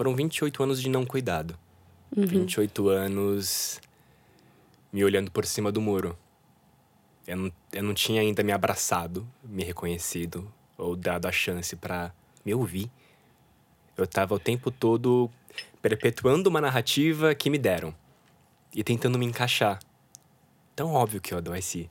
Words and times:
Foram 0.00 0.16
28 0.16 0.62
anos 0.62 0.80
de 0.80 0.88
não 0.88 1.04
cuidado. 1.04 1.58
Uhum. 2.16 2.24
28 2.24 2.88
anos 2.88 3.78
me 4.90 5.04
olhando 5.04 5.30
por 5.30 5.44
cima 5.44 5.70
do 5.70 5.78
muro. 5.78 6.16
Eu 7.26 7.36
não, 7.36 7.52
eu 7.70 7.82
não 7.82 7.92
tinha 7.92 8.22
ainda 8.22 8.42
me 8.42 8.50
abraçado, 8.50 9.28
me 9.44 9.62
reconhecido 9.62 10.50
ou 10.78 10.96
dado 10.96 11.26
a 11.28 11.30
chance 11.30 11.76
para 11.76 12.14
me 12.42 12.54
ouvir. 12.54 12.90
Eu 13.94 14.06
tava 14.06 14.34
o 14.34 14.38
tempo 14.38 14.70
todo 14.70 15.30
perpetuando 15.82 16.48
uma 16.48 16.62
narrativa 16.62 17.34
que 17.34 17.50
me 17.50 17.58
deram 17.58 17.94
e 18.74 18.82
tentando 18.82 19.18
me 19.18 19.26
encaixar. 19.26 19.80
Tão 20.74 20.94
óbvio 20.94 21.20
que 21.20 21.34
eu 21.34 21.36
adoeci. 21.36 21.90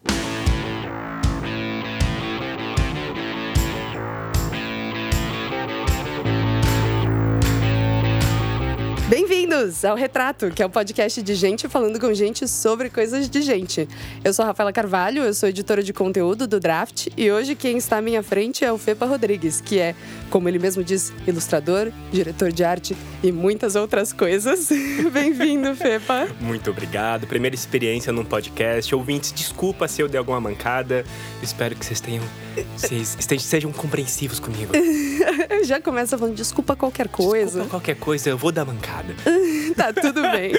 Bem-vindos 9.59 9.83
ao 9.83 9.97
Retrato, 9.97 10.51
que 10.51 10.63
é 10.63 10.65
o 10.65 10.69
um 10.69 10.71
podcast 10.71 11.21
de 11.21 11.35
gente 11.35 11.67
falando 11.67 11.99
com 11.99 12.13
gente 12.13 12.47
sobre 12.47 12.89
coisas 12.89 13.29
de 13.29 13.41
gente. 13.41 13.89
Eu 14.23 14.33
sou 14.33 14.43
a 14.43 14.47
Rafaela 14.47 14.71
Carvalho, 14.71 15.21
eu 15.21 15.33
sou 15.33 15.49
editora 15.49 15.83
de 15.83 15.91
conteúdo 15.91 16.47
do 16.47 16.61
Draft 16.61 17.07
e 17.17 17.29
hoje 17.29 17.55
quem 17.55 17.77
está 17.77 17.97
à 17.97 18.01
minha 18.01 18.23
frente 18.23 18.63
é 18.63 18.71
o 18.71 18.77
Fepa 18.77 19.05
Rodrigues, 19.05 19.59
que 19.59 19.77
é, 19.77 19.95
como 20.29 20.47
ele 20.47 20.59
mesmo 20.59 20.81
diz, 20.81 21.11
ilustrador, 21.27 21.91
diretor 22.09 22.53
de 22.53 22.63
arte 22.63 22.95
e 23.21 23.33
muitas 23.33 23.75
outras 23.75 24.13
coisas. 24.13 24.69
Bem-vindo, 25.11 25.75
Fepa. 25.75 26.29
Muito 26.39 26.69
obrigado. 26.69 27.27
Primeira 27.27 27.53
experiência 27.53 28.13
num 28.13 28.23
podcast. 28.23 28.95
Ouvintes, 28.95 29.33
desculpa 29.33 29.89
se 29.89 30.01
eu 30.01 30.07
dei 30.07 30.19
alguma 30.19 30.39
mancada. 30.39 31.03
Espero 31.43 31.75
que 31.75 31.85
vocês 31.85 31.99
tenham. 31.99 32.23
Vocês 32.77 33.17
sejam 33.41 33.73
compreensivos 33.73 34.39
comigo. 34.39 34.71
Já 35.65 35.81
começa 35.81 36.17
falando 36.17 36.35
desculpa 36.35 36.75
qualquer 36.75 37.09
coisa. 37.09 37.45
Desculpa 37.45 37.69
qualquer 37.69 37.95
coisa, 37.95 38.29
eu 38.29 38.37
vou 38.37 38.51
dar 38.51 38.63
mancada. 38.63 39.13
tá 39.75 39.93
tudo 39.93 40.21
bem. 40.21 40.53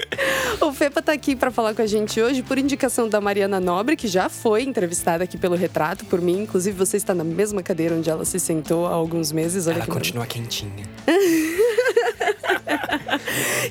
O 0.61 0.73
Fepa 0.73 1.03
tá 1.03 1.12
aqui 1.12 1.37
para 1.37 1.51
falar 1.51 1.74
com 1.74 1.83
a 1.83 1.87
gente 1.87 2.21
hoje 2.21 2.43
por 2.43 2.59
indicação 2.59 3.09
da 3.09 3.21
Mariana 3.21 3.60
Nobre, 3.60 3.96
que 3.96 4.09
já 4.09 4.29
foi 4.29 4.63
entrevistada 4.63 5.24
aqui 5.24 5.38
pelo 5.38 5.57
Retrato 5.57 6.05
por 6.05 6.21
mim. 6.21 6.43
Inclusive, 6.43 6.77
você 6.77 6.96
está 6.96 7.15
na 7.15 7.24
mesma 7.24 7.63
cadeira 7.63 7.95
onde 7.95 8.11
ela 8.11 8.24
se 8.24 8.38
sentou 8.38 8.87
há 8.87 8.93
alguns 8.93 9.33
meses. 9.33 9.66
Olha 9.66 9.77
ela 9.77 9.87
continua 9.87 10.27
quentinha. 10.27 10.85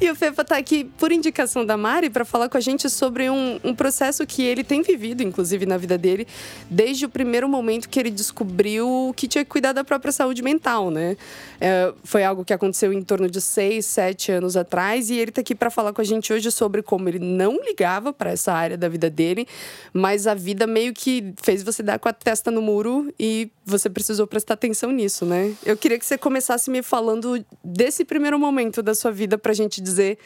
e 0.02 0.10
o 0.10 0.16
Fepa 0.16 0.44
tá 0.44 0.58
aqui 0.58 0.84
por 0.98 1.12
indicação 1.12 1.66
da 1.66 1.78
Mari 1.78 2.10
para 2.10 2.26
falar 2.26 2.50
com 2.50 2.58
a 2.58 2.62
gente 2.62 2.90
sobre 2.90 3.30
um, 3.30 3.60
um, 3.64 3.76
processo 3.76 4.26
que 4.26 4.44
ele 4.44 4.64
tem 4.64 4.82
vivido, 4.82 5.22
inclusive 5.24 5.66
na 5.66 5.78
vida 5.78 5.98
dele, 5.98 6.28
desde 6.70 7.06
o 7.06 7.10
primeiro 7.10 7.48
momento 7.48 7.90
que 7.90 8.00
ele 8.00 8.10
descobriu 8.10 9.14
que 9.16 9.28
tinha 9.28 9.44
que 9.44 9.50
cuidar 9.50 9.74
da 9.74 9.84
própria 9.84 10.12
saúde 10.12 10.42
mental, 10.42 10.92
né? 10.92 11.18
É, 11.60 11.94
foi 12.04 12.24
algo 12.24 12.46
que 12.46 12.54
aconteceu 12.54 12.94
em 12.94 13.02
torno 13.02 13.30
de 13.30 13.42
seis, 13.42 13.86
sete 13.86 14.32
anos 14.32 14.56
atrás 14.56 15.10
e 15.10 15.18
ele 15.18 15.32
tá 15.32 15.42
aqui 15.42 15.54
para 15.54 15.70
falar 15.70 15.94
com 15.94 16.02
a 16.02 16.06
gente 16.06 16.32
hoje 16.32 16.52
sobre 16.52 16.82
como 16.82 17.10
ele 17.10 17.20
não 17.20 17.64
ligava 17.64 18.14
para 18.14 18.32
essa 18.32 18.54
área 18.54 18.78
da 18.78 18.88
vida 18.88 19.10
dele, 19.10 19.48
mas 19.94 20.28
a 20.28 20.34
vida 20.34 20.66
meio 20.66 20.94
que 20.94 21.34
fez 21.42 21.64
você 21.64 21.84
dar 21.84 22.00
com 22.00 22.08
a 22.08 22.14
testa 22.14 22.50
no 22.50 22.62
muro 22.62 23.14
e 23.20 23.50
você 23.70 23.90
precisou 23.90 24.28
prestar 24.28 24.56
atenção 24.56 24.92
nisso, 24.92 25.26
né? 25.26 25.54
Eu 25.66 25.78
queria 25.78 25.98
que 25.98 26.06
você 26.06 26.18
começasse 26.18 26.70
me 26.70 26.82
falando 26.82 27.44
desse 27.64 28.04
primeiro 28.04 28.38
momento 28.40 28.82
da 28.82 28.94
sua 28.94 29.12
vida 29.12 29.38
pra 29.38 29.54
gente 29.54 29.82
dizer 29.82 30.18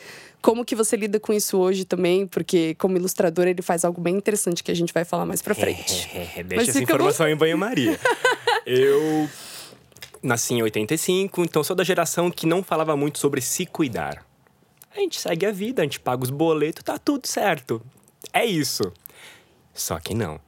como 0.41 0.65
que 0.65 0.75
você 0.75 0.97
lida 0.97 1.19
com 1.19 1.31
isso 1.31 1.57
hoje 1.57 1.85
também, 1.85 2.27
porque 2.27 2.75
como 2.75 2.97
ilustrador 2.97 3.47
ele 3.47 3.61
faz 3.61 3.85
algo 3.85 4.01
bem 4.01 4.15
interessante 4.15 4.63
que 4.63 4.71
a 4.71 4.75
gente 4.75 4.93
vai 4.93 5.05
falar 5.05 5.25
mais 5.25 5.41
pra 5.41 5.55
frente. 5.55 6.09
Deixa 6.13 6.55
Mas 6.55 6.69
essa 6.69 6.83
informação 6.83 7.25
bom? 7.25 7.31
em 7.31 7.35
banho-maria. 7.35 7.99
Eu 8.65 9.29
nasci 10.21 10.53
em 10.53 10.61
85, 10.61 11.43
então 11.43 11.63
sou 11.63 11.75
da 11.75 11.83
geração 11.83 12.29
que 12.31 12.45
não 12.45 12.63
falava 12.63 12.95
muito 12.95 13.19
sobre 13.19 13.41
se 13.41 13.65
cuidar. 13.65 14.25
A 14.95 14.99
gente 14.99 15.19
segue 15.19 15.45
a 15.45 15.51
vida, 15.51 15.81
a 15.81 15.85
gente 15.85 15.99
paga 15.99 16.23
os 16.23 16.29
boletos, 16.29 16.83
tá 16.83 16.97
tudo 16.97 17.27
certo. 17.27 17.81
É 18.31 18.45
isso. 18.45 18.91
Só 19.73 19.99
que 19.99 20.13
não. 20.13 20.39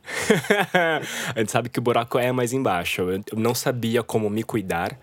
a 1.36 1.40
gente 1.40 1.52
sabe 1.52 1.70
que 1.70 1.80
o 1.80 1.82
buraco 1.82 2.20
é 2.20 2.32
mais 2.32 2.54
embaixo. 2.54 3.02
Eu 3.02 3.24
não 3.36 3.56
sabia 3.56 4.04
como 4.04 4.30
me 4.30 4.44
cuidar. 4.44 4.98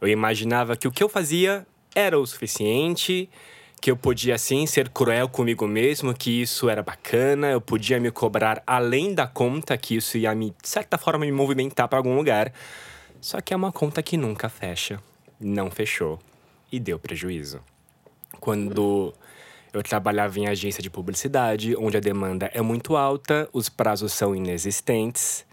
Eu 0.00 0.08
imaginava 0.08 0.76
que 0.76 0.88
o 0.88 0.90
que 0.90 1.02
eu 1.02 1.08
fazia 1.08 1.66
era 1.94 2.18
o 2.18 2.26
suficiente, 2.26 3.30
que 3.80 3.90
eu 3.90 3.96
podia 3.96 4.34
assim 4.34 4.66
ser 4.66 4.88
cruel 4.88 5.28
comigo 5.28 5.66
mesmo, 5.66 6.12
que 6.12 6.42
isso 6.42 6.68
era 6.68 6.82
bacana, 6.82 7.50
eu 7.50 7.60
podia 7.60 8.00
me 8.00 8.10
cobrar 8.10 8.62
além 8.66 9.14
da 9.14 9.26
conta, 9.26 9.76
que 9.76 9.96
isso 9.96 10.18
ia 10.18 10.34
me, 10.34 10.54
de 10.62 10.68
certa 10.68 10.98
forma, 10.98 11.24
me 11.24 11.32
movimentar 11.32 11.88
para 11.88 11.98
algum 11.98 12.16
lugar. 12.16 12.52
Só 13.20 13.40
que 13.40 13.52
é 13.52 13.56
uma 13.56 13.72
conta 13.72 14.02
que 14.02 14.16
nunca 14.16 14.48
fecha. 14.48 15.00
Não 15.40 15.70
fechou. 15.70 16.18
E 16.70 16.78
deu 16.78 16.98
prejuízo. 16.98 17.60
Quando 18.40 19.14
eu 19.78 19.82
trabalhava 19.82 20.38
em 20.38 20.46
agência 20.46 20.82
de 20.82 20.90
publicidade, 20.90 21.76
onde 21.76 21.96
a 21.96 22.00
demanda 22.00 22.50
é 22.52 22.60
muito 22.60 22.96
alta, 22.96 23.48
os 23.52 23.68
prazos 23.68 24.12
são 24.12 24.34
inexistentes, 24.34 25.44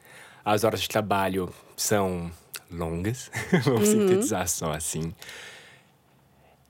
as 0.43 0.63
horas 0.63 0.81
de 0.81 0.89
trabalho 0.89 1.53
são 1.77 2.31
longas, 2.71 3.29
vamos 3.63 3.89
uhum. 3.89 4.07
sintetizar 4.07 4.47
só 4.47 4.71
assim. 4.71 5.13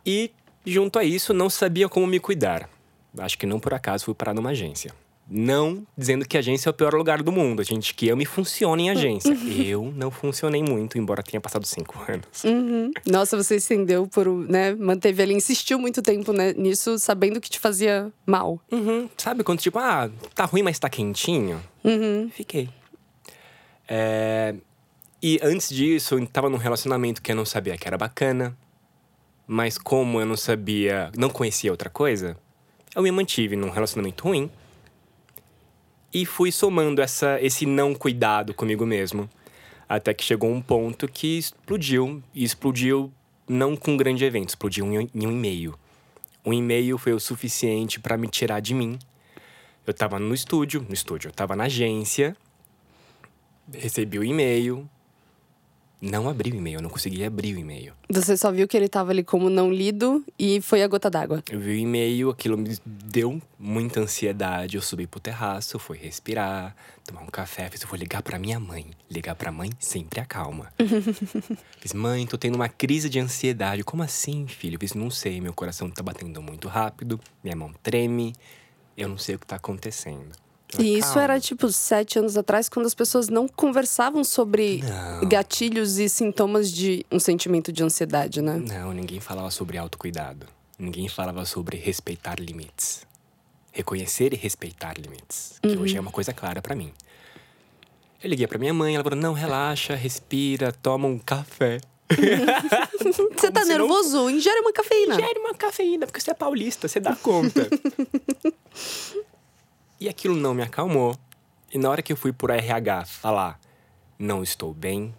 E, 0.05 0.31
junto 0.65 0.99
a 0.99 1.03
isso, 1.03 1.33
não 1.33 1.49
sabia 1.49 1.89
como 1.89 2.05
me 2.05 2.19
cuidar. 2.19 2.69
Acho 3.17 3.37
que 3.37 3.45
não 3.45 3.59
por 3.59 3.73
acaso 3.73 4.05
fui 4.05 4.13
parar 4.13 4.33
numa 4.33 4.49
agência. 4.49 4.91
Não 5.27 5.85
dizendo 5.97 6.23
que 6.27 6.37
a 6.37 6.39
agência 6.39 6.69
é 6.69 6.71
o 6.71 6.73
pior 6.73 6.93
lugar 6.93 7.23
do 7.23 7.31
mundo. 7.31 7.59
A 7.59 7.65
gente 7.65 7.95
que 7.95 8.09
ama 8.09 8.21
e 8.21 8.25
funciona 8.25 8.81
em 8.81 8.89
agência. 8.91 9.33
Uhum. 9.33 9.51
Eu 9.65 9.93
não 9.95 10.11
funcionei 10.11 10.61
muito, 10.61 10.97
embora 10.99 11.23
tenha 11.23 11.41
passado 11.41 11.65
cinco 11.65 11.99
anos. 12.07 12.43
Uhum. 12.43 12.91
Nossa, 13.07 13.35
você 13.35 13.55
estendeu 13.55 14.05
por, 14.07 14.27
né? 14.27 14.75
Manteve 14.75 15.23
ali, 15.23 15.33
insistiu 15.33 15.79
muito 15.79 16.01
tempo 16.01 16.31
né, 16.31 16.53
nisso, 16.53 16.99
sabendo 16.99 17.41
que 17.41 17.49
te 17.49 17.59
fazia 17.59 18.11
mal. 18.25 18.61
Uhum. 18.71 19.09
Sabe 19.17 19.43
quando, 19.43 19.59
tipo, 19.59 19.79
ah, 19.79 20.09
tá 20.35 20.45
ruim, 20.45 20.61
mas 20.61 20.77
tá 20.77 20.89
quentinho? 20.89 21.59
Uhum. 21.83 22.29
Fiquei. 22.29 22.69
É... 23.87 24.53
E 25.23 25.39
antes 25.41 25.69
disso, 25.69 26.19
eu 26.19 26.27
tava 26.27 26.49
num 26.49 26.57
relacionamento 26.57 27.19
que 27.19 27.31
eu 27.31 27.35
não 27.35 27.45
sabia 27.45 27.75
que 27.77 27.87
era 27.87 27.97
bacana. 27.97 28.55
Mas 29.47 29.77
como 29.77 30.19
eu 30.19 30.25
não 30.25 30.37
sabia, 30.37 31.11
não 31.17 31.29
conhecia 31.29 31.71
outra 31.71 31.89
coisa, 31.89 32.37
eu 32.95 33.01
me 33.01 33.11
mantive 33.11 33.55
num 33.55 33.69
relacionamento 33.69 34.23
ruim 34.23 34.49
e 36.15 36.25
fui 36.25 36.49
somando 36.49 37.01
essa, 37.01 37.41
esse 37.41 37.65
não 37.65 37.93
cuidado 37.93 38.53
comigo 38.53 38.85
mesmo. 38.85 39.29
Até 39.87 40.13
que 40.13 40.23
chegou 40.23 40.49
um 40.49 40.61
ponto 40.61 41.09
que 41.09 41.37
explodiu. 41.37 42.23
E 42.33 42.41
explodiu 42.41 43.11
não 43.45 43.75
com 43.75 43.91
um 43.91 43.97
grande 43.97 44.23
evento, 44.23 44.47
explodiu 44.47 44.89
em 44.89 45.09
um 45.13 45.31
e-mail. 45.31 45.77
Um 46.45 46.53
e-mail 46.53 46.97
foi 46.97 47.11
o 47.11 47.19
suficiente 47.19 47.99
para 47.99 48.15
me 48.15 48.29
tirar 48.29 48.61
de 48.61 48.73
mim. 48.73 48.97
Eu 49.85 49.91
estava 49.91 50.17
no 50.17 50.33
estúdio, 50.33 50.85
no 50.87 50.93
estúdio, 50.93 51.27
eu 51.27 51.31
estava 51.31 51.53
na 51.53 51.65
agência, 51.65 52.33
recebi 53.73 54.17
o 54.17 54.23
e-mail, 54.23 54.89
não 56.01 56.29
abri 56.29 56.51
o 56.51 56.55
e-mail, 56.55 56.77
eu 56.77 56.81
não 56.81 56.89
consegui 56.89 57.23
abrir 57.23 57.55
o 57.55 57.59
e-mail. 57.59 57.93
Você 58.09 58.37
só 58.37 58.51
viu 58.51 58.67
que 58.67 58.75
ele 58.75 58.85
estava 58.85 59.11
ali 59.11 59.23
como 59.23 59.49
não 59.49 59.71
lido 59.71 60.23
e 60.37 60.61
foi 60.61 60.83
a 60.83 60.87
gota 60.87 61.09
d'água. 61.09 61.43
Eu 61.49 61.59
vi 61.59 61.71
o 61.71 61.77
e-mail, 61.77 62.29
aquilo 62.29 62.57
me 62.57 62.77
deu 62.85 63.41
muita 63.57 63.99
ansiedade. 63.99 64.75
Eu 64.75 64.81
subi 64.81 65.07
pro 65.07 65.19
terraço, 65.19 65.79
fui 65.79 65.97
respirar, 65.97 66.75
tomar 67.05 67.21
um 67.21 67.27
café, 67.27 67.69
fiz, 67.69 67.81
eu 67.81 67.87
vou 67.87 67.97
ligar 67.97 68.21
para 68.21 68.37
minha 68.37 68.59
mãe. 68.59 68.87
Ligar 69.09 69.35
pra 69.35 69.51
mãe 69.51 69.69
sempre 69.79 70.19
acalma. 70.19 70.71
fiz, 71.79 71.93
mãe, 71.93 72.25
tô 72.27 72.37
tendo 72.37 72.55
uma 72.55 72.69
crise 72.69 73.09
de 73.09 73.19
ansiedade. 73.19 73.83
Como 73.83 74.03
assim, 74.03 74.47
filho? 74.47 74.75
Eu 74.75 74.79
fiz, 74.79 74.93
não 74.93 75.09
sei, 75.09 75.39
meu 75.41 75.53
coração 75.53 75.89
tá 75.89 76.03
batendo 76.03 76.41
muito 76.41 76.67
rápido, 76.67 77.19
minha 77.43 77.55
mão 77.55 77.71
treme, 77.81 78.33
eu 78.97 79.07
não 79.07 79.17
sei 79.17 79.35
o 79.35 79.39
que 79.39 79.47
tá 79.47 79.55
acontecendo. 79.55 80.44
E 80.79 80.97
isso 80.97 81.17
era 81.17 81.39
tipo 81.39 81.71
sete 81.71 82.19
anos 82.19 82.37
atrás, 82.37 82.67
quando 82.67 82.85
as 82.85 82.95
pessoas 82.95 83.29
não 83.29 83.47
conversavam 83.47 84.23
sobre 84.23 84.83
não. 84.83 85.29
gatilhos 85.29 85.97
e 85.99 86.09
sintomas 86.09 86.71
de 86.71 87.05
um 87.11 87.19
sentimento 87.19 87.71
de 87.71 87.83
ansiedade, 87.83 88.41
né? 88.41 88.57
Não, 88.57 88.91
ninguém 88.91 89.19
falava 89.19 89.51
sobre 89.51 89.77
autocuidado. 89.77 90.47
Ninguém 90.77 91.07
falava 91.07 91.45
sobre 91.45 91.77
respeitar 91.77 92.39
limites. 92.39 93.05
Reconhecer 93.71 94.33
e 94.33 94.35
respeitar 94.35 94.95
limites. 94.99 95.59
Que 95.61 95.69
uhum. 95.69 95.81
hoje 95.81 95.97
é 95.97 96.01
uma 96.01 96.11
coisa 96.11 96.33
clara 96.33 96.61
para 96.61 96.75
mim. 96.75 96.91
Eu 98.21 98.29
liguei 98.29 98.47
pra 98.47 98.57
minha 98.57 98.73
mãe, 98.73 98.95
ela 98.95 99.03
falou: 99.03 99.19
não, 99.19 99.33
relaxa, 99.33 99.95
respira, 99.95 100.71
toma 100.71 101.07
um 101.07 101.19
café. 101.19 101.79
você 103.35 103.51
tá 103.51 103.65
nervoso? 103.65 104.17
Não... 104.17 104.29
Ingere 104.29 104.59
uma 104.59 104.73
cafeína. 104.73 105.15
Ingere 105.15 105.39
uma 105.39 105.53
cafeína, 105.53 106.05
porque 106.05 106.19
você 106.19 106.31
é 106.31 106.33
paulista, 106.33 106.87
você 106.87 106.99
dá 106.99 107.15
conta. 107.15 107.67
E 110.05 110.07
aquilo 110.07 110.35
não 110.35 110.53
me 110.53 110.61
acalmou. 110.61 111.17
E 111.73 111.79
na 111.79 111.89
hora 111.89 111.99
que 111.99 112.13
eu 112.13 112.15
fui 112.15 112.31
por 112.31 112.51
RH 112.51 113.05
falar, 113.05 113.59
não 114.19 114.43
estou 114.43 114.71
bem, 114.71 115.11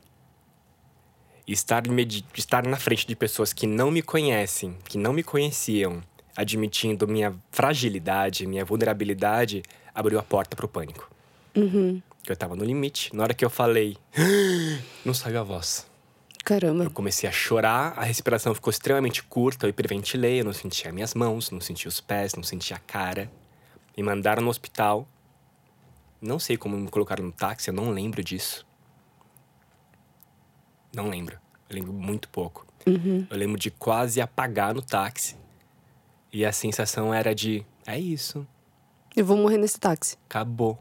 estar, 1.44 1.82
estar 2.36 2.64
na 2.64 2.76
frente 2.76 3.04
de 3.04 3.16
pessoas 3.16 3.52
que 3.52 3.66
não 3.66 3.90
me 3.90 4.00
conhecem, 4.00 4.78
que 4.88 4.96
não 4.96 5.12
me 5.12 5.24
conheciam, 5.24 6.00
admitindo 6.36 7.08
minha 7.08 7.34
fragilidade, 7.50 8.46
minha 8.46 8.64
vulnerabilidade, 8.64 9.64
abriu 9.92 10.20
a 10.20 10.22
porta 10.22 10.54
para 10.54 10.66
o 10.66 10.68
pânico. 10.68 11.10
Uhum. 11.56 12.00
Eu 12.24 12.34
estava 12.34 12.54
no 12.54 12.64
limite. 12.64 13.12
Na 13.12 13.24
hora 13.24 13.34
que 13.34 13.44
eu 13.44 13.50
falei, 13.50 13.96
não 15.04 15.12
saiu 15.12 15.40
a 15.40 15.42
voz. 15.42 15.84
Caramba. 16.44 16.84
Eu 16.84 16.92
comecei 16.92 17.28
a 17.28 17.32
chorar, 17.32 17.92
a 17.96 18.04
respiração 18.04 18.54
ficou 18.54 18.70
extremamente 18.70 19.20
curta, 19.24 19.66
eu 19.66 19.70
hiperventilei, 19.70 20.42
eu 20.42 20.44
não 20.44 20.52
sentia 20.52 20.92
minhas 20.92 21.12
mãos, 21.12 21.50
não 21.50 21.60
sentia 21.60 21.88
os 21.88 22.00
pés, 22.00 22.36
não 22.36 22.44
sentia 22.44 22.76
a 22.76 22.78
cara. 22.78 23.28
Me 23.96 24.02
mandaram 24.02 24.42
no 24.42 24.50
hospital. 24.50 25.08
Não 26.20 26.38
sei 26.38 26.56
como 26.56 26.76
me 26.76 26.88
colocaram 26.88 27.24
no 27.24 27.32
táxi, 27.32 27.68
eu 27.68 27.74
não 27.74 27.90
lembro 27.90 28.22
disso. 28.22 28.66
Não 30.94 31.08
lembro. 31.08 31.38
Eu 31.68 31.76
lembro 31.76 31.92
muito 31.92 32.28
pouco. 32.28 32.66
Uhum. 32.86 33.26
Eu 33.28 33.36
lembro 33.36 33.58
de 33.58 33.70
quase 33.70 34.20
apagar 34.20 34.74
no 34.74 34.82
táxi. 34.82 35.36
E 36.32 36.44
a 36.44 36.52
sensação 36.52 37.12
era 37.12 37.34
de: 37.34 37.64
é 37.86 37.98
isso, 37.98 38.46
Eu 39.14 39.24
vou 39.24 39.36
morrer 39.36 39.58
nesse 39.58 39.78
táxi. 39.78 40.16
acabou. 40.28 40.78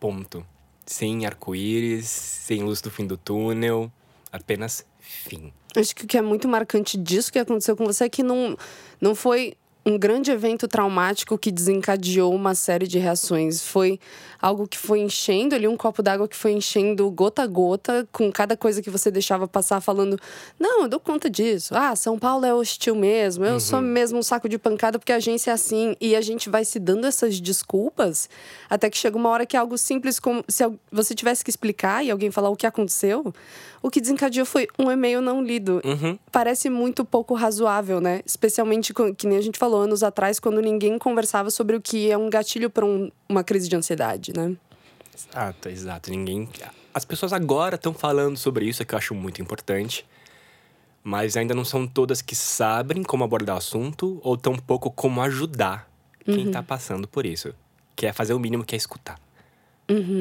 Ponto. 0.00 0.44
Sem 0.84 1.26
arco-íris, 1.26 2.06
sem 2.08 2.62
luz 2.62 2.80
do 2.80 2.90
fim 2.90 3.06
do 3.06 3.16
túnel, 3.16 3.90
apenas 4.32 4.84
fim. 4.98 5.52
Acho 5.76 5.94
que 5.94 6.04
o 6.04 6.08
que 6.08 6.18
é 6.18 6.22
muito 6.22 6.48
marcante 6.48 6.98
disso 6.98 7.32
que 7.32 7.38
aconteceu 7.38 7.76
com 7.76 7.84
você 7.86 8.04
é 8.04 8.08
que 8.08 8.22
não, 8.22 8.56
não 9.00 9.14
foi 9.14 9.56
um 9.84 9.98
grande 9.98 10.30
evento 10.30 10.68
traumático 10.68 11.36
que 11.36 11.50
desencadeou 11.50 12.32
uma 12.34 12.54
série 12.54 12.86
de 12.86 12.98
reações. 12.98 13.62
Foi 13.62 13.98
algo 14.40 14.66
que 14.66 14.78
foi 14.78 15.00
enchendo 15.00 15.54
ali, 15.54 15.66
um 15.66 15.76
copo 15.76 16.02
d'água 16.02 16.28
que 16.28 16.36
foi 16.36 16.52
enchendo 16.52 17.10
gota 17.10 17.42
a 17.42 17.46
gota, 17.46 18.06
com 18.12 18.30
cada 18.30 18.56
coisa 18.56 18.80
que 18.80 18.90
você 18.90 19.10
deixava 19.10 19.48
passar, 19.48 19.80
falando: 19.80 20.18
Não, 20.58 20.82
eu 20.82 20.88
dou 20.88 21.00
conta 21.00 21.28
disso. 21.28 21.74
Ah, 21.76 21.96
São 21.96 22.18
Paulo 22.18 22.44
é 22.46 22.54
hostil 22.54 22.94
mesmo. 22.94 23.44
Eu 23.44 23.58
sou 23.60 23.80
mesmo 23.80 24.18
um 24.18 24.22
saco 24.22 24.48
de 24.48 24.58
pancada 24.58 24.98
porque 24.98 25.12
a 25.12 25.16
agência 25.16 25.50
é 25.50 25.54
assim. 25.54 25.96
E 26.00 26.14
a 26.14 26.20
gente 26.20 26.48
vai 26.48 26.64
se 26.64 26.78
dando 26.78 27.06
essas 27.06 27.40
desculpas 27.40 28.28
até 28.70 28.88
que 28.88 28.96
chega 28.96 29.16
uma 29.16 29.28
hora 29.30 29.44
que 29.44 29.56
é 29.56 29.60
algo 29.60 29.76
simples 29.76 30.20
como 30.20 30.44
se 30.48 30.62
você 30.90 31.14
tivesse 31.14 31.42
que 31.44 31.50
explicar 31.50 32.04
e 32.04 32.10
alguém 32.10 32.30
falar 32.30 32.50
o 32.50 32.56
que 32.56 32.66
aconteceu. 32.66 33.34
O 33.82 33.90
que 33.90 34.00
desencadeou 34.00 34.46
foi 34.46 34.68
um 34.78 34.88
e-mail 34.92 35.20
não 35.20 35.42
lido 35.42 35.80
Uhum. 35.84 36.16
parece 36.30 36.70
muito 36.70 37.04
pouco 37.04 37.34
razoável, 37.34 38.00
né? 38.00 38.20
Especialmente 38.24 38.94
que 39.16 39.26
nem 39.26 39.36
a 39.36 39.40
gente 39.40 39.58
falou 39.58 39.71
anos 39.76 40.02
atrás, 40.02 40.38
quando 40.40 40.60
ninguém 40.60 40.98
conversava 40.98 41.50
sobre 41.50 41.76
o 41.76 41.80
que 41.80 42.10
é 42.10 42.16
um 42.18 42.28
gatilho 42.30 42.68
para 42.70 42.84
um- 42.84 43.10
uma 43.28 43.42
crise 43.44 43.68
de 43.68 43.76
ansiedade, 43.76 44.32
né? 44.36 44.56
Exato, 45.14 45.68
exato. 45.68 46.10
Ninguém. 46.10 46.48
As 46.94 47.04
pessoas 47.04 47.32
agora 47.32 47.76
estão 47.76 47.92
falando 47.94 48.36
sobre 48.36 48.66
isso, 48.66 48.82
é 48.82 48.84
que 48.84 48.94
eu 48.94 48.98
acho 48.98 49.14
muito 49.14 49.40
importante. 49.40 50.04
Mas 51.04 51.36
ainda 51.36 51.54
não 51.54 51.64
são 51.64 51.86
todas 51.86 52.22
que 52.22 52.34
sabem 52.36 53.02
como 53.02 53.24
abordar 53.24 53.56
o 53.56 53.58
assunto 53.58 54.20
ou 54.22 54.36
tampouco 54.36 54.90
como 54.90 55.20
ajudar 55.22 55.90
quem 56.24 56.50
tá 56.50 56.62
passando 56.62 57.08
por 57.08 57.26
isso. 57.26 57.52
Que 57.96 58.06
é 58.06 58.12
fazer 58.12 58.34
o 58.34 58.38
mínimo 58.38 58.64
que 58.64 58.74
é 58.74 58.78
escutar. 58.78 59.18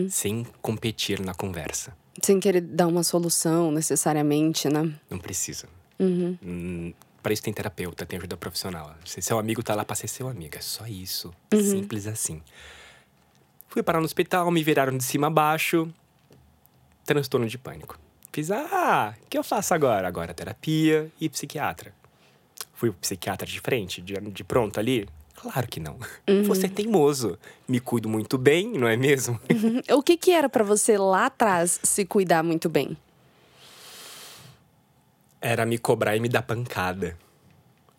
Sem 0.09 0.45
competir 0.61 1.19
na 1.19 1.33
conversa. 1.33 1.93
Sem 2.21 2.39
querer 2.39 2.61
dar 2.61 2.87
uma 2.87 3.03
solução 3.03 3.71
necessariamente, 3.71 4.67
né? 4.69 4.91
Não 5.09 5.17
precisa. 5.19 5.67
Uhum. 5.99 6.93
Para 7.21 7.33
isso 7.33 7.43
tem 7.43 7.53
terapeuta, 7.53 8.05
tem 8.05 8.17
ajuda 8.17 8.35
profissional. 8.35 8.95
Se 9.05 9.21
seu 9.21 9.37
amigo 9.37 9.61
tá 9.61 9.75
lá 9.75 9.85
pra 9.85 9.95
ser 9.95 10.07
seu 10.07 10.27
amigo, 10.27 10.57
é 10.57 10.61
só 10.61 10.87
isso. 10.87 11.33
Uhum. 11.53 11.61
Simples 11.61 12.07
assim. 12.07 12.41
Fui 13.67 13.83
parar 13.83 13.99
no 13.99 14.05
hospital, 14.05 14.49
me 14.51 14.63
viraram 14.63 14.97
de 14.97 15.03
cima 15.03 15.27
a 15.27 15.29
baixo. 15.29 15.87
Transtorno 17.05 17.47
de 17.47 17.57
pânico. 17.57 17.97
Fiz, 18.33 18.49
ah, 18.51 19.13
o 19.21 19.29
que 19.29 19.37
eu 19.37 19.43
faço 19.43 19.73
agora? 19.73 20.07
Agora 20.07 20.33
terapia 20.33 21.11
e 21.19 21.29
psiquiatra. 21.29 21.93
Fui 22.73 22.89
pro 22.89 22.99
psiquiatra 22.99 23.45
de 23.45 23.59
frente, 23.59 24.01
de, 24.01 24.13
de 24.13 24.43
pronto 24.43 24.79
ali? 24.79 25.07
Claro 25.35 25.67
que 25.67 25.79
não. 25.79 25.97
Você 26.45 26.67
é 26.67 26.69
teimoso. 26.69 27.37
Me 27.67 27.79
cuido 27.79 28.07
muito 28.07 28.37
bem, 28.37 28.71
não 28.71 28.87
é 28.87 28.95
mesmo? 28.95 29.39
O 29.91 30.03
que 30.03 30.15
que 30.15 30.31
era 30.31 30.47
para 30.47 30.63
você 30.63 30.97
lá 30.97 31.25
atrás 31.25 31.79
se 31.83 32.05
cuidar 32.05 32.43
muito 32.43 32.69
bem? 32.69 32.95
Era 35.41 35.65
me 35.65 35.77
cobrar 35.77 36.15
e 36.15 36.19
me 36.19 36.29
dar 36.29 36.43
pancada. 36.43 37.17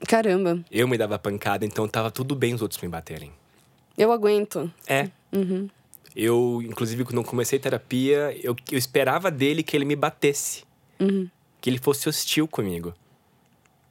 Caramba, 0.06 0.65
Eu 0.71 0.89
me 0.89 0.97
dava 0.97 1.19
pancada, 1.19 1.65
então 1.65 1.87
tava 1.89 2.11
tudo 2.11 2.35
bem 2.35 2.55
os 2.55 2.62
outros 2.62 2.81
me 2.81 2.89
baterem. 2.89 3.33
eu 3.97 4.11
aguento. 4.12 4.73
É. 4.87 5.11
Eu, 6.15 6.62
inclusive, 6.65 7.05
quando 7.05 7.23
comecei 7.25 7.59
terapia, 7.59 8.37
eu, 8.43 8.55
eu 8.71 8.79
esperava 8.79 9.31
dele 9.31 9.62
que 9.62 9.77
ele 9.77 9.85
me 9.85 9.97
batesse. 9.97 10.65
Que 11.61 11.71
ele 11.71 11.79
fosse 11.79 12.09
hostil 12.09 12.47
comigo. 12.47 12.94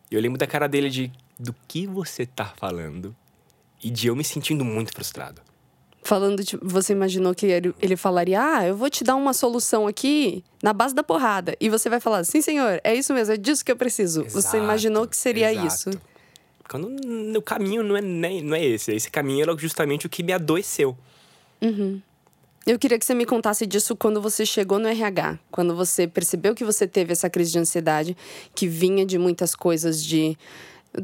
E 0.09 0.15
eu 0.15 0.21
lembro 0.21 0.37
da 0.37 0.47
cara 0.47 0.67
dele 0.67 0.89
de 0.89 1.11
do 1.39 1.55
que 1.67 1.87
você 1.87 2.25
tá 2.25 2.53
falando 2.57 3.15
e 3.83 3.89
de 3.89 4.07
eu 4.07 4.15
me 4.15 4.23
sentindo 4.23 4.63
muito 4.63 4.93
frustrado. 4.93 5.41
Falando, 6.03 6.43
tipo, 6.43 6.67
você 6.67 6.93
imaginou 6.93 7.33
que 7.35 7.45
ele, 7.45 7.73
ele 7.79 7.95
falaria: 7.95 8.41
Ah, 8.41 8.67
eu 8.67 8.75
vou 8.75 8.89
te 8.89 9.03
dar 9.03 9.15
uma 9.15 9.33
solução 9.33 9.87
aqui 9.87 10.43
na 10.63 10.73
base 10.73 10.95
da 10.95 11.03
porrada. 11.03 11.55
E 11.59 11.69
você 11.69 11.89
vai 11.89 11.99
falar: 11.99 12.23
Sim, 12.23 12.41
senhor, 12.41 12.81
é 12.83 12.95
isso 12.95 13.13
mesmo, 13.13 13.33
é 13.33 13.37
disso 13.37 13.63
que 13.63 13.71
eu 13.71 13.75
preciso. 13.75 14.23
você 14.23 14.39
Exato, 14.39 14.57
imaginou 14.57 15.07
que 15.07 15.15
seria 15.15 15.51
exato. 15.51 15.67
isso. 15.67 15.89
Quando 16.67 16.89
o 17.37 17.41
caminho 17.41 17.83
não 17.83 17.97
é, 17.97 18.01
não 18.01 18.55
é 18.55 18.65
esse. 18.65 18.93
Esse 18.93 19.11
caminho 19.11 19.43
era 19.43 19.57
justamente 19.57 20.05
o 20.05 20.09
que 20.09 20.23
me 20.23 20.31
adoeceu. 20.33 20.97
Eu 22.65 22.79
queria 22.79 22.97
que 22.97 23.05
você 23.05 23.13
me 23.13 23.25
contasse 23.25 23.65
disso 23.65 23.95
quando 23.95 24.21
você 24.21 24.45
chegou 24.45 24.79
no 24.79 24.87
RH, 24.87 25.39
quando 25.51 25.75
você 25.75 26.07
percebeu 26.07 26.53
que 26.55 26.63
você 26.63 26.87
teve 26.87 27.11
essa 27.11 27.29
crise 27.29 27.51
de 27.51 27.59
ansiedade 27.59 28.15
que 28.55 28.67
vinha 28.67 29.05
de 29.05 29.17
muitas 29.17 29.55
coisas 29.55 30.03
de 30.03 30.37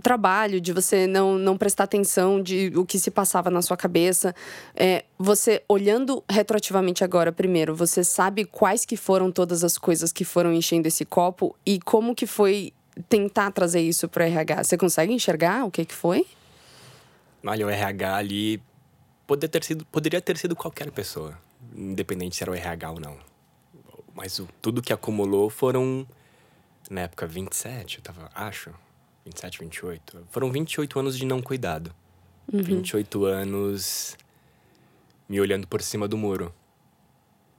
trabalho, 0.02 0.60
de 0.60 0.74
você 0.74 1.08
não, 1.08 1.38
não 1.38 1.58
prestar 1.58 1.86
atenção 1.86 2.42
de 2.42 2.72
o 2.76 2.86
que 2.86 3.00
se 3.00 3.10
passava 3.10 3.50
na 3.50 3.62
sua 3.62 3.78
cabeça. 3.78 4.36
É, 4.76 5.06
você 5.18 5.64
olhando 5.68 6.24
retroativamente 6.30 7.04
agora, 7.04 7.32
primeiro, 7.32 7.76
você 7.76 8.04
sabe 8.04 8.46
quais 8.46 8.84
que 8.84 8.98
foram 8.98 9.32
todas 9.32 9.64
as 9.64 9.78
coisas 9.78 10.12
que 10.12 10.26
foram 10.26 10.52
enchendo 10.54 10.88
esse 10.88 11.06
copo 11.06 11.56
e 11.66 11.80
como 11.80 12.14
que 12.14 12.28
foi 12.28 12.74
tentar 13.08 13.52
trazer 13.52 13.82
isso 13.82 14.10
para 14.10 14.24
o 14.24 14.28
RH? 14.28 14.64
Você 14.64 14.78
consegue 14.78 15.14
enxergar 15.14 15.66
o 15.66 15.72
que 15.72 15.86
que 15.86 15.94
foi? 15.94 16.26
Olha, 17.46 17.66
o 17.66 17.70
RH 17.70 18.16
ali 18.16 18.62
poderia 19.26 19.50
ter 19.50 19.64
sido, 19.64 19.86
poderia 19.86 20.22
ter 20.22 20.38
sido 20.38 20.56
qualquer 20.56 20.92
pessoa, 20.92 21.38
independente 21.74 22.36
se 22.36 22.44
era 22.44 22.52
o 22.52 22.56
RH 22.56 22.92
ou 22.92 23.00
não. 23.00 23.18
Mas 24.14 24.40
o, 24.40 24.48
tudo 24.62 24.82
que 24.82 24.92
acumulou 24.92 25.50
foram, 25.50 26.06
na 26.90 27.02
época, 27.02 27.28
27, 27.28 27.98
eu 27.98 28.04
tava, 28.04 28.30
acho, 28.34 28.74
27, 29.28 29.60
28. 29.60 30.28
Foram 30.30 30.52
28 30.52 31.00
anos 31.00 31.18
de 31.18 31.26
não 31.26 31.42
cuidado. 31.42 31.94
28 32.52 33.26
anos 33.26 34.18
me 35.28 35.40
olhando 35.42 35.68
por 35.68 35.82
cima 35.82 36.08
do 36.08 36.18
muro. 36.18 36.54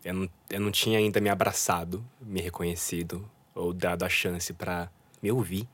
Eu 0.04 0.14
não, 0.14 0.30
eu 0.48 0.60
não 0.60 0.70
tinha 0.70 0.98
ainda 0.98 1.20
me 1.20 1.28
abraçado, 1.28 2.04
me 2.20 2.40
reconhecido, 2.40 3.28
ou 3.54 3.72
dado 3.72 4.04
a 4.04 4.08
chance 4.08 4.52
pra 4.54 4.90
me 5.22 5.30
ouvir. 5.30 5.68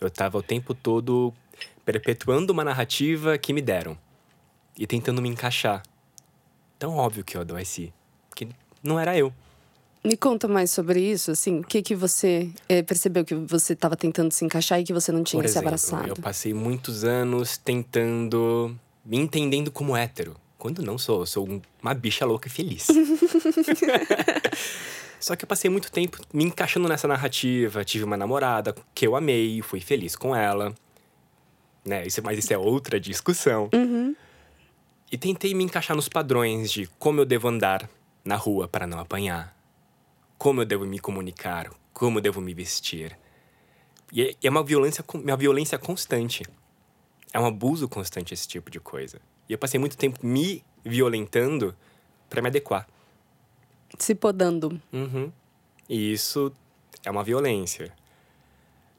Eu 0.00 0.10
tava 0.10 0.38
o 0.38 0.42
tempo 0.42 0.74
todo 0.74 1.32
perpetuando 1.84 2.52
uma 2.52 2.62
narrativa 2.62 3.36
que 3.36 3.52
me 3.52 3.60
deram 3.60 3.98
e 4.78 4.86
tentando 4.86 5.20
me 5.20 5.28
encaixar. 5.28 5.82
Tão 6.78 6.96
óbvio 6.96 7.24
que 7.24 7.36
eu 7.36 7.40
adoeci, 7.40 7.92
que 8.34 8.48
não 8.82 9.00
era 9.00 9.16
eu. 9.16 9.32
Me 10.04 10.16
conta 10.18 10.46
mais 10.46 10.70
sobre 10.70 11.00
isso, 11.00 11.30
assim, 11.30 11.60
o 11.60 11.64
que 11.64 11.80
que 11.82 11.94
você 11.94 12.50
eh, 12.68 12.82
percebeu 12.82 13.24
que 13.24 13.34
você 13.34 13.72
estava 13.72 13.96
tentando 13.96 14.30
se 14.32 14.44
encaixar 14.44 14.78
e 14.78 14.84
que 14.84 14.92
você 14.92 15.10
não 15.10 15.24
tinha 15.24 15.40
Por 15.40 15.48
se 15.48 15.52
exemplo, 15.52 15.68
abraçado? 15.68 16.08
eu 16.08 16.16
passei 16.16 16.52
muitos 16.52 17.04
anos 17.04 17.56
tentando 17.56 18.76
me 19.04 19.16
entendendo 19.16 19.70
como 19.70 19.96
hétero. 19.96 20.36
Quando 20.58 20.82
não 20.82 20.98
sou, 20.98 21.20
eu 21.20 21.26
sou 21.26 21.48
um- 21.48 21.60
uma 21.82 21.94
bicha 21.94 22.26
louca 22.26 22.48
e 22.48 22.50
feliz. 22.50 22.86
Só 25.20 25.34
que 25.36 25.44
eu 25.44 25.48
passei 25.48 25.70
muito 25.70 25.90
tempo 25.90 26.18
me 26.32 26.44
encaixando 26.44 26.86
nessa 26.86 27.08
narrativa. 27.08 27.82
Tive 27.82 28.04
uma 28.04 28.16
namorada 28.16 28.74
que 28.94 29.06
eu 29.06 29.16
amei, 29.16 29.62
fui 29.62 29.80
feliz 29.80 30.14
com 30.16 30.36
ela. 30.36 30.74
Né? 31.82 32.06
Isso, 32.06 32.20
mas 32.22 32.38
isso 32.38 32.52
é 32.52 32.58
outra 32.58 33.00
discussão. 33.00 33.70
E 35.10 35.16
tentei 35.16 35.54
me 35.54 35.64
encaixar 35.64 35.96
nos 35.96 36.10
padrões 36.10 36.70
de 36.70 36.86
como 36.98 37.20
eu 37.20 37.24
devo 37.24 37.48
andar 37.48 37.88
na 38.22 38.36
rua 38.36 38.68
para 38.68 38.86
não 38.86 38.98
apanhar, 38.98 39.54
como 40.38 40.60
eu 40.62 40.64
devo 40.66 40.84
me 40.84 40.98
comunicar, 40.98 41.70
como 41.92 42.18
eu 42.18 42.22
devo 42.22 42.40
me 42.40 42.52
vestir. 42.54 43.16
E 44.12 44.22
é- 44.22 44.34
é 44.42 44.50
uma 44.50 44.62
violência, 44.62 45.04
uma 45.14 45.36
violência 45.36 45.78
constante. 45.78 46.44
É 47.32 47.38
um 47.40 47.46
abuso 47.46 47.88
constante 47.88 48.32
esse 48.34 48.46
tipo 48.46 48.70
de 48.70 48.78
coisa. 48.78 49.20
E 49.48 49.52
eu 49.52 49.58
passei 49.58 49.78
muito 49.80 49.96
tempo 49.96 50.24
me 50.24 50.64
violentando 50.84 51.74
para 52.30 52.40
me 52.42 52.48
adequar. 52.48 52.86
Se 53.98 54.14
podando. 54.14 54.80
Uhum. 54.92 55.32
E 55.88 56.12
isso 56.12 56.52
é 57.04 57.10
uma 57.10 57.24
violência. 57.24 57.92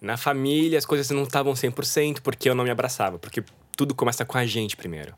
Na 0.02 0.18
família, 0.18 0.78
as 0.78 0.86
coisas 0.86 1.10
não 1.10 1.24
estavam 1.24 1.54
100% 1.54 2.22
porque 2.22 2.50
eu 2.50 2.56
não 2.56 2.64
me 2.64 2.70
abraçava. 2.70 3.18
Porque 3.18 3.44
tudo 3.76 3.96
começa 3.96 4.26
com 4.26 4.38
a 4.38 4.46
gente 4.46 4.76
primeiro. 4.76 5.16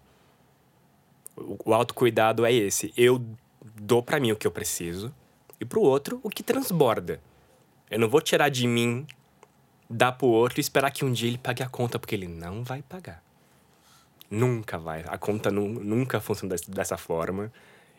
O, 1.36 1.58
o 1.72 1.74
autocuidado 1.74 2.46
é 2.46 2.54
esse. 2.54 2.94
Eu 2.96 3.24
dou 3.76 4.02
pra 4.02 4.20
mim 4.20 4.32
o 4.32 4.36
que 4.36 4.48
eu 4.48 4.52
preciso 4.52 5.14
e 5.60 5.66
pro 5.66 5.82
outro 5.82 6.20
o 6.24 6.30
que 6.30 6.44
transborda. 6.44 7.20
Eu 7.90 8.00
não 8.00 8.10
vou 8.10 8.22
tirar 8.22 8.50
de 8.50 8.68
mim, 8.68 9.06
dar 9.90 10.12
pro 10.12 10.28
outro 10.28 10.60
e 10.60 10.62
esperar 10.62 10.92
que 10.92 11.06
um 11.06 11.12
dia 11.12 11.30
ele 11.30 11.38
pague 11.38 11.64
a 11.64 11.70
conta, 11.70 11.98
porque 11.98 12.14
ele 12.16 12.28
não 12.28 12.64
vai 12.64 12.82
pagar. 12.82 13.24
Nunca 14.30 14.78
vai. 14.78 15.04
A 15.08 15.18
conta 15.18 15.50
nu- 15.50 15.68
nunca 15.68 16.20
funciona 16.20 16.54
des- 16.56 16.68
dessa 16.68 16.98
forma. 16.98 17.52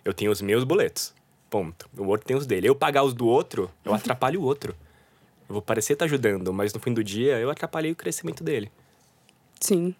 Eu 0.04 0.12
tenho 0.12 0.30
os 0.30 0.42
meus 0.42 0.62
boletos. 0.64 1.14
Ponto. 1.48 1.88
O 1.96 2.04
outro 2.04 2.26
tem 2.26 2.36
os 2.36 2.46
dele. 2.46 2.68
Eu 2.68 2.74
pagar 2.74 3.02
os 3.02 3.14
do 3.14 3.26
outro, 3.26 3.70
eu 3.84 3.94
atrapalho 3.94 4.40
o 4.40 4.44
outro. 4.44 4.76
Eu 5.48 5.54
vou 5.54 5.62
parecer 5.62 5.94
estar 5.94 6.04
ajudando, 6.04 6.52
mas 6.52 6.74
no 6.74 6.80
fim 6.80 6.92
do 6.92 7.02
dia 7.02 7.38
eu 7.38 7.48
atrapalhei 7.50 7.90
o 7.90 7.96
crescimento 7.96 8.44
dele. 8.44 8.70
Sim. 9.58 9.94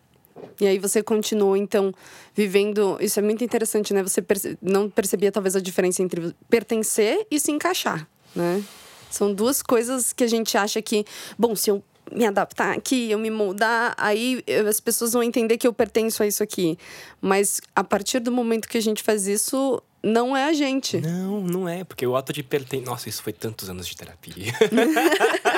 E 0.60 0.66
aí 0.66 0.78
você 0.78 1.02
continuou, 1.02 1.56
então, 1.56 1.92
vivendo. 2.34 2.96
Isso 3.00 3.18
é 3.18 3.22
muito 3.22 3.44
interessante, 3.44 3.94
né? 3.94 4.02
Você 4.02 4.20
perce... 4.20 4.58
não 4.60 4.90
percebia 4.90 5.30
talvez 5.30 5.54
a 5.56 5.60
diferença 5.60 6.02
entre 6.02 6.34
pertencer 6.48 7.26
e 7.30 7.38
se 7.38 7.50
encaixar, 7.50 8.08
né? 8.34 8.62
São 9.10 9.32
duas 9.32 9.62
coisas 9.62 10.12
que 10.12 10.24
a 10.24 10.26
gente 10.26 10.56
acha 10.56 10.82
que, 10.82 11.04
bom, 11.38 11.56
se 11.56 11.70
eu 11.70 11.82
me 12.12 12.26
adaptar 12.26 12.76
aqui, 12.76 13.10
eu 13.10 13.18
me 13.18 13.30
moldar, 13.30 13.94
aí 13.96 14.42
as 14.68 14.80
pessoas 14.80 15.12
vão 15.12 15.22
entender 15.22 15.58
que 15.58 15.66
eu 15.66 15.72
pertenço 15.72 16.22
a 16.22 16.26
isso 16.26 16.42
aqui. 16.42 16.78
Mas 17.20 17.60
a 17.74 17.84
partir 17.84 18.18
do 18.20 18.32
momento 18.32 18.68
que 18.68 18.78
a 18.78 18.82
gente 18.82 19.02
faz 19.02 19.26
isso, 19.26 19.82
não 20.02 20.36
é 20.36 20.44
a 20.44 20.52
gente. 20.52 21.00
Não, 21.00 21.40
não 21.40 21.68
é, 21.68 21.84
porque 21.84 22.06
o 22.06 22.16
ato 22.16 22.32
de 22.32 22.42
pertencer. 22.42 22.86
Nossa, 22.86 23.08
isso 23.08 23.22
foi 23.22 23.32
tantos 23.32 23.68
anos 23.68 23.86
de 23.86 23.96
terapia. 23.96 24.52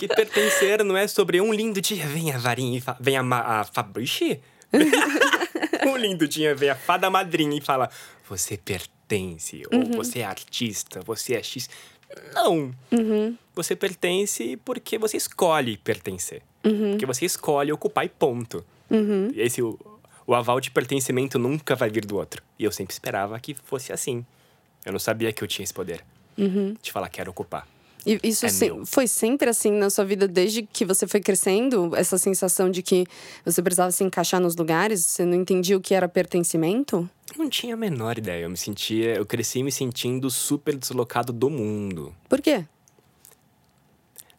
que 0.00 0.08
pertencer 0.08 0.82
não 0.82 0.96
é 0.96 1.06
sobre 1.06 1.40
um 1.40 1.52
lindo 1.52 1.80
dia, 1.80 2.06
vem 2.06 2.32
a 2.32 2.38
varinha 2.38 2.78
e 2.78 2.80
fa... 2.80 2.96
vem 2.98 3.16
a, 3.16 3.22
ma... 3.22 3.60
a 3.60 3.64
Fabrice. 3.64 4.40
um 5.86 5.96
lindo 5.96 6.26
dia 6.26 6.54
vem 6.54 6.70
a 6.70 6.74
fada 6.74 7.10
madrinha 7.10 7.58
e 7.58 7.60
fala: 7.60 7.90
Você 8.28 8.56
pertence, 8.56 9.62
uhum. 9.70 9.80
ou 9.80 10.04
você 10.04 10.20
é 10.20 10.24
artista, 10.24 11.00
você 11.04 11.34
é 11.34 11.42
X. 11.42 11.68
Não. 12.34 12.74
Uhum. 12.90 13.36
Você 13.54 13.76
pertence 13.76 14.56
porque 14.64 14.96
você 14.96 15.16
escolhe 15.16 15.76
pertencer. 15.76 16.42
Uhum. 16.64 16.92
Porque 16.92 17.06
você 17.06 17.26
escolhe 17.26 17.72
ocupar 17.72 18.04
e 18.04 18.08
ponto. 18.08 18.64
Uhum. 18.90 19.30
E 19.34 19.40
esse, 19.40 19.62
o, 19.62 19.78
o 20.26 20.34
aval 20.34 20.60
de 20.60 20.70
pertencimento 20.70 21.38
nunca 21.38 21.76
vai 21.76 21.90
vir 21.90 22.04
do 22.04 22.16
outro. 22.16 22.42
E 22.58 22.64
eu 22.64 22.72
sempre 22.72 22.92
esperava 22.92 23.38
que 23.38 23.54
fosse 23.54 23.92
assim. 23.92 24.24
Eu 24.84 24.92
não 24.92 24.98
sabia 24.98 25.32
que 25.32 25.44
eu 25.44 25.48
tinha 25.48 25.62
esse 25.62 25.74
poder 25.74 26.02
uhum. 26.38 26.74
de 26.80 26.90
falar 26.90 27.08
quero 27.10 27.30
ocupar. 27.30 27.66
E 28.06 28.18
isso 28.22 28.46
é 28.46 28.50
foi 28.86 29.06
sempre 29.06 29.50
assim 29.50 29.72
na 29.72 29.90
sua 29.90 30.04
vida 30.04 30.26
desde 30.26 30.62
que 30.62 30.84
você 30.84 31.06
foi 31.06 31.20
crescendo? 31.20 31.94
Essa 31.94 32.16
sensação 32.16 32.70
de 32.70 32.82
que 32.82 33.06
você 33.44 33.62
precisava 33.62 33.90
se 33.90 34.02
encaixar 34.02 34.40
nos 34.40 34.56
lugares? 34.56 35.04
Você 35.04 35.24
não 35.24 35.34
entendia 35.34 35.76
o 35.76 35.80
que 35.80 35.94
era 35.94 36.08
pertencimento? 36.08 37.08
Não 37.36 37.48
tinha 37.48 37.74
a 37.74 37.76
menor 37.76 38.18
ideia. 38.18 38.44
Eu 38.44 38.50
me 38.50 38.56
sentia. 38.56 39.14
Eu 39.14 39.26
cresci 39.26 39.62
me 39.62 39.70
sentindo 39.70 40.30
super 40.30 40.76
deslocado 40.76 41.32
do 41.32 41.50
mundo. 41.50 42.14
Por 42.28 42.40
quê? 42.40 42.64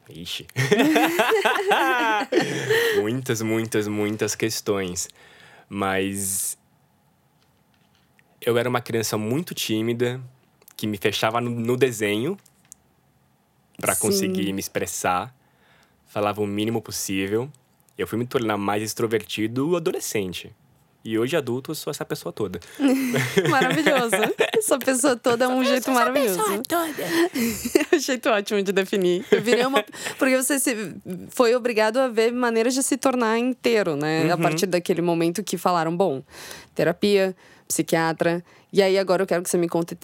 Ixi. 0.09 0.47
muitas, 2.99 3.41
muitas, 3.41 3.87
muitas 3.87 4.35
questões. 4.35 5.07
Mas. 5.69 6.57
Eu 8.43 8.57
era 8.57 8.67
uma 8.67 8.81
criança 8.81 9.19
muito 9.19 9.53
tímida, 9.53 10.19
que 10.75 10.87
me 10.87 10.97
fechava 10.97 11.39
no, 11.39 11.51
no 11.51 11.77
desenho 11.77 12.35
para 13.81 13.95
conseguir 13.95 14.53
me 14.53 14.59
expressar. 14.59 15.35
Falava 16.05 16.41
o 16.41 16.47
mínimo 16.47 16.81
possível. 16.81 17.49
Eu 17.97 18.07
fui 18.07 18.17
me 18.17 18.25
tornar 18.25 18.57
mais 18.57 18.81
extrovertido 18.83 19.75
adolescente. 19.75 20.53
E 21.03 21.17
hoje, 21.17 21.35
adulto, 21.35 21.71
eu 21.71 21.75
sou 21.75 21.89
essa 21.89 22.05
pessoa 22.05 22.31
toda. 22.31 22.59
maravilhoso. 23.49 24.15
Essa 24.55 24.77
pessoa 24.77 25.15
toda 25.15 25.45
é 25.45 25.47
um 25.47 25.63
jeito 25.63 25.89
essa 25.89 25.91
maravilhoso. 25.91 26.37
Pessoa 26.37 26.61
toda. 26.67 27.03
é 27.91 27.95
um 27.95 27.99
jeito 27.99 28.29
ótimo 28.29 28.61
de 28.61 28.71
definir. 28.71 29.25
Eu 29.31 29.41
virei 29.41 29.65
uma. 29.65 29.83
Porque 30.19 30.37
você 30.37 30.59
se... 30.59 30.95
foi 31.29 31.55
obrigado 31.55 31.97
a 31.97 32.07
ver 32.07 32.31
maneiras 32.31 32.75
de 32.75 32.83
se 32.83 32.97
tornar 32.97 33.39
inteiro, 33.39 33.95
né? 33.95 34.25
Uhum. 34.25 34.33
A 34.33 34.37
partir 34.37 34.67
daquele 34.67 35.01
momento 35.01 35.43
que 35.43 35.57
falaram: 35.57 35.95
bom, 35.95 36.21
terapia, 36.75 37.35
psiquiatra. 37.71 38.43
E 38.71 38.81
aí, 38.81 38.97
agora 38.97 39.23
eu 39.23 39.27
quero 39.27 39.41
que 39.41 39.49
você 39.49 39.57
me 39.57 39.67
conte, 39.67 39.97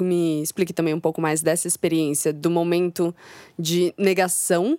me 0.00 0.42
explique 0.42 0.72
também 0.72 0.94
um 0.94 1.00
pouco 1.00 1.20
mais 1.20 1.42
dessa 1.42 1.66
experiência, 1.68 2.32
do 2.32 2.50
momento 2.50 3.14
de 3.58 3.94
negação 3.98 4.78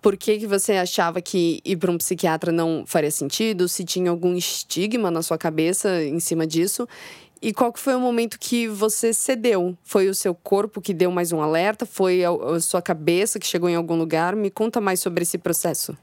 por 0.00 0.16
que, 0.16 0.38
que 0.38 0.46
você 0.46 0.74
achava 0.74 1.20
que 1.20 1.60
ir 1.64 1.76
para 1.76 1.90
um 1.90 1.98
psiquiatra 1.98 2.52
não 2.52 2.84
faria 2.86 3.10
sentido? 3.10 3.68
Se 3.68 3.84
tinha 3.84 4.10
algum 4.10 4.34
estigma 4.34 5.10
na 5.10 5.22
sua 5.22 5.36
cabeça 5.36 6.04
em 6.04 6.20
cima 6.20 6.46
disso? 6.46 6.86
E 7.40 7.52
qual 7.52 7.72
que 7.72 7.78
foi 7.78 7.94
o 7.94 8.00
momento 8.00 8.38
que 8.38 8.66
você 8.68 9.12
cedeu? 9.12 9.76
Foi 9.84 10.08
o 10.08 10.14
seu 10.14 10.34
corpo 10.34 10.80
que 10.80 10.92
deu 10.92 11.10
mais 11.10 11.32
um 11.32 11.40
alerta? 11.40 11.86
Foi 11.86 12.22
a, 12.24 12.60
sua 12.60 12.82
cabeça 12.82 13.38
que 13.38 13.46
chegou 13.46 13.68
em 13.68 13.76
algum 13.76 13.96
lugar? 13.96 14.34
Me 14.34 14.50
conta 14.50 14.80
mais 14.80 15.00
sobre 15.00 15.22
esse 15.22 15.38
processo. 15.38 15.96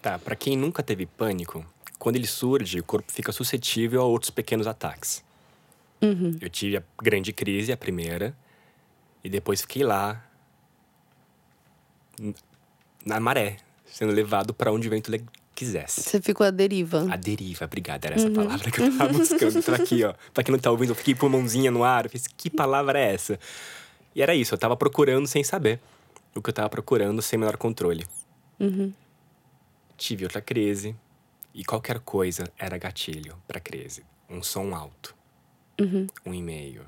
Tá, 0.00 0.18
para 0.18 0.36
quem 0.36 0.56
nunca 0.56 0.82
teve 0.82 1.06
pânico, 1.06 1.64
quando 1.98 2.16
ele 2.16 2.26
surge, 2.26 2.80
o 2.80 2.84
corpo 2.84 3.10
fica 3.12 3.32
suscetível 3.32 4.00
a 4.00 4.04
outros 4.04 4.30
pequenos 4.30 4.66
ataques. 4.66 5.24
Uhum. 6.00 6.36
Eu 6.40 6.48
tive 6.48 6.76
a 6.76 6.82
grande 7.02 7.32
crise, 7.32 7.72
a 7.72 7.76
primeira, 7.76 8.36
e 9.22 9.28
depois 9.28 9.62
fiquei 9.62 9.82
lá 9.82 10.24
na 13.04 13.18
maré, 13.18 13.56
sendo 13.86 14.12
levado 14.12 14.54
para 14.54 14.72
onde 14.72 14.86
o 14.86 14.90
vento 14.90 15.10
quisesse. 15.54 16.02
Você 16.02 16.20
ficou 16.20 16.46
à 16.46 16.50
deriva. 16.50 17.06
A 17.10 17.16
deriva, 17.16 17.64
obrigada. 17.64 18.06
Era 18.06 18.16
essa 18.16 18.28
uhum. 18.28 18.34
palavra 18.34 18.70
que 18.70 18.80
eu 18.80 18.96
tava 18.96 19.12
buscando. 19.12 19.58
Então 19.58 19.74
aqui, 19.74 20.04
ó. 20.04 20.14
Pra 20.32 20.44
quem 20.44 20.52
não 20.52 20.58
tá 20.58 20.70
ouvindo, 20.70 20.90
eu 20.90 20.94
fiquei 20.94 21.14
com 21.14 21.28
mãozinha 21.28 21.70
no 21.70 21.82
ar. 21.82 22.04
Eu 22.04 22.10
fiz, 22.10 22.26
que 22.28 22.48
palavra 22.48 22.98
é 22.98 23.14
essa? 23.14 23.40
E 24.14 24.22
era 24.22 24.34
isso, 24.34 24.54
eu 24.54 24.58
tava 24.58 24.76
procurando 24.76 25.26
sem 25.26 25.42
saber. 25.42 25.80
O 26.34 26.40
que 26.40 26.50
eu 26.50 26.54
tava 26.54 26.68
procurando 26.68 27.20
sem 27.20 27.38
menor 27.38 27.56
controle. 27.56 28.06
Uhum. 28.60 28.92
Tive 29.96 30.24
outra 30.24 30.40
crise. 30.40 30.94
E 31.54 31.64
qualquer 31.64 32.00
coisa 32.00 32.44
era 32.58 32.78
gatilho 32.78 33.36
pra 33.46 33.60
crise. 33.60 34.04
Um 34.28 34.42
som 34.42 34.74
alto. 34.74 35.14
Uhum. 35.80 36.06
Um 36.24 36.34
e-mail. 36.34 36.84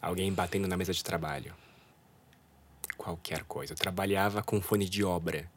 Alguém 0.00 0.32
batendo 0.32 0.66
na 0.66 0.76
mesa 0.76 0.92
de 0.92 1.02
trabalho 1.02 1.54
qualquer 3.02 3.42
coisa. 3.44 3.72
Eu 3.72 3.76
trabalhava 3.76 4.42
com 4.42 4.60
fone 4.60 4.88
de 4.88 5.02
obra 5.02 5.50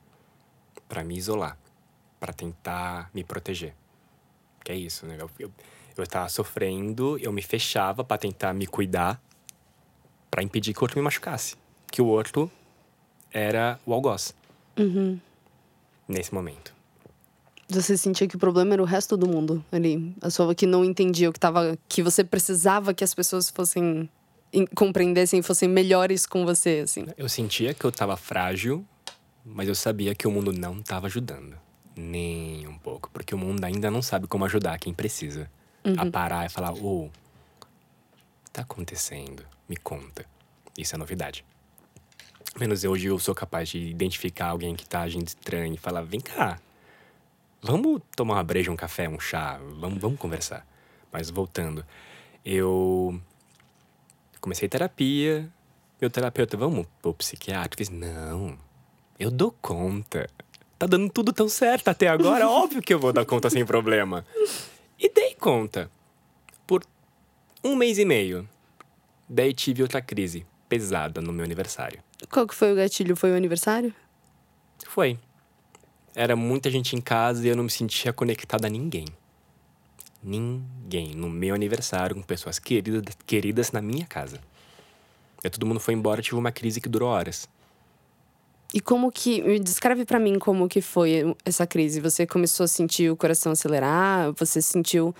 para 0.89 1.03
me 1.03 1.15
isolar, 1.15 1.57
para 2.19 2.33
tentar 2.33 3.09
me 3.13 3.24
proteger. 3.24 3.75
Que 4.63 4.71
é 4.71 4.75
isso, 4.75 5.05
né? 5.05 5.17
Eu, 5.19 5.29
eu, 5.38 5.51
eu 5.95 6.07
tava 6.07 6.27
sofrendo, 6.27 7.17
eu 7.19 7.31
me 7.31 7.43
fechava 7.43 8.03
para 8.03 8.17
tentar 8.17 8.53
me 8.53 8.65
cuidar, 8.65 9.21
para 10.31 10.41
impedir 10.41 10.74
que 10.74 10.79
o 10.79 10.83
outro 10.83 10.97
me 10.97 11.03
machucasse. 11.03 11.55
Que 11.91 12.01
o 12.01 12.07
outro 12.07 12.51
era 13.31 13.79
o 13.85 13.93
algoz. 13.93 14.35
Uhum. 14.77 15.19
Nesse 16.07 16.33
momento. 16.33 16.75
Você 17.67 17.98
sentia 17.98 18.27
que 18.27 18.36
o 18.36 18.39
problema 18.39 18.74
era 18.74 18.81
o 18.81 18.86
resto 18.86 19.17
do 19.17 19.27
mundo 19.27 19.63
ali. 19.72 20.15
A 20.22 20.29
sua 20.29 20.53
que 20.53 20.67
não 20.67 20.86
entendia 20.86 21.29
o 21.29 21.34
que 21.34 21.39
tava. 21.39 21.77
que 21.89 22.03
você 22.03 22.24
precisava 22.24 22.93
que 22.93 23.03
as 23.03 23.13
pessoas 23.13 23.50
fossem 23.50 24.10
compreendessem, 24.75 25.41
fossem 25.41 25.67
melhores 25.67 26.25
com 26.25 26.45
você, 26.45 26.81
assim. 26.84 27.05
Eu 27.17 27.27
sentia 27.27 27.74
que 27.74 27.84
eu 27.84 27.89
estava 27.89 28.15
frágil, 28.15 28.86
mas 29.43 29.67
eu 29.67 29.75
sabia 29.75 30.15
que 30.15 30.27
o 30.27 30.31
mundo 30.31 30.53
não 30.53 30.79
estava 30.79 31.07
ajudando. 31.07 31.57
Nem 31.95 32.67
um 32.67 32.77
pouco. 32.77 33.10
Porque 33.12 33.34
o 33.34 33.38
mundo 33.38 33.63
ainda 33.63 33.89
não 33.89 34.01
sabe 34.01 34.27
como 34.27 34.45
ajudar 34.45 34.77
quem 34.79 34.93
precisa. 34.93 35.50
Uhum. 35.84 35.95
A 35.98 36.05
parar 36.05 36.45
e 36.45 36.50
falar, 36.50 36.74
ô, 36.74 37.05
oh, 37.05 37.10
tá 38.53 38.62
acontecendo? 38.62 39.43
Me 39.67 39.75
conta. 39.75 40.25
Isso 40.77 40.95
é 40.95 40.98
novidade. 40.98 41.43
Menos 42.57 42.84
hoje 42.84 43.07
eu 43.07 43.19
sou 43.19 43.36
capaz 43.36 43.69
de 43.69 43.79
identificar 43.79 44.48
alguém 44.48 44.75
que 44.75 44.88
tá 44.88 45.01
agindo 45.01 45.27
estranho 45.27 45.74
e 45.74 45.77
falar, 45.77 46.01
vem 46.01 46.22
cá, 46.22 46.60
vamos 47.65 48.01
tomar 48.15 48.36
uma 48.36 48.43
breja, 48.43 48.72
um 48.72 48.75
café, 48.75 49.10
um 49.10 49.19
chá, 49.19 49.60
vamos, 49.79 50.00
vamos 50.00 50.19
conversar. 50.19 50.65
Mas 51.12 51.29
voltando, 51.29 51.84
eu 52.43 53.19
comecei 54.39 54.69
terapia. 54.69 55.50
Meu 56.00 56.10
terapeuta, 56.10 56.55
vamos 56.55 56.86
pro 57.01 57.13
psiquiatra? 57.13 57.69
Eu 57.74 57.77
fiz, 57.77 57.89
não, 57.89 58.57
eu 59.19 59.31
dou 59.31 59.51
conta. 59.62 60.29
Tá 60.77 60.86
dando 60.86 61.10
tudo 61.10 61.34
tão 61.34 61.50
certo 61.50 61.88
até 61.88 62.07
agora, 62.07 62.48
óbvio 62.50 62.81
que 62.81 62.93
eu 62.93 63.00
vou 63.00 63.12
dar 63.12 63.25
conta 63.25 63.50
sem 63.50 63.65
problema. 63.65 64.25
E 65.00 65.10
dei 65.10 65.34
conta. 65.34 65.89
Por 66.67 66.84
um 67.63 67.75
mês 67.75 67.98
e 67.98 68.05
meio. 68.05 68.48
Daí 69.27 69.53
tive 69.53 69.81
outra 69.81 70.01
crise 70.01 70.45
pesada 70.69 71.19
no 71.19 71.34
meu 71.34 71.43
aniversário. 71.43 72.03
Qual 72.29 72.45
que 72.45 72.53
foi 72.53 72.74
o 72.74 72.75
gatilho? 72.75 73.15
Foi 73.15 73.31
o 73.31 73.36
aniversário? 73.36 73.93
Foi. 74.86 75.17
Era 76.15 76.36
muita 76.36 76.72
gente 76.72 76.95
em 76.95 77.01
casa 77.01 77.45
e 77.45 77.50
eu 77.50 77.55
não 77.55 77.65
me 77.65 77.69
sentia 77.69 78.13
conectada 78.13 78.67
a 78.67 78.69
ninguém 78.69 79.05
ninguém 80.25 81.15
no 81.15 81.29
meu 81.29 81.53
aniversário 81.53 82.15
com 82.15 82.22
pessoas 82.24 82.57
queridas, 82.57 83.15
queridas 83.25 83.72
na 83.72 83.81
minha 83.81 84.05
casa. 84.05 84.41
E 85.43 85.50
todo 85.50 85.65
mundo 85.65 85.79
foi 85.79 85.93
embora, 85.93 86.22
tive 86.22 86.36
uma 86.36 86.51
crise 86.51 86.81
que 86.81 86.89
durou 86.89 87.10
horas. 87.10 87.48
E 88.74 88.81
como 88.81 89.12
que. 89.12 89.41
Me 89.43 89.60
descreve 89.60 90.03
para 90.05 90.19
mim 90.19 90.39
como 90.39 90.67
que 90.67 90.81
foi 90.81 91.36
essa 91.45 91.67
crise. 91.67 92.01
Você 92.01 92.25
começou 92.25 92.63
a 92.63 92.67
sentir 92.67 93.12
o 93.12 93.15
coração 93.15 93.51
acelerar? 93.51 94.34
Você 94.34 94.62
sentiu 94.62 95.15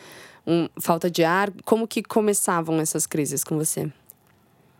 um, 0.46 0.68
falta 0.82 1.10
de 1.10 1.24
ar? 1.24 1.54
Como 1.64 1.88
que 1.88 2.02
começavam 2.02 2.82
essas 2.82 3.06
crises 3.06 3.44
com 3.44 3.56
você? 3.56 3.90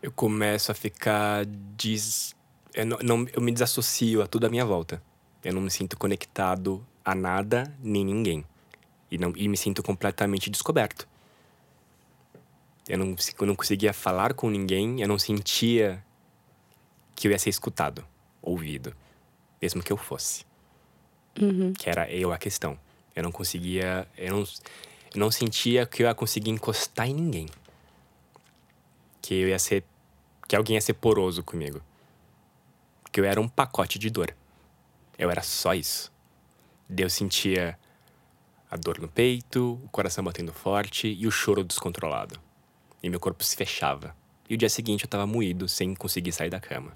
Eu 0.02 0.10
começo 0.10 0.72
a 0.72 0.74
ficar. 0.74 1.46
Des... 1.46 2.34
Eu, 2.74 2.84
não, 2.84 3.26
eu 3.32 3.40
me 3.40 3.52
desassocio 3.52 4.20
a 4.20 4.26
tudo 4.26 4.46
à 4.46 4.50
minha 4.50 4.64
volta. 4.64 5.00
Eu 5.46 5.54
não 5.54 5.62
me 5.62 5.70
sinto 5.70 5.96
conectado 5.96 6.84
a 7.04 7.14
nada 7.14 7.72
nem 7.78 8.04
ninguém. 8.04 8.44
E, 9.08 9.16
não, 9.16 9.32
e 9.36 9.46
me 9.46 9.56
sinto 9.56 9.80
completamente 9.80 10.50
descoberto. 10.50 11.06
Eu 12.88 12.98
não, 12.98 13.14
eu 13.40 13.46
não 13.46 13.54
conseguia 13.54 13.92
falar 13.92 14.34
com 14.34 14.50
ninguém, 14.50 15.00
eu 15.00 15.06
não 15.06 15.20
sentia 15.20 16.04
que 17.14 17.28
eu 17.28 17.30
ia 17.30 17.38
ser 17.38 17.50
escutado, 17.50 18.04
ouvido, 18.42 18.92
mesmo 19.62 19.84
que 19.84 19.92
eu 19.92 19.96
fosse. 19.96 20.44
Uhum. 21.40 21.72
Que 21.74 21.88
era 21.88 22.10
eu 22.10 22.32
a 22.32 22.38
questão. 22.38 22.76
Eu 23.14 23.22
não 23.22 23.30
conseguia. 23.30 24.08
Eu 24.18 24.32
não, 24.32 24.40
eu 24.40 25.20
não 25.20 25.30
sentia 25.30 25.86
que 25.86 26.02
eu 26.02 26.08
ia 26.08 26.14
conseguir 26.14 26.50
encostar 26.50 27.08
em 27.08 27.14
ninguém. 27.14 27.46
Que 29.22 29.34
eu 29.34 29.48
ia 29.50 29.60
ser. 29.60 29.84
Que 30.48 30.56
alguém 30.56 30.74
ia 30.74 30.80
ser 30.80 30.94
poroso 30.94 31.44
comigo. 31.44 31.80
Que 33.12 33.20
eu 33.20 33.24
era 33.24 33.40
um 33.40 33.46
pacote 33.46 33.96
de 33.96 34.10
dor. 34.10 34.34
Eu 35.18 35.30
era 35.30 35.42
só 35.42 35.74
isso. 35.74 36.12
Eu 36.96 37.10
sentia 37.10 37.78
a 38.70 38.76
dor 38.76 38.98
no 39.00 39.08
peito, 39.08 39.80
o 39.84 39.88
coração 39.88 40.22
batendo 40.24 40.52
forte 40.52 41.08
e 41.08 41.26
o 41.26 41.30
choro 41.30 41.64
descontrolado. 41.64 42.38
E 43.02 43.08
meu 43.08 43.20
corpo 43.20 43.42
se 43.44 43.56
fechava. 43.56 44.14
E 44.48 44.54
o 44.54 44.58
dia 44.58 44.68
seguinte 44.68 45.04
eu 45.04 45.08
tava 45.08 45.26
moído, 45.26 45.68
sem 45.68 45.94
conseguir 45.94 46.32
sair 46.32 46.50
da 46.50 46.60
cama. 46.60 46.92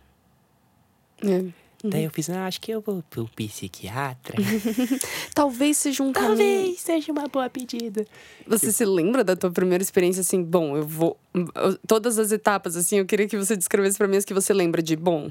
É. 1.22 1.44
Daí 1.82 2.04
eu 2.04 2.10
fiz, 2.10 2.28
ah, 2.28 2.46
acho 2.46 2.60
que 2.60 2.70
eu 2.70 2.82
vou 2.82 3.02
pro 3.08 3.26
psiquiatra. 3.34 4.36
Talvez 5.34 5.78
seja 5.78 6.02
um 6.02 6.12
caminho. 6.12 6.36
Talvez 6.36 6.80
seja 6.80 7.10
uma 7.10 7.26
boa 7.26 7.48
pedida. 7.48 8.06
Você 8.46 8.70
se 8.70 8.84
lembra 8.84 9.24
da 9.24 9.34
tua 9.34 9.50
primeira 9.50 9.82
experiência 9.82 10.20
assim? 10.20 10.42
Bom, 10.42 10.76
eu 10.76 10.86
vou. 10.86 11.18
eu- 11.34 11.78
todas 11.86 12.18
as 12.18 12.32
etapas, 12.32 12.76
assim, 12.76 12.98
eu 12.98 13.06
queria 13.06 13.26
que 13.26 13.36
você 13.36 13.56
descrevesse 13.56 13.96
pra 13.96 14.06
mim 14.06 14.18
as 14.18 14.26
que 14.26 14.34
você 14.34 14.52
lembra 14.52 14.82
de, 14.82 14.94
bom, 14.94 15.30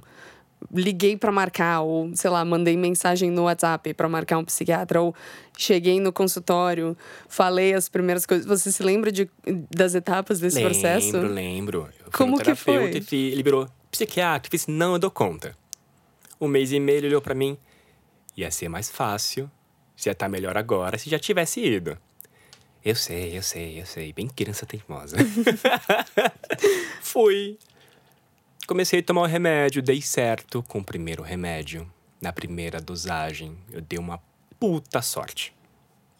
liguei 0.74 1.16
pra 1.18 1.32
marcar, 1.32 1.82
ou 1.82 2.16
sei 2.16 2.30
lá, 2.30 2.44
mandei 2.44 2.76
mensagem 2.76 3.32
no 3.32 3.44
WhatsApp 3.44 3.94
pra 3.94 4.10
marcar 4.10 4.38
um 4.38 4.46
psiquiatra, 4.46 5.02
ou 5.02 5.16
cheguei 5.58 6.00
no 6.00 6.12
consultório, 6.12 6.98
falei 7.28 7.74
as 7.74 7.88
primeiras 7.90 8.26
coisas. 8.26 8.46
Você 8.46 8.72
se 8.72 8.84
lembra 8.84 9.12
de, 9.12 9.30
das 9.76 9.96
etapas 9.96 10.40
desse 10.40 10.58
lembro, 10.58 10.72
processo? 10.72 11.18
lembro. 11.18 11.90
Fui 12.04 12.12
Como 12.12 12.40
que 12.40 12.56
foi? 12.56 12.92
e 13.12 13.32
ele 13.32 13.44
virou 13.44 13.68
psiquiatra. 13.92 14.48
Eu 14.48 14.52
fiz, 14.52 14.68
não, 14.68 14.94
eu 14.94 15.00
dou 15.00 15.12
conta. 15.12 15.56
Um 16.40 16.48
mês 16.48 16.72
e 16.72 16.80
meio 16.80 16.98
ele 17.00 17.08
olhou 17.08 17.22
pra 17.22 17.34
mim. 17.34 17.58
Ia 18.38 18.52
ser 18.52 18.70
mais 18.70 18.90
fácil, 18.90 19.50
se 19.96 20.08
ia 20.08 20.14
estar 20.14 20.30
melhor 20.30 20.58
agora, 20.58 20.98
se 20.98 21.10
já 21.10 21.20
tivesse 21.20 21.60
ido. 21.60 21.98
Eu 22.84 22.96
sei, 22.96 23.38
eu 23.38 23.44
sei, 23.44 23.82
eu 23.82 23.86
sei. 23.86 24.14
Bem 24.14 24.28
criança 24.28 24.66
teimosa. 24.66 25.18
Fui. 27.02 27.58
Comecei 28.70 29.00
a 29.00 29.04
tomar 29.04 29.22
o 29.22 29.26
remédio, 29.26 29.82
dei 29.82 30.00
certo 30.00 30.62
com 30.62 30.78
o 30.78 30.84
primeiro 30.84 31.24
remédio. 31.24 31.92
Na 32.22 32.32
primeira 32.32 32.80
dosagem, 32.80 33.58
eu 33.72 33.82
dei 33.82 33.98
uma 33.98 34.22
puta 34.60 35.02
sorte. 35.02 35.52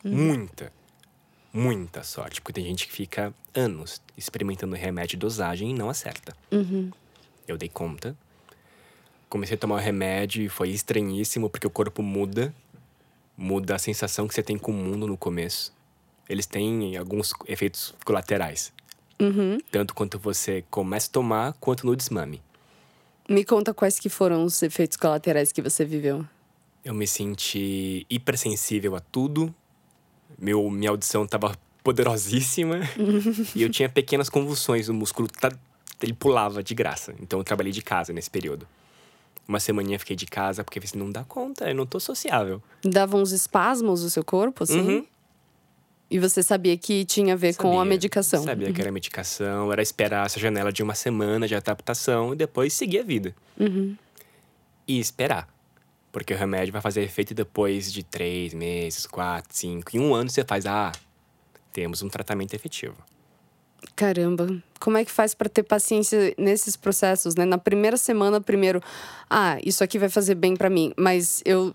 Muita. 0.04 0.74
Muita 1.54 2.02
sorte. 2.02 2.42
Porque 2.42 2.54
tem 2.54 2.66
gente 2.66 2.88
que 2.88 2.92
fica 2.92 3.32
anos 3.54 4.02
experimentando 4.18 4.76
remédio 4.76 5.16
e 5.16 5.20
dosagem 5.20 5.70
e 5.70 5.74
não 5.76 5.92
acerta. 5.92 6.36
Eu 7.48 7.56
dei 7.56 7.70
conta. 7.70 8.18
Comecei 9.30 9.54
a 9.54 9.60
tomar 9.60 9.76
o 9.76 9.78
remédio 9.78 10.42
e 10.42 10.50
foi 10.50 10.72
estranhíssimo, 10.72 11.52
porque 11.52 11.68
o 11.68 11.70
corpo 11.70 12.02
muda. 12.02 12.52
Muda 13.38 13.76
a 13.76 13.78
sensação 13.78 14.28
que 14.28 14.34
você 14.34 14.42
tem 14.42 14.58
com 14.58 14.72
o 14.72 14.74
mundo 14.74 15.06
no 15.06 15.16
começo. 15.16 15.72
Eles 16.28 16.48
têm 16.48 16.98
alguns 16.98 17.32
efeitos 17.46 17.94
colaterais. 18.04 18.74
Tanto 19.72 19.94
quanto 19.94 20.18
você 20.18 20.64
começa 20.70 21.08
a 21.10 21.12
tomar, 21.12 21.54
quanto 21.60 21.86
no 21.86 21.96
desmame. 21.96 22.42
Me 23.30 23.44
conta 23.44 23.74
quais 23.74 24.00
que 24.00 24.10
foram 24.10 24.44
os 24.44 24.62
efeitos 24.64 24.98
colaterais 24.98 25.52
que 25.52 25.62
você 25.62 25.86
viveu. 25.86 26.26
Eu 26.84 26.94
me 26.94 27.06
senti 27.06 28.06
hipersensível 28.10 28.96
a 28.96 29.00
tudo. 29.00 29.54
Meu, 30.38 30.70
minha 30.70 30.90
audição 30.90 31.28
tava 31.28 31.56
poderosíssima. 31.84 32.80
e 33.56 33.62
eu 33.62 33.70
tinha 33.70 33.90
pequenas 33.90 34.30
convulsões. 34.30 34.90
O 34.90 34.94
músculo 34.94 35.28
tá, 35.28 35.52
ele 36.02 36.14
pulava 36.14 36.64
de 36.64 36.74
graça. 36.74 37.14
Então 37.22 37.40
eu 37.40 37.44
trabalhei 37.44 37.72
de 37.72 37.82
casa 37.82 38.14
nesse 38.14 38.30
período. 38.30 38.68
Uma 39.48 39.60
semaninha 39.60 40.00
fiquei 40.00 40.16
de 40.16 40.26
casa 40.26 40.64
porque 40.64 40.80
eu 40.80 40.82
falei, 40.82 40.92
assim, 40.92 41.00
não 41.00 41.12
dá 41.12 41.24
conta, 41.24 41.70
eu 41.70 41.76
não 41.76 41.86
tô 41.86 42.00
sociável. 42.00 42.62
Davam 42.84 43.22
uns 43.22 43.32
espasmos 43.32 44.04
no 44.04 44.10
seu 44.10 44.24
corpo, 44.24 44.64
assim? 44.64 44.80
Uhum. 44.80 45.06
E 46.10 46.18
você 46.18 46.42
sabia 46.42 46.76
que 46.76 47.06
tinha 47.06 47.34
a 47.34 47.38
ver 47.38 47.56
com 47.56 47.74
a 47.74 47.74
Sabia, 47.74 47.86
medicação? 47.86 48.44
Sabia 48.44 48.74
que 48.74 48.82
era 48.82 48.92
medicação, 48.92 49.72
era 49.72 49.82
esperar 49.82 50.26
essa 50.26 50.40
janela 50.40 50.72
de 50.72 50.82
uma 50.82 50.96
semana 50.96 51.48
de 51.48 51.54
adaptação 51.54 52.34
e 52.34 52.36
depois 52.36 52.74
seguir 52.74 53.00
a 53.00 53.04
vida. 53.04 53.36
Uhum. 53.60 53.96
E 54.88 55.00
esperar. 55.00 55.48
Porque 56.12 56.34
o 56.34 56.38
remédio 56.38 56.74
vai 56.74 56.82
fazer 56.82 57.04
efeito 57.04 57.36
depois 57.36 57.94
de 57.94 58.02
três 58.02 58.56
meses, 58.56 59.06
quatro, 59.06 59.56
cinco. 59.56 59.96
Em 59.96 60.00
um 60.00 60.16
ano 60.16 60.32
você 60.32 60.44
faz, 60.44 60.66
ah, 60.66 60.92
temos 61.72 62.02
um 62.02 62.10
tratamento 62.10 62.56
efetivo. 62.56 62.96
Caramba, 63.96 64.62
como 64.80 64.98
é 64.98 65.06
que 65.06 65.12
faz 65.12 65.36
para 65.36 65.48
ter 65.48 65.64
paciência 65.64 66.34
nesses 66.38 66.76
processos, 66.76 67.36
né? 67.36 67.46
Na 67.46 67.58
primeira 67.58 67.98
semana, 67.98 68.42
primeiro, 68.42 68.82
ah, 69.30 69.58
isso 69.64 69.84
aqui 69.84 70.00
vai 70.00 70.10
fazer 70.10 70.36
bem 70.36 70.56
para 70.56 70.70
mim, 70.70 70.92
mas 70.98 71.42
eu 71.46 71.74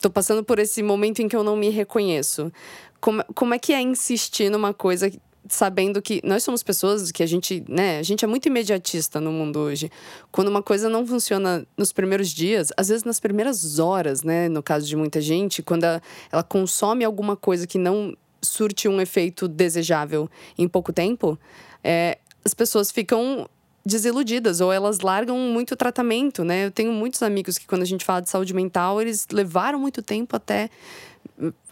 tô 0.00 0.10
passando 0.10 0.44
por 0.44 0.58
esse 0.58 0.82
momento 0.82 1.20
em 1.20 1.28
que 1.28 1.36
eu 1.36 1.42
não 1.44 1.56
me 1.56 1.70
reconheço. 1.70 2.52
Como, 3.00 3.24
como 3.34 3.54
é 3.54 3.58
que 3.58 3.72
é 3.72 3.80
insistir 3.80 4.50
numa 4.50 4.72
coisa 4.74 5.10
sabendo 5.48 6.02
que 6.02 6.20
nós 6.24 6.42
somos 6.42 6.62
pessoas 6.62 7.12
que 7.12 7.22
a 7.22 7.26
gente, 7.26 7.64
né, 7.68 7.98
a 7.98 8.02
gente 8.02 8.24
é 8.24 8.28
muito 8.28 8.46
imediatista 8.46 9.20
no 9.20 9.30
mundo 9.30 9.60
hoje. 9.60 9.90
Quando 10.32 10.48
uma 10.48 10.62
coisa 10.62 10.88
não 10.88 11.06
funciona 11.06 11.64
nos 11.76 11.92
primeiros 11.92 12.30
dias, 12.30 12.72
às 12.76 12.88
vezes 12.88 13.04
nas 13.04 13.20
primeiras 13.20 13.78
horas, 13.78 14.22
né, 14.22 14.48
no 14.48 14.62
caso 14.62 14.86
de 14.86 14.96
muita 14.96 15.20
gente, 15.20 15.62
quando 15.62 15.84
a- 15.84 16.00
ela 16.32 16.42
consome 16.42 17.04
alguma 17.04 17.36
coisa 17.36 17.66
que 17.66 17.78
não 17.78 18.16
surte 18.42 18.88
um 18.88 19.00
efeito 19.00 19.48
desejável 19.48 20.28
em 20.58 20.68
pouco 20.68 20.92
tempo, 20.92 21.38
é, 21.82 22.18
as 22.44 22.54
pessoas 22.54 22.90
ficam 22.90 23.48
desiludidas 23.86 24.60
ou 24.60 24.72
elas 24.72 24.98
largam 25.00 25.38
muito 25.38 25.76
tratamento, 25.76 26.42
né? 26.44 26.66
Eu 26.66 26.70
tenho 26.72 26.92
muitos 26.92 27.22
amigos 27.22 27.56
que 27.56 27.66
quando 27.66 27.82
a 27.82 27.86
gente 27.86 28.04
fala 28.04 28.20
de 28.20 28.28
saúde 28.28 28.52
mental, 28.52 29.00
eles 29.00 29.28
levaram 29.32 29.78
muito 29.78 30.02
tempo 30.02 30.34
até 30.34 30.68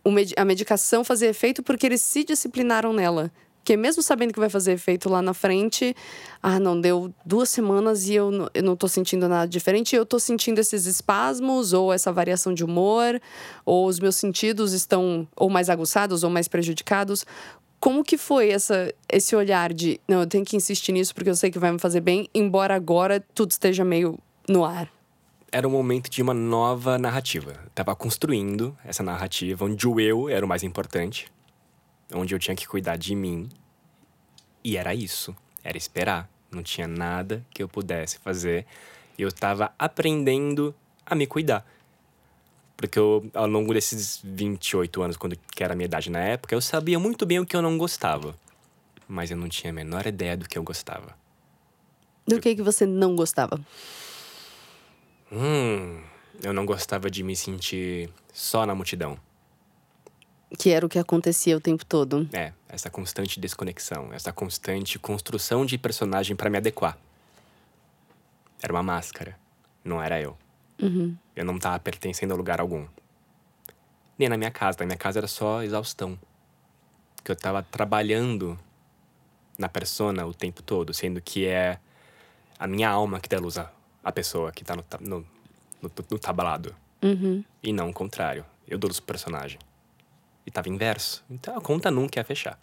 o 0.05 0.11
med- 0.12 0.33
a 0.37 0.44
medicação 0.44 1.03
fazer 1.03 1.27
efeito 1.27 1.62
porque 1.62 1.85
eles 1.85 2.00
se 2.03 2.22
disciplinaram 2.24 2.92
nela. 2.92 3.33
Porque 3.59 3.79
mesmo 3.79 4.03
sabendo 4.03 4.33
que 4.33 4.38
vai 4.38 4.50
fazer 4.50 4.72
efeito 4.72 5.09
lá 5.09 5.22
na 5.22 5.33
frente, 5.33 5.96
ah, 6.42 6.61
não, 6.61 6.79
deu 6.79 7.11
duas 7.24 7.48
semanas 7.48 8.07
e 8.07 8.14
eu, 8.14 8.31
não- 8.31 8.48
eu 8.53 8.62
não 8.62 8.77
tô 8.77 8.87
sentindo 8.87 9.27
nada 9.27 9.48
diferente. 9.48 9.96
Eu 9.96 10.05
tô 10.05 10.18
sentindo 10.20 10.59
esses 10.59 10.85
espasmos, 10.85 11.72
ou 11.72 11.90
essa 11.90 12.12
variação 12.12 12.53
de 12.53 12.62
humor, 12.62 13.18
ou 13.64 13.87
os 13.87 13.98
meus 13.98 14.16
sentidos 14.16 14.74
estão 14.74 15.27
ou 15.35 15.48
mais 15.48 15.70
aguçados 15.70 16.22
ou 16.22 16.29
mais 16.31 16.46
prejudicados. 16.46 17.24
Como 17.85 18.03
que 18.03 18.16
foi 18.16 18.49
essa, 18.49 18.94
esse 19.12 19.37
olhar 19.37 19.70
de, 19.70 20.01
não, 20.09 20.20
eu 20.20 20.27
tenho 20.27 20.42
que 20.42 20.57
insistir 20.57 20.90
nisso 20.90 21.14
porque 21.14 21.29
eu 21.29 21.37
sei 21.37 21.51
que 21.51 21.59
vai 21.59 21.70
me 21.70 21.79
fazer 21.79 22.01
bem, 22.01 22.31
embora 22.35 22.75
agora 22.75 23.23
tudo 23.35 23.51
esteja 23.51 23.85
meio 23.85 24.18
no 24.49 24.64
ar? 24.64 24.90
Era 25.53 25.68
o 25.68 25.70
momento 25.70 26.09
de 26.09 26.23
uma 26.23 26.33
nova 26.33 26.97
narrativa. 26.97 27.61
Eu 27.62 27.70
tava 27.75 27.94
construindo 27.94 28.75
essa 28.83 29.03
narrativa 29.03 29.66
onde 29.66 29.87
o 29.87 30.01
eu 30.01 30.31
era 30.31 30.47
o 30.47 30.49
mais 30.49 30.62
importante, 30.62 31.31
onde 32.14 32.35
eu 32.35 32.38
tinha 32.38 32.57
que 32.57 32.66
cuidar 32.66 32.97
de 32.97 33.14
mim. 33.14 33.51
E 34.64 34.79
era 34.79 34.94
isso. 34.94 35.37
Era 35.62 35.77
esperar. 35.77 36.27
Não 36.51 36.62
tinha 36.62 36.88
nada 36.88 37.44
que 37.51 37.62
eu 37.62 37.68
pudesse 37.68 38.16
fazer. 38.16 38.64
Eu 39.18 39.31
tava 39.31 39.75
aprendendo 39.79 40.75
a 41.05 41.14
me 41.14 41.27
cuidar. 41.27 41.66
Porque 42.87 42.99
eu, 42.99 43.31
ao 43.33 43.47
longo 43.47 43.73
desses 43.73 44.20
28 44.23 45.03
anos, 45.03 45.16
quando 45.16 45.37
que 45.37 45.64
era 45.64 45.73
a 45.73 45.77
minha 45.77 45.87
idade 45.87 46.11
na 46.11 46.20
época, 46.20 46.55
eu 46.55 46.61
sabia 46.61 46.99
muito 46.99 47.25
bem 47.25 47.38
o 47.38 47.47
que 47.47 47.57
eu 47.57 47.62
não 47.62 47.79
gostava. 47.79 48.35
Mas 49.09 49.31
eu 49.31 49.37
não 49.37 49.49
tinha 49.49 49.70
a 49.70 49.75
menor 49.75 50.07
ideia 50.07 50.37
do 50.37 50.47
que 50.47 50.59
eu 50.59 50.62
gostava. 50.62 51.16
Do 52.27 52.38
que, 52.40 52.55
que 52.55 52.62
você 52.62 52.85
não 52.85 53.16
gostava? 53.16 53.59
Hum, 55.33 56.03
eu 56.42 56.53
não 56.53 56.66
gostava 56.66 57.11
de 57.11 57.23
me 57.23 57.35
sentir 57.35 58.11
só 58.33 58.66
na 58.66 58.75
multidão. 58.75 59.18
Que 60.59 60.70
era 60.70 60.85
o 60.85 60.88
que 60.88 60.99
acontecia 60.99 61.57
o 61.57 61.61
tempo 61.61 61.87
todo. 61.87 62.29
É, 62.35 62.53
essa 62.68 62.90
constante 62.90 63.40
desconexão, 63.40 64.12
essa 64.12 64.33
constante 64.33 64.99
construção 64.99 65.64
de 65.64 65.79
personagem 65.79 66.37
pra 66.37 66.51
me 66.51 66.59
adequar. 66.59 66.99
Era 68.62 68.75
uma 68.75 68.83
máscara, 68.83 69.38
não 69.83 70.03
era 70.03 70.20
eu. 70.20 70.37
Eu 71.35 71.44
não 71.44 71.59
tava 71.59 71.79
pertencendo 71.79 72.33
a 72.33 72.37
lugar 72.37 72.61
algum. 72.61 72.87
Nem 74.18 74.29
na 74.29 74.37
minha 74.37 74.51
casa, 74.51 74.79
na 74.81 74.87
minha 74.87 74.99
casa 74.99 75.18
era 75.18 75.27
só 75.27 75.62
exaustão. 75.62 76.18
Que 77.23 77.33
eu 77.33 77.37
tava 77.37 77.62
trabalhando 77.62 78.59
na 79.59 79.68
persona 79.68 80.27
o 80.27 80.35
tempo 80.35 80.62
todo, 80.62 80.92
sendo 80.92 81.20
que 81.20 81.47
é 81.47 81.79
a 82.59 82.66
minha 82.66 82.88
alma 82.88 83.20
que 83.20 83.29
dá 83.29 83.38
luz 83.38 83.57
à, 83.59 84.12
pessoa 84.12 84.53
que 84.53 84.64
tá 84.64 84.77
no, 84.77 84.85
no, 85.01 85.27
no, 85.83 85.90
no 86.11 86.18
tablado. 86.18 86.75
E 87.62 87.73
não 87.73 87.90
o 87.90 87.92
contrário. 87.92 88.44
Eu 88.68 88.79
dou 88.79 88.88
luz 88.88 89.01
pro 89.01 89.07
personagem. 89.07 89.59
E 90.47 90.51
tava 90.51 90.68
inverso. 90.68 91.25
Então 91.31 91.57
a 91.57 91.61
conta 91.61 91.90
nunca 91.90 92.20
ia 92.20 92.25
fechar. 92.25 92.59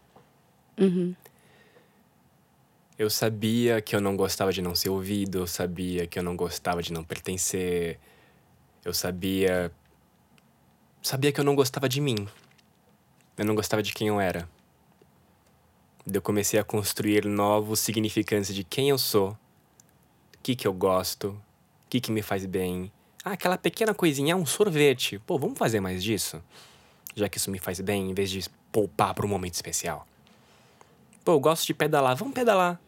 Eu 2.98 3.10
sabia 3.10 3.82
que 3.82 3.96
eu 3.96 4.02
não 4.02 4.16
gostava 4.16 4.54
de 4.54 4.62
não 4.62 4.76
ser 4.76 4.90
ouvido, 4.90 5.40
eu 5.40 5.48
sabia 5.48 6.06
que 6.06 6.20
eu 6.20 6.24
não 6.24 6.36
gostava 6.36 6.84
de 6.84 6.94
não 6.94 7.04
pertencer. 7.04 8.00
Eu 8.84 8.94
sabia. 8.94 9.72
Sabia 11.04 11.32
que 11.32 11.40
eu 11.40 11.44
não 11.44 11.56
gostava 11.56 11.88
de 11.88 12.02
mim. 12.02 12.28
Eu 13.38 13.46
não 13.46 13.54
gostava 13.54 13.84
de 13.84 13.94
quem 13.94 14.08
eu 14.08 14.20
era. 14.20 14.50
Eu 16.12 16.22
comecei 16.22 16.60
a 16.60 16.64
construir 16.64 17.26
novos 17.26 17.80
significantes 17.80 18.54
de 18.56 18.64
quem 18.64 18.90
eu 18.90 18.98
sou, 18.98 19.30
o 19.30 19.38
que, 20.42 20.56
que 20.56 20.68
eu 20.68 20.74
gosto, 20.74 21.30
o 21.30 21.90
que, 21.90 22.02
que 22.02 22.12
me 22.12 22.24
faz 22.24 22.44
bem. 22.46 22.92
Ah, 23.24 23.34
aquela 23.34 23.56
pequena 23.56 23.94
coisinha, 23.94 24.36
um 24.36 24.46
sorvete. 24.46 25.20
Pô, 25.20 25.38
vamos 25.38 25.60
fazer 25.60 25.80
mais 25.80 26.04
disso? 26.04 26.42
Já 27.16 27.30
que 27.30 27.38
isso 27.38 27.52
me 27.52 27.60
faz 27.60 27.80
bem, 27.80 28.10
em 28.10 28.14
vez 28.16 28.32
de 28.32 28.50
poupar 28.72 29.14
para 29.14 29.26
um 29.26 29.30
momento 29.30 29.54
especial. 29.54 30.08
Pô, 31.24 31.34
eu 31.34 31.40
gosto 31.40 31.68
de 31.68 31.74
pedalar, 31.76 32.16
vamos 32.16 32.34
pedalar. 32.34 32.82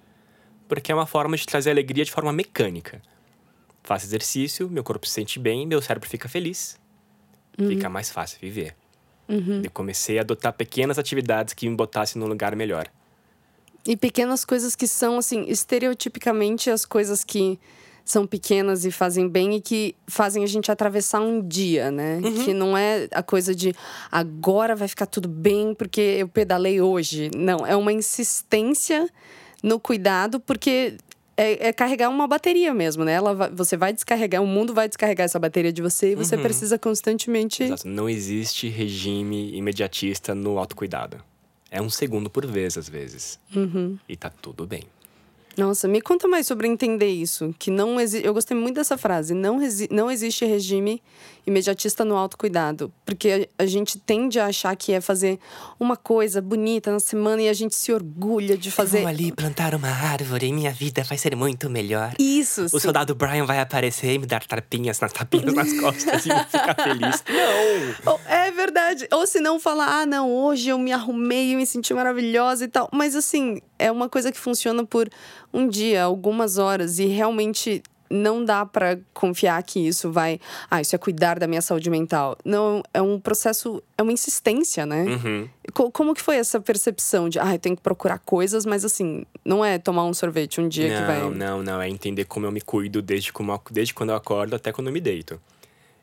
Porque 0.67 0.91
é 0.91 0.95
uma 0.95 1.05
forma 1.05 1.37
de 1.37 1.45
trazer 1.45 1.69
alegria 1.69 2.03
de 2.03 2.11
forma 2.11 2.33
mecânica. 2.33 2.99
Faço 3.83 4.05
exercício, 4.05 4.69
meu 4.69 4.83
corpo 4.83 5.05
se 5.05 5.13
sente 5.13 5.37
bem, 5.39 5.67
meu 5.67 5.81
cérebro 5.81 6.09
fica 6.09 6.29
feliz. 6.29 6.79
Uhum. 7.59 7.67
Fica 7.69 7.89
mais 7.89 8.09
fácil 8.09 8.39
viver. 8.41 8.75
Uhum. 9.27 9.61
E 9.63 9.69
comecei 9.69 10.17
a 10.17 10.21
adotar 10.21 10.53
pequenas 10.53 10.97
atividades 10.97 11.53
que 11.53 11.67
me 11.67 11.75
botassem 11.75 12.19
num 12.19 12.27
lugar 12.27 12.55
melhor. 12.55 12.87
E 13.85 13.97
pequenas 13.97 14.45
coisas 14.45 14.75
que 14.75 14.87
são, 14.87 15.17
assim, 15.17 15.45
estereotipicamente 15.49 16.69
as 16.69 16.85
coisas 16.85 17.23
que 17.23 17.59
são 18.05 18.27
pequenas 18.27 18.83
e 18.85 18.91
fazem 18.91 19.29
bem 19.29 19.55
e 19.55 19.61
que 19.61 19.95
fazem 20.07 20.43
a 20.43 20.47
gente 20.47 20.71
atravessar 20.71 21.21
um 21.21 21.41
dia, 21.45 21.89
né? 21.89 22.19
Uhum. 22.23 22.43
Que 22.43 22.53
não 22.53 22.77
é 22.77 23.07
a 23.11 23.23
coisa 23.23 23.55
de 23.55 23.73
agora 24.11 24.75
vai 24.75 24.87
ficar 24.87 25.05
tudo 25.05 25.27
bem 25.27 25.73
porque 25.73 26.01
eu 26.01 26.27
pedalei 26.27 26.81
hoje. 26.81 27.31
Não, 27.35 27.65
é 27.65 27.75
uma 27.75 27.93
insistência 27.93 29.09
no 29.61 29.79
cuidado, 29.79 30.39
porque 30.41 30.97
é, 31.35 31.67
é, 31.67 31.73
carregar 31.73 32.09
uma 32.09 32.27
bateria 32.27 32.73
mesmo, 32.73 33.03
né? 33.03 33.13
Ela 33.13 33.33
vai, 33.33 33.49
você 33.51 33.75
vai 33.75 33.93
descarregar, 33.93 34.41
o 34.41 34.47
mundo 34.47 34.73
vai 34.73 34.87
descarregar 34.87 35.25
essa 35.25 35.39
bateria 35.39 35.71
de 35.71 35.81
você 35.81 36.11
e 36.11 36.15
você 36.15 36.35
uhum. 36.35 36.41
precisa 36.41 36.77
constantemente. 36.77 37.63
Exato. 37.63 37.87
Não 37.87 38.09
existe 38.09 38.67
regime 38.69 39.55
imediatista 39.55 40.35
no 40.35 40.57
autocuidado. 40.57 41.17
É 41.71 41.81
um 41.81 41.89
segundo 41.89 42.29
por 42.29 42.45
vez, 42.45 42.77
às 42.77 42.87
vezes. 42.87 43.39
Uhum. 43.55 43.97
E 44.07 44.15
tá 44.15 44.29
tudo 44.29 44.67
bem. 44.67 44.83
Nossa, 45.57 45.87
me 45.87 46.01
conta 46.01 46.27
mais 46.27 46.47
sobre 46.47 46.67
entender 46.67 47.09
isso. 47.09 47.53
Que 47.59 47.69
não 47.69 47.99
exi... 47.99 48.23
Eu 48.23 48.33
gostei 48.33 48.57
muito 48.57 48.75
dessa 48.75 48.97
frase. 48.97 49.33
Não, 49.33 49.57
resi... 49.57 49.87
não 49.91 50.09
existe 50.09 50.45
regime 50.45 51.01
imediatista 51.45 52.03
no 52.03 52.15
autocuidado. 52.15 52.91
Porque 53.05 53.47
a, 53.57 53.63
a 53.63 53.65
gente 53.65 53.99
tende 53.99 54.39
a 54.39 54.47
achar 54.47 54.75
que 54.75 54.93
é 54.93 55.01
fazer 55.01 55.39
uma 55.79 55.95
coisa 55.95 56.41
bonita 56.41 56.91
na 56.91 56.99
semana 56.99 57.41
e 57.41 57.49
a 57.49 57.53
gente 57.53 57.75
se 57.75 57.93
orgulha 57.93 58.57
de 58.57 58.71
fazer. 58.71 58.99
Vou 58.99 59.07
ali 59.07 59.31
plantar 59.31 59.75
uma 59.75 59.89
árvore 59.89 60.47
e 60.47 60.53
minha 60.53 60.71
vida 60.71 61.03
vai 61.03 61.17
ser 61.17 61.35
muito 61.35 61.69
melhor. 61.69 62.13
Isso. 62.17 62.65
O 62.65 62.69
sim. 62.69 62.79
soldado 62.79 63.13
Brian 63.13 63.45
vai 63.45 63.59
aparecer 63.59 64.13
e 64.13 64.19
me 64.19 64.25
dar 64.25 64.45
tapinhas 64.45 64.99
nas 64.99 65.13
tapinhas 65.13 65.53
nas 65.53 65.73
costas 65.79 66.25
e 66.25 66.29
ficar 66.29 66.75
feliz. 66.75 67.23
Não! 68.05 68.19
É 68.25 68.51
verdade. 68.51 69.07
Ou 69.11 69.27
se 69.27 69.39
não 69.39 69.59
falar, 69.59 70.01
ah, 70.01 70.05
não, 70.05 70.31
hoje 70.31 70.69
eu 70.69 70.77
me 70.77 70.91
arrumei 70.91 71.51
e 71.51 71.55
me 71.55 71.65
senti 71.65 71.93
maravilhosa 71.93 72.65
e 72.65 72.67
tal. 72.67 72.89
Mas 72.91 73.15
assim, 73.15 73.61
é 73.83 73.91
uma 73.91 74.07
coisa 74.07 74.31
que 74.31 74.39
funciona 74.39 74.85
por 74.85 75.09
um 75.53 75.67
dia, 75.67 76.03
algumas 76.03 76.57
horas 76.57 76.99
e 76.99 77.05
realmente 77.05 77.83
não 78.09 78.45
dá 78.45 78.65
para 78.65 78.97
confiar 79.13 79.61
que 79.63 79.79
isso 79.85 80.09
vai, 80.09 80.39
ah, 80.71 80.79
isso 80.79 80.95
é 80.95 80.99
cuidar 80.99 81.37
da 81.37 81.47
minha 81.47 81.61
saúde 81.61 81.89
mental. 81.89 82.37
Não, 82.45 82.81
é 82.93 83.01
um 83.01 83.19
processo, 83.19 83.83
é 83.97 84.03
uma 84.03 84.13
insistência, 84.13 84.85
né? 84.85 85.03
Uhum. 85.03 85.49
Como 85.91 86.13
que 86.13 86.21
foi 86.21 86.37
essa 86.37 86.61
percepção 86.61 87.27
de, 87.27 87.39
ah, 87.39 87.53
eu 87.53 87.59
tenho 87.59 87.75
que 87.75 87.81
procurar 87.81 88.19
coisas, 88.19 88.65
mas 88.65 88.85
assim, 88.85 89.25
não 89.43 89.65
é 89.65 89.77
tomar 89.77 90.05
um 90.05 90.13
sorvete 90.13 90.61
um 90.61 90.69
dia 90.69 90.89
não, 90.89 91.01
que 91.01 91.07
vai. 91.07 91.19
Não, 91.19 91.31
não, 91.31 91.63
não, 91.63 91.81
é 91.81 91.89
entender 91.89 92.23
como 92.23 92.45
eu 92.45 92.51
me 92.51 92.61
cuido 92.61 93.01
desde, 93.01 93.33
como, 93.33 93.59
desde 93.69 93.93
quando 93.93 94.11
eu 94.11 94.15
acordo 94.15 94.55
até 94.55 94.71
quando 94.71 94.87
eu 94.87 94.93
me 94.93 95.01
deito. 95.01 95.41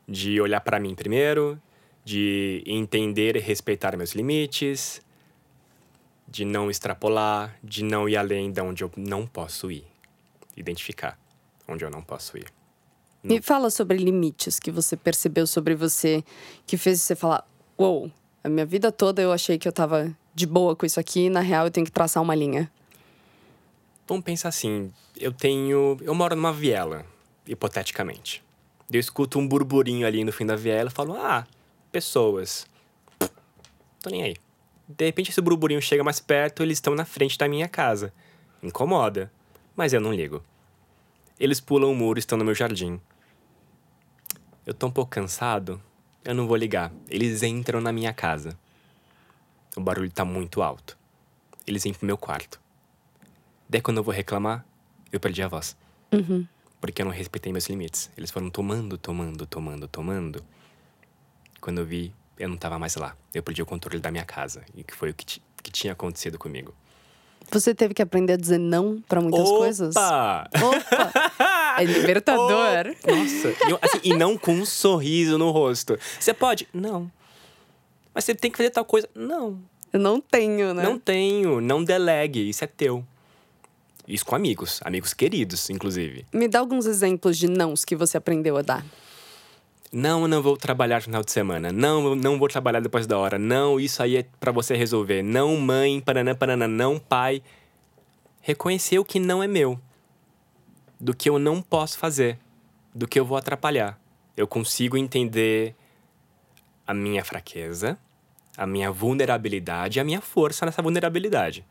De 0.07 0.39
olhar 0.39 0.61
para 0.61 0.79
mim 0.79 0.93
primeiro, 0.93 1.57
de 2.05 2.61
entender 2.67 3.37
e 3.37 3.39
respeitar 3.39 3.97
meus 3.97 4.11
limites, 4.11 5.01
de 6.31 6.45
não 6.45 6.71
extrapolar, 6.71 7.53
de 7.61 7.83
não 7.83 8.07
ir 8.07 8.15
além 8.15 8.49
de 8.53 8.61
onde 8.61 8.85
eu 8.85 8.91
não 8.95 9.27
posso 9.27 9.69
ir. 9.69 9.85
Identificar 10.55 11.19
onde 11.67 11.83
eu 11.83 11.91
não 11.91 12.01
posso 12.01 12.37
ir. 12.37 12.45
Não. 13.21 13.35
Me 13.35 13.41
fala 13.41 13.69
sobre 13.69 13.97
limites 13.97 14.57
que 14.57 14.71
você 14.71 14.95
percebeu 14.95 15.45
sobre 15.45 15.75
você, 15.75 16.23
que 16.65 16.77
fez 16.77 17.01
você 17.01 17.17
falar: 17.17 17.45
Uou, 17.77 18.03
wow, 18.03 18.11
a 18.41 18.47
minha 18.47 18.65
vida 18.65 18.93
toda 18.93 19.21
eu 19.21 19.33
achei 19.33 19.57
que 19.57 19.67
eu 19.67 19.73
tava 19.73 20.15
de 20.33 20.47
boa 20.47 20.73
com 20.73 20.85
isso 20.85 21.01
aqui, 21.01 21.25
e 21.25 21.29
na 21.29 21.41
real 21.41 21.65
eu 21.65 21.71
tenho 21.71 21.85
que 21.85 21.91
traçar 21.91 22.23
uma 22.23 22.33
linha. 22.33 22.71
Vamos 24.07 24.23
pensar 24.23 24.47
assim: 24.47 24.91
eu 25.19 25.33
tenho. 25.33 25.97
Eu 26.01 26.15
moro 26.15 26.33
numa 26.33 26.53
viela, 26.53 27.05
hipoteticamente. 27.45 28.41
Eu 28.89 28.99
escuto 29.01 29.37
um 29.37 29.45
burburinho 29.45 30.07
ali 30.07 30.23
no 30.23 30.31
fim 30.31 30.45
da 30.45 30.55
viela 30.55 30.89
e 30.89 30.93
falo: 30.93 31.13
Ah, 31.13 31.45
pessoas. 31.91 32.65
Tô 34.01 34.09
nem 34.09 34.23
aí. 34.23 34.35
De 34.87 35.05
repente 35.05 35.31
esse 35.31 35.41
burburinho 35.41 35.81
chega 35.81 36.03
mais 36.03 36.19
perto, 36.19 36.63
eles 36.63 36.77
estão 36.77 36.95
na 36.95 37.05
frente 37.05 37.37
da 37.37 37.47
minha 37.47 37.67
casa. 37.67 38.13
Incomoda, 38.61 39.31
mas 39.75 39.93
eu 39.93 40.01
não 40.01 40.13
ligo. 40.13 40.43
Eles 41.39 41.59
pulam 41.59 41.91
o 41.91 41.95
muro 41.95 42.19
e 42.19 42.21
estão 42.21 42.37
no 42.37 42.45
meu 42.45 42.53
jardim. 42.53 42.99
Eu 44.65 44.73
tô 44.73 44.87
um 44.87 44.91
pouco 44.91 45.09
cansado, 45.09 45.81
eu 46.23 46.35
não 46.35 46.47
vou 46.47 46.55
ligar. 46.55 46.91
Eles 47.09 47.41
entram 47.41 47.81
na 47.81 47.91
minha 47.91 48.13
casa. 48.13 48.57
O 49.75 49.81
barulho 49.81 50.11
tá 50.11 50.23
muito 50.23 50.61
alto. 50.61 50.97
Eles 51.65 51.83
vêm 51.83 51.93
pro 51.93 52.05
meu 52.05 52.17
quarto. 52.17 52.61
Daí 53.67 53.81
quando 53.81 53.97
eu 53.97 54.03
vou 54.03 54.13
reclamar, 54.13 54.65
eu 55.11 55.19
perdi 55.19 55.41
a 55.41 55.47
voz. 55.47 55.75
Uhum. 56.11 56.45
Porque 56.79 57.01
eu 57.01 57.05
não 57.05 57.11
respeitei 57.11 57.51
meus 57.51 57.67
limites. 57.67 58.11
Eles 58.17 58.29
foram 58.29 58.49
tomando, 58.49 58.97
tomando, 58.97 59.45
tomando, 59.45 59.87
tomando. 59.87 60.43
Quando 61.59 61.79
eu 61.79 61.85
vi, 61.85 62.13
eu 62.41 62.49
não 62.49 62.57
tava 62.57 62.79
mais 62.79 62.95
lá. 62.95 63.15
Eu 63.33 63.43
perdi 63.43 63.61
o 63.61 63.65
controle 63.65 63.99
da 63.99 64.09
minha 64.09 64.25
casa. 64.25 64.63
E 64.75 64.83
que 64.83 64.95
foi 64.95 65.11
o 65.11 65.13
que, 65.13 65.39
que 65.61 65.71
tinha 65.71 65.93
acontecido 65.93 66.39
comigo. 66.39 66.73
Você 67.51 67.75
teve 67.75 67.93
que 67.93 68.01
aprender 68.01 68.33
a 68.33 68.37
dizer 68.37 68.57
não 68.57 69.01
para 69.07 69.21
muitas 69.21 69.47
Opa! 69.47 69.57
coisas? 69.57 69.95
Opa! 69.95 70.49
É 71.77 71.85
libertador. 71.85 72.93
Oh, 73.07 73.15
nossa. 73.15 73.47
E, 73.47 73.79
assim, 73.81 73.99
e 74.03 74.13
não 74.13 74.37
com 74.37 74.51
um 74.53 74.65
sorriso 74.65 75.37
no 75.37 75.51
rosto. 75.51 75.97
Você 76.19 76.33
pode? 76.33 76.67
Não. 76.73 77.09
Mas 78.13 78.25
você 78.25 78.35
tem 78.35 78.51
que 78.51 78.57
fazer 78.57 78.69
tal 78.71 78.83
coisa? 78.83 79.07
Não. 79.15 79.57
Eu 79.91 79.99
não 79.99 80.19
tenho, 80.19 80.73
né? 80.73 80.83
Não 80.83 80.99
tenho. 80.99 81.61
Não 81.61 81.81
delegue. 81.81 82.47
Isso 82.47 82.65
é 82.65 82.67
teu. 82.67 83.05
Isso 84.05 84.25
com 84.25 84.35
amigos. 84.35 84.81
Amigos 84.83 85.13
queridos, 85.13 85.69
inclusive. 85.69 86.25
Me 86.33 86.49
dá 86.49 86.59
alguns 86.59 86.85
exemplos 86.85 87.37
de 87.37 87.47
nãos 87.47 87.85
que 87.85 87.95
você 87.95 88.17
aprendeu 88.17 88.57
a 88.57 88.61
dar. 88.61 88.85
Não, 89.91 90.25
não 90.25 90.41
vou 90.41 90.55
trabalhar 90.55 90.97
no 90.97 91.01
final 91.01 91.21
de 91.21 91.31
semana. 91.31 91.69
Não, 91.69 92.15
não 92.15 92.39
vou 92.39 92.47
trabalhar 92.47 92.79
depois 92.79 93.05
da 93.05 93.17
hora. 93.17 93.37
Não, 93.37 93.77
isso 93.77 94.01
aí 94.01 94.17
é 94.17 94.25
para 94.39 94.51
você 94.51 94.73
resolver. 94.73 95.21
Não, 95.21 95.57
mãe, 95.57 95.99
paranã, 95.99 96.33
paranã. 96.33 96.65
Não, 96.65 96.97
pai. 96.97 97.43
Reconhecer 98.41 98.99
o 98.99 99.05
que 99.05 99.19
não 99.19 99.43
é 99.43 99.47
meu. 99.47 99.77
Do 100.97 101.13
que 101.13 101.29
eu 101.29 101.37
não 101.37 101.61
posso 101.61 101.97
fazer. 101.97 102.39
Do 102.95 103.05
que 103.05 103.19
eu 103.19 103.25
vou 103.25 103.37
atrapalhar. 103.37 103.99
Eu 104.37 104.47
consigo 104.47 104.95
entender 104.95 105.75
a 106.87 106.93
minha 106.93 107.23
fraqueza, 107.23 107.97
a 108.57 108.65
minha 108.65 108.91
vulnerabilidade 108.91 109.99
e 109.99 110.01
a 110.01 110.03
minha 110.03 110.21
força 110.21 110.65
nessa 110.65 110.81
vulnerabilidade. 110.81 111.65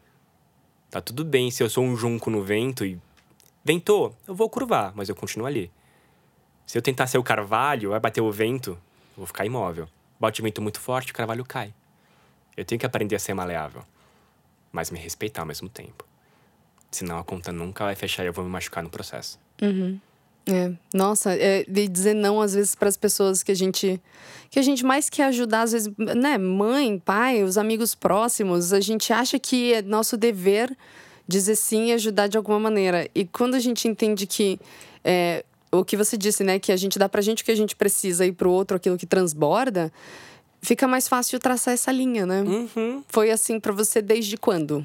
Tá 0.90 1.00
tudo 1.00 1.24
bem 1.24 1.50
se 1.50 1.62
eu 1.62 1.70
sou 1.70 1.84
um 1.84 1.96
junco 1.96 2.30
no 2.30 2.42
vento 2.42 2.84
e 2.84 2.98
ventou, 3.64 4.14
eu 4.26 4.34
vou 4.34 4.48
curvar, 4.50 4.92
mas 4.94 5.08
eu 5.08 5.14
continuo 5.14 5.46
ali. 5.46 5.70
Se 6.70 6.78
eu 6.78 6.82
tentar 6.82 7.08
ser 7.08 7.18
o 7.18 7.22
carvalho, 7.24 7.90
vai 7.90 7.98
bater 7.98 8.20
o 8.20 8.30
vento, 8.30 8.78
vou 9.16 9.26
ficar 9.26 9.44
imóvel. 9.44 9.88
Bate 10.20 10.40
o 10.40 10.44
vento 10.44 10.62
muito 10.62 10.78
forte, 10.78 11.10
o 11.10 11.14
carvalho 11.16 11.44
cai. 11.44 11.74
Eu 12.56 12.64
tenho 12.64 12.78
que 12.78 12.86
aprender 12.86 13.16
a 13.16 13.18
ser 13.18 13.34
maleável, 13.34 13.82
mas 14.70 14.88
me 14.88 14.96
respeitar 14.96 15.42
ao 15.42 15.46
mesmo 15.48 15.68
tempo. 15.68 16.06
Senão 16.88 17.18
a 17.18 17.24
conta 17.24 17.50
nunca 17.50 17.82
vai 17.82 17.96
fechar 17.96 18.22
e 18.22 18.28
eu 18.28 18.32
vou 18.32 18.44
me 18.44 18.50
machucar 18.52 18.84
no 18.84 18.88
processo. 18.88 19.36
Uhum. 19.60 19.98
É, 20.46 20.70
nossa, 20.94 21.34
é, 21.34 21.64
de 21.64 21.88
dizer 21.88 22.14
não 22.14 22.40
às 22.40 22.54
vezes 22.54 22.76
para 22.76 22.88
as 22.88 22.96
pessoas 22.96 23.42
que 23.42 23.50
a 23.50 23.56
gente 23.56 24.00
que 24.48 24.60
a 24.60 24.62
gente 24.62 24.84
mais 24.84 25.10
quer 25.10 25.24
ajudar, 25.24 25.62
às 25.62 25.72
vezes, 25.72 25.92
né, 25.98 26.38
mãe, 26.38 27.00
pai, 27.00 27.42
os 27.42 27.58
amigos 27.58 27.96
próximos, 27.96 28.72
a 28.72 28.78
gente 28.78 29.12
acha 29.12 29.40
que 29.40 29.72
é 29.72 29.82
nosso 29.82 30.16
dever 30.16 30.72
dizer 31.26 31.56
sim 31.56 31.86
e 31.86 31.92
ajudar 31.94 32.28
de 32.28 32.36
alguma 32.36 32.60
maneira. 32.60 33.10
E 33.12 33.24
quando 33.24 33.56
a 33.56 33.60
gente 33.60 33.88
entende 33.88 34.24
que 34.24 34.60
é, 35.02 35.44
o 35.72 35.84
que 35.84 35.96
você 35.96 36.16
disse, 36.16 36.42
né? 36.42 36.58
Que 36.58 36.72
a 36.72 36.76
gente 36.76 36.98
dá 36.98 37.08
pra 37.08 37.22
gente 37.22 37.42
o 37.42 37.44
que 37.44 37.50
a 37.50 37.56
gente 37.56 37.76
precisa 37.76 38.26
e 38.26 38.32
pro 38.32 38.50
outro 38.50 38.76
aquilo 38.76 38.96
que 38.96 39.06
transborda, 39.06 39.92
fica 40.60 40.86
mais 40.86 41.08
fácil 41.08 41.38
traçar 41.38 41.74
essa 41.74 41.92
linha, 41.92 42.26
né? 42.26 42.42
Uhum. 42.42 43.02
Foi 43.08 43.30
assim 43.30 43.58
para 43.58 43.72
você 43.72 44.02
desde 44.02 44.36
quando? 44.36 44.84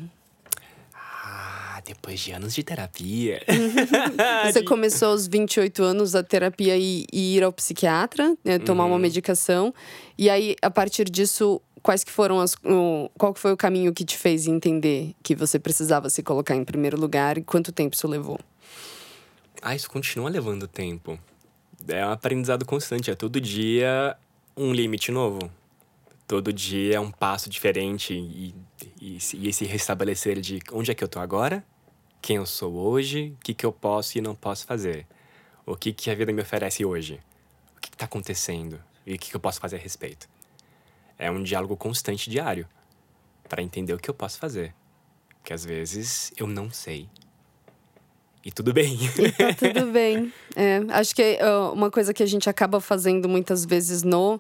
Ah, 0.94 1.82
depois 1.86 2.20
de 2.20 2.32
anos 2.32 2.54
de 2.54 2.64
terapia. 2.64 3.42
Uhum. 3.50 4.52
você 4.52 4.64
começou 4.64 5.10
aos 5.10 5.28
28 5.28 5.84
anos 5.84 6.16
a 6.16 6.24
terapia 6.24 6.78
e, 6.78 7.06
e 7.12 7.36
ir 7.36 7.44
ao 7.44 7.52
psiquiatra, 7.52 8.36
né, 8.44 8.60
tomar 8.60 8.86
uhum. 8.86 8.92
uma 8.92 9.00
medicação. 9.00 9.74
E 10.18 10.30
aí, 10.30 10.56
a 10.62 10.70
partir 10.70 11.10
disso, 11.10 11.62
quais 11.82 12.04
que 12.04 12.12
foram 12.12 12.40
as, 12.40 12.56
o, 12.64 13.10
qual 13.18 13.34
que 13.34 13.40
foi 13.40 13.52
o 13.52 13.58
caminho 13.58 13.94
que 13.94 14.04
te 14.04 14.18
fez 14.18 14.48
entender 14.48 15.14
que 15.22 15.36
você 15.36 15.60
precisava 15.60 16.10
se 16.10 16.24
colocar 16.24 16.56
em 16.56 16.64
primeiro 16.64 17.00
lugar 17.00 17.38
e 17.38 17.44
quanto 17.44 17.72
tempo 17.72 17.96
isso 17.96 18.08
levou? 18.08 18.40
Ah, 19.68 19.74
isso 19.74 19.90
continua 19.90 20.30
levando 20.30 20.68
tempo. 20.68 21.18
É 21.88 22.06
um 22.06 22.12
aprendizado 22.12 22.64
constante, 22.68 23.10
é 23.10 23.16
todo 23.16 23.42
dia 23.42 24.16
um 24.56 24.72
limite 24.72 25.12
novo. 25.12 25.52
Todo 26.28 26.54
dia 26.54 26.98
é 26.98 27.00
um 27.00 27.10
passo 27.10 27.50
diferente 27.50 28.14
e, 28.14 28.54
e, 29.02 29.18
e 29.34 29.48
esse 29.48 29.66
restabelecer 29.66 30.40
de 30.40 30.60
onde 30.72 30.92
é 30.92 30.94
que 30.94 31.04
eu 31.04 31.08
tô 31.08 31.18
agora, 31.18 31.66
quem 32.22 32.36
eu 32.36 32.46
sou 32.46 32.76
hoje, 32.76 33.34
o 33.36 33.44
que, 33.44 33.56
que 33.56 33.66
eu 33.66 33.72
posso 33.72 34.20
e 34.20 34.22
não 34.22 34.36
posso 34.36 34.68
fazer, 34.68 35.08
o 35.66 35.76
que, 35.76 35.92
que 35.92 36.12
a 36.12 36.16
vida 36.16 36.32
me 36.32 36.44
oferece 36.44 36.86
hoje, 36.86 37.20
o 37.76 37.82
que 37.82 37.90
está 37.90 38.06
acontecendo 38.06 38.80
e 39.04 39.16
o 39.16 39.18
que, 39.18 39.32
que 39.32 39.36
eu 39.36 39.42
posso 39.42 39.60
fazer 39.60 39.78
a 39.78 39.80
respeito. 39.80 40.30
É 41.18 41.32
um 41.32 41.42
diálogo 41.42 41.76
constante 41.76 42.30
diário 42.30 42.68
para 43.50 43.64
entender 43.64 43.96
o 43.96 43.98
que 43.98 44.12
eu 44.12 44.14
posso 44.14 44.38
fazer, 44.38 44.76
que 45.44 45.52
às 45.52 45.66
vezes 45.66 46.32
eu 46.38 46.46
não 46.46 46.70
sei. 46.70 47.10
E 48.46 48.52
tudo 48.52 48.72
bem. 48.72 48.96
E 49.02 49.32
tá 49.32 49.54
tudo 49.74 49.92
bem. 49.92 50.32
É, 50.56 50.80
acho 50.90 51.16
que 51.16 51.40
uma 51.74 51.90
coisa 51.90 52.14
que 52.14 52.22
a 52.22 52.28
gente 52.28 52.48
acaba 52.48 52.80
fazendo 52.80 53.28
muitas 53.28 53.66
vezes 53.66 54.04
no 54.04 54.40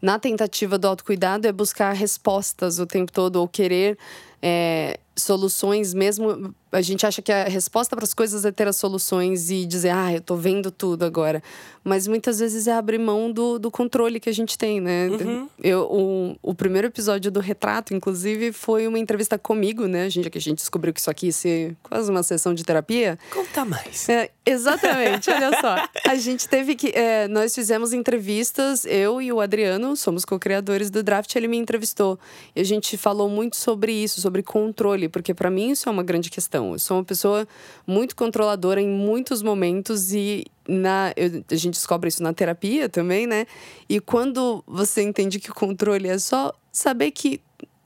na 0.00 0.18
tentativa 0.18 0.76
do 0.76 0.86
autocuidado 0.86 1.48
é 1.48 1.52
buscar 1.52 1.92
respostas 1.92 2.78
o 2.78 2.86
tempo 2.86 3.10
todo 3.10 3.36
ou 3.36 3.48
querer 3.48 3.96
é, 4.42 5.00
soluções 5.16 5.94
mesmo 5.94 6.54
a 6.76 6.82
gente 6.82 7.06
acha 7.06 7.22
que 7.22 7.32
a 7.32 7.44
resposta 7.44 7.96
para 7.96 8.04
as 8.04 8.12
coisas 8.12 8.44
é 8.44 8.52
ter 8.52 8.68
as 8.68 8.76
soluções 8.76 9.50
e 9.50 9.64
dizer, 9.64 9.90
ah, 9.90 10.12
eu 10.12 10.20
tô 10.20 10.36
vendo 10.36 10.70
tudo 10.70 11.04
agora. 11.04 11.42
Mas 11.82 12.06
muitas 12.06 12.40
vezes 12.40 12.66
é 12.66 12.72
abrir 12.72 12.98
mão 12.98 13.30
do, 13.30 13.58
do 13.58 13.70
controle 13.70 14.18
que 14.18 14.28
a 14.28 14.32
gente 14.32 14.58
tem, 14.58 14.80
né? 14.80 15.08
Uhum. 15.08 15.48
Eu, 15.62 15.82
o, 15.82 16.36
o 16.42 16.54
primeiro 16.54 16.88
episódio 16.88 17.30
do 17.30 17.38
Retrato, 17.38 17.94
inclusive, 17.94 18.52
foi 18.52 18.88
uma 18.88 18.98
entrevista 18.98 19.38
comigo, 19.38 19.86
né? 19.86 20.04
A 20.04 20.08
gente, 20.08 20.28
que 20.28 20.36
a 20.36 20.40
gente 20.40 20.58
descobriu 20.58 20.92
que 20.92 20.98
isso 20.98 21.10
aqui 21.10 21.26
ia 21.26 21.32
ser 21.32 21.76
quase 21.84 22.10
uma 22.10 22.24
sessão 22.24 22.52
de 22.52 22.64
terapia. 22.64 23.16
Conta 23.30 23.64
mais. 23.64 24.08
É, 24.08 24.30
exatamente, 24.44 25.30
olha 25.30 25.60
só. 25.60 25.76
A 26.08 26.16
gente 26.16 26.48
teve 26.48 26.74
que. 26.74 26.88
É, 26.88 27.28
nós 27.28 27.54
fizemos 27.54 27.92
entrevistas, 27.92 28.84
eu 28.84 29.22
e 29.22 29.32
o 29.32 29.40
Adriano, 29.40 29.96
somos 29.96 30.24
co-criadores 30.24 30.90
do 30.90 31.04
Draft, 31.04 31.36
ele 31.36 31.46
me 31.46 31.56
entrevistou. 31.56 32.18
E 32.54 32.60
a 32.60 32.64
gente 32.64 32.98
falou 32.98 33.28
muito 33.28 33.56
sobre 33.56 33.92
isso, 33.92 34.20
sobre 34.20 34.42
controle, 34.42 35.05
porque 35.08 35.34
para 35.34 35.50
mim 35.50 35.70
isso 35.70 35.88
é 35.88 35.92
uma 35.92 36.02
grande 36.02 36.30
questão. 36.30 36.72
Eu 36.72 36.78
sou 36.78 36.98
uma 36.98 37.04
pessoa 37.04 37.46
muito 37.86 38.14
controladora 38.14 38.80
em 38.80 38.88
muitos 38.88 39.42
momentos 39.42 40.12
e 40.12 40.44
na, 40.68 41.12
eu, 41.16 41.44
a 41.50 41.54
gente 41.54 41.74
descobre 41.74 42.08
isso 42.08 42.22
na 42.22 42.32
terapia 42.32 42.88
também, 42.88 43.26
né? 43.26 43.46
E 43.88 44.00
quando 44.00 44.62
você 44.66 45.02
entende 45.02 45.38
que 45.38 45.50
o 45.50 45.54
controle 45.54 46.08
é 46.08 46.18
só 46.18 46.52
saber 46.72 47.10
que 47.10 47.40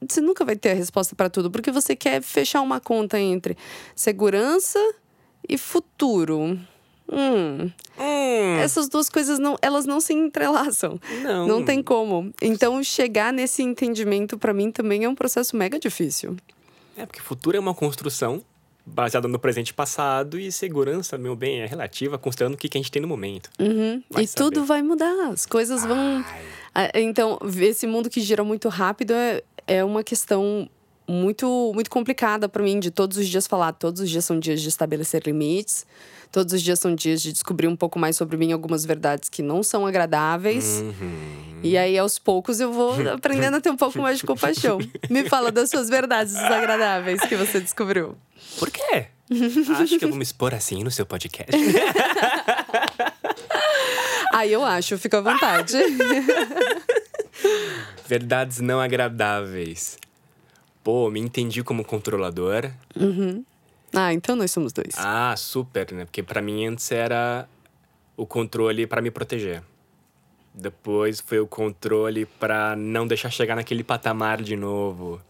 você 0.09 0.21
nunca 0.21 0.45
vai 0.45 0.57
ter 0.57 0.71
a 0.71 0.75
resposta 0.75 1.15
para 1.15 1.29
tudo, 1.29 1.51
porque 1.51 1.71
você 1.71 1.95
quer 1.95 2.23
fechar 2.23 2.63
uma 2.63 2.81
conta 2.81 3.19
entre 3.19 3.57
segurança 3.95 4.79
e 5.49 5.59
futuro. 5.59 6.59
Hum. 7.13 7.71
Hum. 7.99 8.57
Essas 8.61 8.89
duas 8.89 9.09
coisas 9.11 9.39
não, 9.39 9.57
elas 9.61 9.85
não 9.85 10.01
se 10.01 10.15
entrelaçam. 10.15 10.99
Não. 11.23 11.47
Não 11.47 11.65
tem 11.65 11.83
como. 11.83 12.33
Então 12.41 12.83
chegar 12.83 13.33
nesse 13.33 13.63
entendimento 13.63 14.39
para 14.39 14.55
mim 14.55 14.71
também 14.71 15.05
é 15.05 15.09
um 15.09 15.15
processo 15.15 15.57
mega 15.57 15.79
difícil. 15.79 16.37
É 17.01 17.07
porque 17.07 17.21
futuro 17.21 17.57
é 17.57 17.61
uma 17.61 17.75
construção 17.75 18.43
baseada 18.85 19.29
no 19.29 19.39
presente 19.39 19.71
e 19.71 19.75
passado 19.75 20.39
e 20.39 20.51
segurança, 20.51 21.17
meu 21.17 21.37
bem, 21.37 21.61
é 21.61 21.67
relativa, 21.67 22.19
considerando 22.19 22.55
o 22.55 22.57
que, 22.57 22.69
que 22.69 22.77
a 22.77 22.81
gente 22.81 22.91
tem 22.91 23.01
no 23.01 23.09
momento. 23.09 23.51
Uhum. 23.59 24.03
E 24.19 24.27
saber. 24.27 24.29
tudo 24.35 24.65
vai 24.65 24.83
mudar, 24.83 25.29
as 25.29 25.47
coisas 25.47 25.85
vão. 25.85 26.25
Ai. 26.75 26.91
Então, 26.95 27.39
esse 27.59 27.87
mundo 27.87 28.11
que 28.11 28.21
gira 28.21 28.45
muito 28.45 28.69
rápido 28.69 29.13
é, 29.13 29.43
é 29.67 29.85
uma 29.85 30.03
questão 30.03 30.69
muito, 31.11 31.73
muito 31.75 31.91
complicada 31.91 32.49
para 32.49 32.63
mim 32.63 32.79
de 32.79 32.91
todos 32.91 33.19
os 33.19 33.27
dias 33.27 33.47
falar. 33.47 33.73
Todos 33.73 34.01
os 34.01 34.09
dias 34.09 34.25
são 34.25 34.39
dias 34.39 34.63
de 34.63 34.69
estabelecer 34.69 35.23
limites. 35.27 35.85
Todos 36.31 36.55
os 36.55 36.63
dias 36.63 36.79
são 36.79 36.95
dias 36.95 37.21
de 37.21 37.33
descobrir 37.33 37.67
um 37.67 37.75
pouco 37.75 37.99
mais 37.99 38.17
sobre 38.17 38.37
mim, 38.37 38.53
algumas 38.53 38.85
verdades 38.85 39.29
que 39.29 39.43
não 39.43 39.65
são 39.65 39.85
agradáveis. 39.85 40.81
Uhum. 40.81 41.59
E 41.63 41.77
aí, 41.77 41.99
aos 41.99 42.19
poucos, 42.19 42.61
eu 42.61 42.73
vou 42.73 42.95
aprendendo 43.11 43.57
a 43.57 43.61
ter 43.61 43.71
um 43.71 43.77
pouco 43.77 44.01
mais 44.01 44.19
de 44.19 44.25
compaixão. 44.25 44.79
Me 45.11 45.29
fala 45.29 45.51
das 45.51 45.69
suas 45.69 45.89
verdades 45.89 46.35
desagradáveis 46.35 47.21
que 47.23 47.35
você 47.35 47.61
descobriu. 47.61 48.17
Por 48.59 48.71
quê? 48.71 49.07
Acho 49.81 49.99
que 49.99 50.05
eu 50.05 50.09
vou 50.09 50.19
me 50.19 50.23
expor 50.23 50.55
assim 50.55 50.85
no 50.85 50.91
seu 50.91 51.05
podcast. 51.05 51.51
Aí 54.33 54.53
eu 54.53 54.65
acho, 54.65 54.97
fica 54.97 55.19
à 55.19 55.21
vontade. 55.21 55.77
Verdades 58.07 58.61
não 58.61 58.81
agradáveis. 58.81 59.99
Pô, 60.83 61.11
me 61.11 61.21
entendi 61.21 61.63
como 61.63 61.85
controlador. 61.85 62.71
Uhum. 62.97 63.45
Ah, 63.95 64.13
então 64.13 64.37
nós 64.37 64.51
somos 64.51 64.73
dois. 64.73 64.95
Ah, 64.97 65.35
super, 65.37 65.93
né? 65.93 66.05
Porque 66.05 66.23
para 66.23 66.41
mim 66.41 66.67
antes 66.67 66.91
era 66.91 67.49
o 68.17 68.25
controle 68.27 68.87
para 68.87 69.03
me 69.03 69.11
proteger. 69.11 69.63
Depois 70.55 71.21
foi 71.21 71.39
o 71.39 71.47
controle 71.47 72.27
para 72.27 72.75
não 72.77 73.07
deixar 73.07 73.31
chegar 73.31 73.57
naquele 73.57 73.85
patamar 73.85 74.43
de 74.43 74.57
novo. 74.57 75.21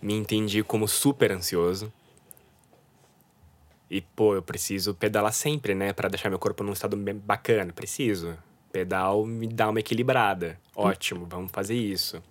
Me 0.00 0.14
entendi 0.14 0.62
como 0.62 0.88
super 0.88 1.32
ansioso. 1.32 1.92
E, 3.90 4.00
pô, 4.00 4.34
eu 4.34 4.42
preciso 4.42 4.94
pedalar 4.94 5.32
sempre, 5.32 5.74
né? 5.74 5.92
para 5.92 6.08
deixar 6.08 6.30
meu 6.30 6.38
corpo 6.38 6.62
num 6.62 6.72
estado 6.72 6.96
bem 6.96 7.16
bacana. 7.16 7.72
Preciso. 7.72 8.38
Pedal 8.72 9.26
me 9.26 9.48
dá 9.48 9.68
uma 9.68 9.80
equilibrada. 9.80 10.58
Ótimo, 10.76 11.26
vamos 11.26 11.50
fazer 11.50 11.74
isso. 11.74 12.22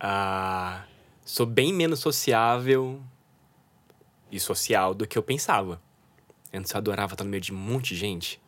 Ah, 0.00 0.84
sou 1.24 1.46
bem 1.46 1.72
menos 1.72 2.00
sociável 2.00 3.00
e 4.30 4.40
social 4.40 4.94
do 4.94 5.06
que 5.06 5.16
eu 5.16 5.22
pensava. 5.22 5.80
Antes 6.52 6.72
eu 6.72 6.78
adorava 6.78 7.14
estar 7.14 7.24
no 7.24 7.30
meio 7.30 7.40
de 7.40 7.52
um 7.52 7.56
monte 7.56 7.94
de 7.94 7.96
gente. 7.96 8.40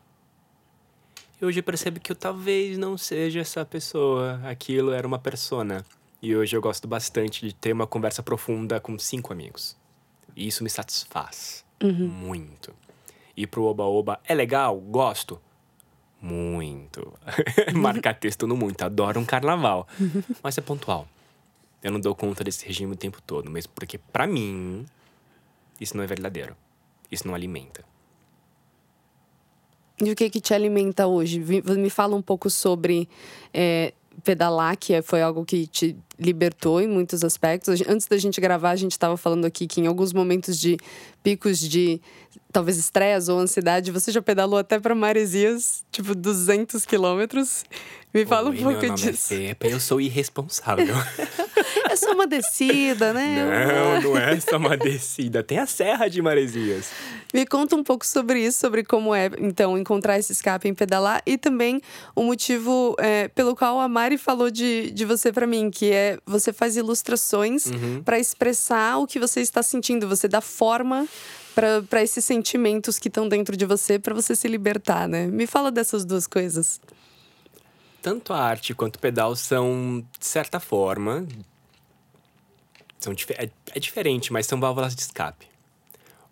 E 1.41 1.45
hoje 1.45 1.61
eu 1.61 1.65
percebo 1.65 2.01
que 2.01 2.13
eu 2.13 2.17
talvez 2.17 2.79
não 2.79 2.97
seja 2.97 3.41
essa 3.41 3.65
pessoa. 3.65 4.41
Aquilo 4.45 4.93
era 4.93 5.07
uma 5.07 5.19
persona. 5.19 5.85
E 6.21 6.35
hoje 6.35 6.57
eu 6.57 6.61
gosto 6.61 6.89
bastante 6.89 7.47
de 7.47 7.55
ter 7.55 7.73
uma 7.73 7.87
conversa 7.87 8.23
profunda 8.23 8.81
com 8.81 8.99
cinco 8.99 9.33
amigos. 9.33 9.77
E 10.37 10.47
isso 10.47 10.63
me 10.63 10.71
satisfaz. 10.71 11.65
Uhum. 11.83 12.09
Muito. 12.09 12.73
Ir 13.37 13.47
pro 13.47 13.65
Oba-Oba 13.65 14.21
é 14.25 14.35
legal? 14.35 14.79
Gosto? 14.79 15.41
Muito. 16.21 17.13
Marcar 17.75 18.15
texto 18.15 18.47
no 18.47 18.57
muito. 18.57 18.83
Adoro 18.83 19.21
um 19.21 19.25
carnaval. 19.25 19.87
Mas 20.43 20.57
é 20.57 20.61
pontual. 20.61 21.09
Eu 21.85 21.93
não 21.93 22.01
dou 22.01 22.15
conta 22.15 22.43
desse 22.43 22.67
regime 22.67 22.95
o 22.95 22.97
tempo 22.97 23.21
todo. 23.21 23.51
Mesmo 23.51 23.71
porque, 23.75 23.99
para 23.99 24.27
mim, 24.27 24.87
isso 25.79 25.95
não 25.95 26.03
é 26.03 26.07
verdadeiro. 26.07 26.57
Isso 27.13 27.27
não 27.29 27.35
alimenta. 27.35 27.85
E 30.01 30.11
o 30.11 30.17
que 30.17 30.31
que 30.31 30.41
te 30.41 30.55
alimenta 30.55 31.07
hoje? 31.07 31.39
Me 31.39 31.91
fala 31.91 32.17
um 32.17 32.23
pouco 32.23 32.49
sobre 32.49 33.07
é, 33.53 33.93
pedalar, 34.25 34.79
que 34.79 35.01
foi 35.03 35.21
algo 35.21 35.45
que 35.45 35.67
te 35.67 35.95
libertou 36.19 36.81
em 36.81 36.87
muitos 36.87 37.25
aspectos. 37.25 37.81
Antes 37.89 38.07
da 38.07 38.17
gente 38.17 38.41
gravar, 38.41 38.71
a 38.71 38.77
gente 38.77 38.93
estava 38.93 39.17
falando 39.17 39.45
aqui 39.45 39.67
que 39.67 39.81
em 39.81 39.87
alguns 39.87 40.13
momentos 40.13 40.59
de 40.59 40.77
picos 41.23 41.59
de 41.59 42.01
talvez 42.53 42.79
estresse 42.79 43.31
ou 43.31 43.39
ansiedade, 43.39 43.91
você 43.91 44.13
já 44.13 44.23
pedalou 44.23 44.59
até 44.59 44.79
para 44.79 44.95
Maresias, 44.95 45.85
tipo 45.91 46.15
200 46.15 46.87
quilômetros. 46.87 47.65
Me 48.15 48.25
fala 48.25 48.51
Oi, 48.51 48.59
um 48.59 48.63
pouco 48.63 48.81
meu 48.81 48.95
disso. 48.95 49.35
É 49.35 49.57
eu 49.63 49.81
sou 49.81 50.01
irresponsável. 50.01 50.95
é 51.91 51.97
só 51.97 52.13
uma 52.13 52.29
descida, 52.29 53.13
né? 53.13 54.01
Não, 54.01 54.13
não 54.13 54.17
é 54.17 54.39
só 54.39 54.57
uma 54.57 54.77
descida. 54.77 55.43
Tem 55.43 55.59
a 55.59 55.67
Serra 55.67 56.07
de 56.07 56.23
Maresias. 56.23 56.93
Me 57.35 57.45
conta 57.45 57.75
um 57.75 57.83
pouco 57.83 58.07
sobre 58.07 58.39
isso, 58.39 58.61
sobre 58.61 58.85
como 58.85 59.13
é, 59.13 59.29
então, 59.41 59.77
encontrar 59.77 60.17
esse 60.17 60.31
escape 60.31 60.69
em 60.69 60.75
pedalar 60.75 61.23
e 61.27 61.37
também 61.37 61.81
o 62.15 62.23
motivo 62.23 62.95
é, 63.01 63.27
pelo 63.27 63.57
qual 63.57 63.81
a 63.81 63.89
Mari 63.89 64.17
falou 64.17 64.49
de, 64.49 64.93
de 64.93 65.05
você 65.05 65.33
para 65.33 65.45
mim, 65.45 65.69
que 65.69 65.91
é 65.91 66.04
você 66.27 66.53
faz 66.53 66.77
ilustrações 66.77 67.67
uhum. 67.67 68.03
para 68.03 68.19
expressar 68.19 68.99
o 68.99 69.07
que 69.07 69.19
você 69.19 69.41
está 69.41 69.63
sentindo, 69.63 70.09
você 70.09 70.29
dá 70.29 70.41
forma 70.41 71.07
para 71.89 72.03
esses 72.03 72.25
sentimentos 72.25 72.99
que 72.99 73.09
estão 73.09 73.29
dentro 73.29 73.57
de 73.57 73.65
você 73.65 73.99
para 73.99 74.13
você 74.13 74.35
se 74.35 74.49
libertar, 74.49 75.09
né? 75.09 75.27
Me 75.27 75.47
fala 75.47 75.71
dessas 75.71 76.05
duas 76.05 76.27
coisas. 76.27 76.81
Tanto 78.03 78.33
a 78.33 78.39
arte 78.39 78.75
quanto 78.75 78.97
o 78.97 78.99
pedal 78.99 79.35
são, 79.37 80.05
de 80.19 80.27
certa 80.27 80.61
forma, 80.61 81.27
são 82.99 83.15
é, 83.39 83.49
é 83.75 83.79
diferente, 83.79 84.33
mas 84.33 84.47
são 84.47 84.59
válvulas 84.59 84.95
de 84.95 85.03
escape. 85.03 85.47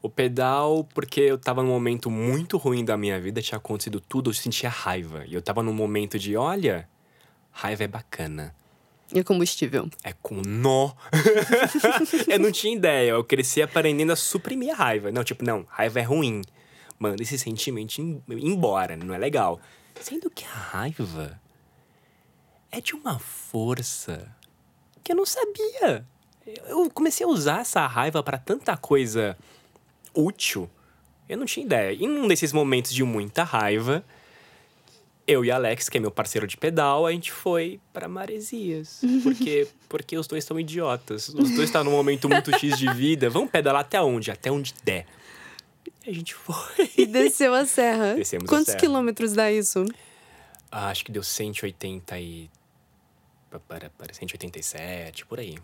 O 0.03 0.09
pedal, 0.09 0.87
porque 0.93 1.21
eu 1.21 1.39
tava 1.39 1.63
num 1.63 1.69
momento 1.69 2.11
muito 2.11 2.59
ruim 2.59 2.85
da 2.85 2.97
minha 2.97 3.21
vida, 3.21 3.41
tinha 3.41 3.57
acontecido 3.59 4.01
tudo, 4.01 4.31
eu 4.31 4.35
sentia 4.35 4.69
raiva. 4.69 5.25
E 5.27 5.35
eu 5.35 5.41
tava 5.41 5.63
num 5.63 5.73
momento 5.73 6.19
de, 6.19 6.37
olha, 6.37 6.89
raiva 7.53 7.85
é 7.85 7.89
bacana. 7.89 8.55
O 9.15 9.25
combustível? 9.25 9.91
É 10.03 10.15
com 10.23 10.37
nó. 10.37 10.93
eu 12.27 12.39
não 12.39 12.51
tinha 12.51 12.75
ideia. 12.75 13.11
Eu 13.11 13.25
cresci 13.25 13.61
aprendendo 13.61 14.13
a 14.13 14.17
suprimir 14.17 14.73
a 14.73 14.77
raiva. 14.77 15.13
Não, 15.13 15.23
tipo, 15.23 15.45
não, 15.45 15.67
raiva 15.69 16.01
é 16.01 16.03
ruim. 16.03 16.41
Manda 16.99 17.23
esse 17.23 17.39
sentimento 17.39 18.01
embora, 18.31 18.97
não 18.97 19.15
é 19.15 19.19
legal. 19.19 19.61
Sendo 20.01 20.31
que 20.31 20.45
a 20.45 20.49
raiva 20.49 21.39
é 22.71 22.81
de 22.81 22.95
uma 22.95 23.19
força 23.19 24.35
que 25.05 25.13
eu 25.13 25.17
não 25.17 25.27
sabia. 25.27 26.07
Eu 26.67 26.91
comecei 26.91 27.27
a 27.27 27.29
usar 27.29 27.61
essa 27.61 27.87
raiva 27.87 28.23
para 28.23 28.39
tanta 28.39 28.77
coisa 28.77 29.37
útil. 30.15 30.71
Eu 31.29 31.37
não 31.37 31.45
tinha 31.45 31.67
ideia. 31.67 31.93
Em 31.93 32.09
um 32.09 32.27
desses 32.27 32.53
momentos 32.53 32.93
de 32.93 33.05
muita 33.05 33.45
raiva, 33.45 34.05
eu 35.27 35.45
e 35.45 35.51
Alex, 35.51 35.89
que 35.89 35.99
é 35.99 36.01
meu 36.01 36.11
parceiro 36.11 36.47
de 36.47 36.57
pedal, 36.57 37.07
a 37.07 37.13
gente 37.13 37.31
foi 37.31 37.81
para 37.93 38.09
Maresias. 38.09 39.01
Porque, 39.23 39.69
porque 39.89 40.17
os 40.17 40.27
dois 40.27 40.45
são 40.45 40.59
idiotas. 40.59 41.29
Os 41.29 41.51
dois 41.51 41.69
estão 41.69 41.85
num 41.85 41.91
momento 41.93 42.29
muito 42.29 42.51
X 42.59 42.79
de 42.79 42.93
vida. 42.93 43.29
Vamos 43.31 43.51
pedalar 43.51 43.83
até 43.83 44.01
onde? 44.01 44.31
Até 44.31 44.51
onde 44.51 44.75
der. 44.85 45.07
E 46.05 46.11
a 46.11 46.13
gente 46.13 46.35
foi. 46.35 46.91
E 46.97 47.07
desceu 47.07 47.55
a 47.55 47.65
serra. 47.65 48.15
Descemos 48.15 48.47
a 48.47 48.49
Quantos 48.49 48.67
serra. 48.67 48.81
quilômetros 48.81 49.33
dá 49.33 49.51
isso? 49.53 49.85
Ah, 50.71 50.89
acho 50.89 51.05
que 51.05 51.13
deu 51.13 51.23
180 51.23 52.19
e... 52.19 52.51
Para, 53.69 53.91
para 53.91 54.15
187, 54.15 55.27
por 55.27 55.39
aí. 55.39 55.57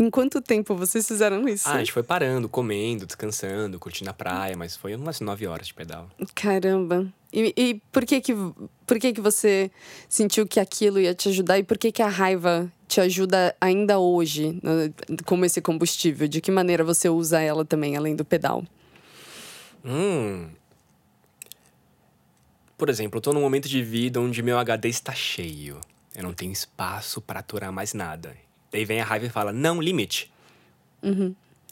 Em 0.00 0.08
quanto 0.08 0.40
tempo 0.40 0.74
vocês 0.74 1.06
fizeram 1.06 1.46
isso? 1.46 1.68
Ah, 1.68 1.74
a 1.74 1.78
gente 1.78 1.92
foi 1.92 2.02
parando, 2.02 2.48
comendo, 2.48 3.04
descansando, 3.04 3.78
curtindo 3.78 4.08
a 4.08 4.14
praia, 4.14 4.56
mas 4.56 4.74
foi 4.74 4.94
umas 4.94 5.20
9 5.20 5.46
horas 5.46 5.66
de 5.66 5.74
pedal. 5.74 6.08
Caramba. 6.34 7.06
E, 7.30 7.52
e 7.54 7.82
por 7.92 8.06
que 8.06 8.18
que 8.18 8.32
por 8.86 8.98
que 8.98 9.12
que 9.12 9.20
você 9.20 9.70
sentiu 10.08 10.46
que 10.46 10.58
aquilo 10.58 10.98
ia 10.98 11.14
te 11.14 11.28
ajudar 11.28 11.58
e 11.58 11.62
por 11.62 11.76
que 11.76 11.92
que 11.92 12.00
a 12.00 12.08
raiva 12.08 12.72
te 12.88 12.98
ajuda 12.98 13.54
ainda 13.60 13.98
hoje 13.98 14.58
né, 14.62 14.90
como 15.26 15.44
esse 15.44 15.60
combustível? 15.60 16.26
De 16.26 16.40
que 16.40 16.50
maneira 16.50 16.82
você 16.82 17.10
usa 17.10 17.38
ela 17.38 17.62
também 17.62 17.94
além 17.94 18.16
do 18.16 18.24
pedal? 18.24 18.64
Hum. 19.84 20.48
Por 22.78 22.88
exemplo, 22.88 23.18
eu 23.18 23.20
tô 23.20 23.34
num 23.34 23.42
momento 23.42 23.68
de 23.68 23.82
vida 23.82 24.18
onde 24.18 24.42
meu 24.42 24.58
HD 24.58 24.88
está 24.88 25.12
cheio. 25.12 25.78
Eu 26.16 26.22
não 26.22 26.32
tenho 26.32 26.52
espaço 26.52 27.20
para 27.20 27.40
aturar 27.40 27.70
mais 27.70 27.92
nada. 27.92 28.34
Daí 28.70 28.84
vem 28.84 29.00
a 29.00 29.04
raiva 29.04 29.26
e 29.26 29.30
fala: 29.30 29.52
não, 29.52 29.80
limite. 29.80 30.32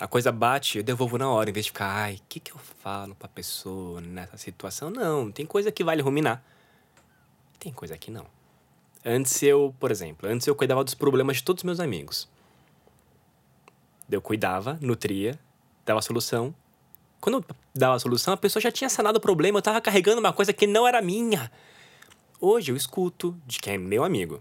A 0.00 0.06
coisa 0.06 0.30
bate, 0.30 0.78
eu 0.78 0.84
devolvo 0.84 1.18
na 1.18 1.28
hora, 1.28 1.50
em 1.50 1.52
vez 1.52 1.66
de 1.66 1.72
ficar, 1.72 1.88
ai, 1.88 2.14
o 2.14 2.20
que, 2.28 2.38
que 2.38 2.52
eu 2.52 2.58
falo 2.58 3.16
pra 3.16 3.28
pessoa 3.28 4.00
nessa 4.00 4.37
situação? 4.37 4.90
Não, 4.90 5.30
tem 5.32 5.44
coisa 5.44 5.72
que 5.72 5.82
vale 5.82 6.00
ruminar. 6.00 6.42
Tem 7.58 7.72
coisa 7.72 7.98
que 7.98 8.08
não. 8.08 8.24
Antes 9.04 9.42
eu, 9.42 9.74
por 9.80 9.90
exemplo, 9.90 10.28
antes 10.28 10.46
eu 10.46 10.54
cuidava 10.54 10.84
dos 10.84 10.94
problemas 10.94 11.38
de 11.38 11.42
todos 11.42 11.62
os 11.62 11.64
meus 11.64 11.80
amigos. 11.80 12.28
Eu 14.08 14.22
cuidava, 14.22 14.78
nutria, 14.80 15.38
dava 15.84 16.00
solução. 16.00 16.54
Quando 17.20 17.38
eu 17.38 17.56
dava 17.74 17.96
a 17.96 17.98
solução, 17.98 18.34
a 18.34 18.37
pessoa 18.37 18.62
já 18.62 18.70
tinha 18.70 18.88
sanado 18.88 19.18
o 19.18 19.20
problema, 19.20 19.58
eu 19.58 19.62
tava 19.62 19.80
carregando 19.80 20.20
uma 20.20 20.32
coisa 20.32 20.52
que 20.52 20.66
não 20.66 20.87
era 20.87 21.02
minha. 21.02 21.50
Hoje 22.40 22.70
eu 22.70 22.76
escuto 22.76 23.37
de 23.44 23.58
quem 23.58 23.74
é 23.74 23.78
meu 23.78 24.04
amigo. 24.04 24.40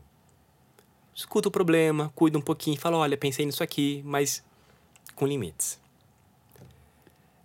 Escuto 1.17 1.49
o 1.49 1.51
problema, 1.51 2.11
cuido 2.13 2.37
um 2.37 2.41
pouquinho, 2.41 2.79
falo, 2.79 2.97
olha, 2.97 3.17
pensei 3.17 3.43
nisso 3.43 3.63
aqui, 3.63 4.03
mas 4.05 4.43
com 5.15 5.25
limites. 5.25 5.79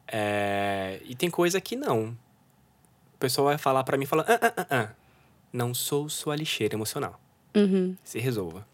É, 0.06 1.00
E 1.04 1.14
tem 1.14 1.30
coisa 1.30 1.58
que 1.58 1.74
não. 1.74 2.10
O 3.14 3.18
pessoal 3.18 3.46
vai 3.46 3.56
falar 3.56 3.82
pra 3.82 3.96
mim, 3.96 4.04
fala, 4.04 4.26
ah, 4.28 4.38
ah, 4.42 4.54
ah, 4.58 4.66
ah. 4.70 4.88
não 5.50 5.72
sou 5.72 6.06
sua 6.10 6.36
lixeira 6.36 6.74
emocional. 6.74 7.18
Uhum. 7.56 7.96
Se 8.04 8.18
resolva. 8.18 8.66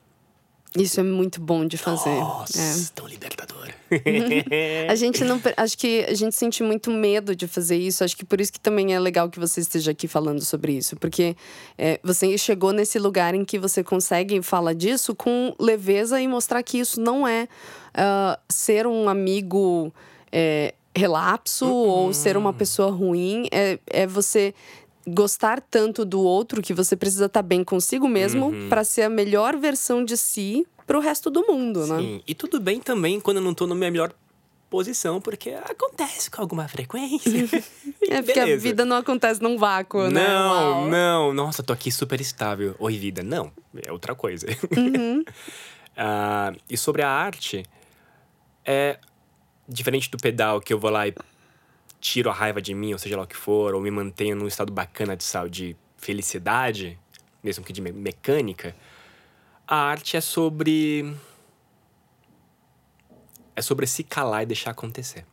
Isso 0.77 0.99
é 0.99 1.05
muito 1.05 1.41
bom 1.41 1.65
de 1.65 1.79
fazer. 1.79 2.19
Nossa, 2.19 2.61
É. 2.61 2.75
tão 2.93 3.07
libertador. 3.07 3.48
A 4.89 4.95
gente 4.95 5.25
não. 5.25 5.41
Acho 5.57 5.79
que 5.79 6.05
a 6.09 6.15
gente 6.15 6.35
sente 6.35 6.63
muito 6.63 6.91
medo 6.91 7.35
de 7.35 7.47
fazer 7.47 7.77
isso. 7.77 8.05
Acho 8.05 8.17
que 8.17 8.25
por 8.25 8.41
isso 8.41 8.53
que 8.53 8.61
também 8.61 8.95
é 8.95 9.01
legal 9.01 9.29
que 9.31 9.39
você 9.39 9.61
esteja 9.61 9.91
aqui 9.91 10.07
falando 10.07 10.43
sobre 10.43 10.73
isso. 10.73 10.97
Porque 10.97 11.37
é, 11.77 11.99
você 12.03 12.37
chegou 12.37 12.73
nesse 12.73 12.99
lugar 12.99 13.35
em 13.35 13.45
que 13.45 13.59
você 13.59 13.83
consegue 13.83 14.43
falar 14.43 14.75
disso 14.75 15.15
com 15.15 15.55
leveza 15.59 16.21
e 16.21 16.29
mostrar 16.29 16.63
que 16.63 16.79
isso 16.79 17.01
não 17.01 17.27
é 17.27 17.49
ah, 17.95 18.39
ser 18.49 18.87
um 18.87 19.09
amigo 19.09 19.93
é, 20.31 20.75
relapso 20.95 21.67
ou 21.67 22.13
ser 22.13 22.37
uma 22.37 22.53
pessoa 22.53 22.91
ruim. 22.91 23.47
É, 23.51 23.79
é 23.87 24.07
você 24.07 24.55
gostar 25.15 25.61
tanto 25.61 26.05
do 26.05 26.21
outro 26.21 26.63
que 26.63 26.73
você 26.75 26.97
precisa 26.97 27.27
estar 27.27 27.43
bem 27.43 27.65
consigo 27.65 28.09
mesmo 28.09 28.53
pra 28.69 28.85
ser 28.85 29.03
a 29.03 29.09
melhor 29.09 29.57
versão 29.57 30.05
de 30.05 30.17
si 30.17 30.67
pro 30.87 31.01
resto 31.01 31.31
do 31.31 31.47
mundo, 31.47 31.87
né? 31.87 31.99
Sim, 31.99 32.23
e 32.27 32.35
tudo 32.35 32.59
bem 32.61 32.81
também 32.81 33.21
quando 33.21 33.39
eu 33.39 33.43
não 33.43 33.55
tô 33.55 33.67
na 33.67 33.75
minha 33.75 33.91
melhor 33.91 34.13
posição, 34.71 35.21
porque 35.21 35.51
acontece 35.51 36.31
com 36.31 36.41
alguma 36.41 36.69
frequência. 36.69 37.49
É 38.11 38.23
porque 38.23 38.41
a 38.41 38.57
vida 38.57 38.87
não 38.87 38.97
acontece 38.97 39.43
num 39.43 39.59
vácuo, 39.59 40.05
né? 40.09 40.27
Não, 40.27 40.51
Uau. 40.51 40.89
não. 40.89 41.35
Nossa, 41.35 41.63
tô 41.63 41.75
aqui 41.75 41.93
super 41.93 42.19
estável. 42.23 42.75
Oi, 42.79 42.97
vida. 42.97 43.23
Não, 43.23 43.53
é 43.87 43.93
outra 43.93 44.15
coisa. 44.15 44.47
Uhum. 44.75 45.23
Ah, 46.01 46.53
e 46.71 46.77
sobre 46.77 47.03
a 47.03 47.11
arte, 47.11 47.65
é 48.65 49.01
diferente 49.69 50.09
do 50.09 50.17
pedal 50.17 50.61
que 50.61 50.73
eu 50.73 50.79
vou 50.79 50.91
lá 50.93 51.09
e 51.09 51.15
tiro 52.01 52.31
a 52.31 52.33
raiva 52.33 52.61
de 52.61 52.75
mim, 52.75 52.93
ou 52.93 52.99
seja 52.99 53.17
lá 53.17 53.23
o 53.25 53.27
que 53.27 53.37
for, 53.37 53.75
ou 53.75 53.81
me 53.81 53.91
mantenho 53.91 54.37
num 54.37 54.47
estado 54.47 54.73
bacana 54.73 55.17
de 55.17 55.25
saúde, 55.25 55.69
de 55.69 55.77
felicidade, 55.97 56.99
mesmo 57.43 57.65
que 57.65 57.73
de 57.73 57.81
me- 57.81 57.93
mecânica. 57.93 58.75
A 59.67 59.77
arte 59.77 60.17
é 60.17 60.21
sobre. 60.21 61.15
É 63.55 63.61
sobre 63.61 63.87
se 63.87 64.05
calar 64.05 64.45
e 64.45 64.47
deixar 64.47 64.71
acontecer. 64.71 65.27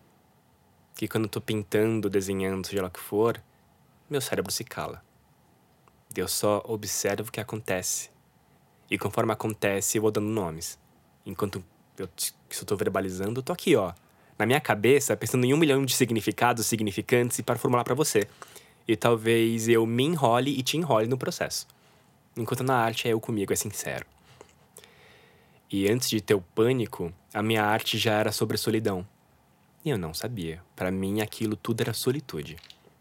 Que 0.96 1.08
quando 1.08 1.26
eu 1.26 1.30
tô 1.30 1.40
pintando, 1.42 2.10
desenhando, 2.10 2.66
seja 2.66 2.82
lá 2.82 2.88
o 2.88 2.92
que 2.92 3.00
for, 3.00 3.42
meu 4.10 4.20
cérebro 4.20 4.52
se 4.52 4.64
cala. 4.64 5.04
Eu 6.16 6.28
só 6.28 6.64
observo 6.66 7.30
o 7.30 7.32
que 7.32 7.40
acontece. 7.40 8.10
E 8.90 8.98
conforme 8.98 9.34
acontece, 9.34 9.98
eu 9.98 10.02
vou 10.02 10.12
dando 10.12 10.28
nomes. 10.28 10.80
Enquanto 11.26 11.64
eu, 11.98 12.08
tô 12.66 12.76
verbalizando, 12.76 13.40
eu 13.40 13.44
tô 13.44 13.52
aqui, 13.52 13.76
ó. 13.76 13.94
Na 14.38 14.46
minha 14.46 14.60
cabeça, 14.60 15.16
pensando 15.16 15.46
em 15.46 15.54
um 15.54 15.58
milhão 15.58 15.86
de 15.86 15.96
significados, 15.96 16.66
significantes, 16.66 17.40
para 17.42 17.58
formular 17.58 17.84
para 17.84 17.96
você. 17.96 18.28
E 18.88 18.96
talvez 18.96 19.68
eu 19.68 19.86
me 19.86 20.04
enrole 20.04 20.52
e 20.52 20.62
te 20.62 20.78
enrole 20.78 21.08
no 21.08 21.18
processo. 21.18 21.68
Enquanto 22.36 22.64
na 22.64 22.76
arte 22.76 23.08
é 23.08 23.14
eu 23.14 23.20
comigo, 23.20 23.54
é 23.54 23.56
sincero. 23.56 24.06
E 25.72 25.90
antes 25.90 26.10
de 26.10 26.22
ter 26.22 26.36
o 26.36 26.42
pânico, 26.42 27.12
a 27.34 27.42
minha 27.42 27.64
arte 27.64 27.98
já 27.98 28.14
era 28.14 28.32
sobre 28.32 28.58
solidão. 28.58 29.08
E 29.84 29.90
eu 29.90 29.98
não 29.98 30.14
sabia. 30.14 30.62
Para 30.76 30.92
mim, 30.92 31.22
aquilo 31.22 31.56
tudo 31.56 31.82
era 31.82 31.94
solitude. 31.94 32.58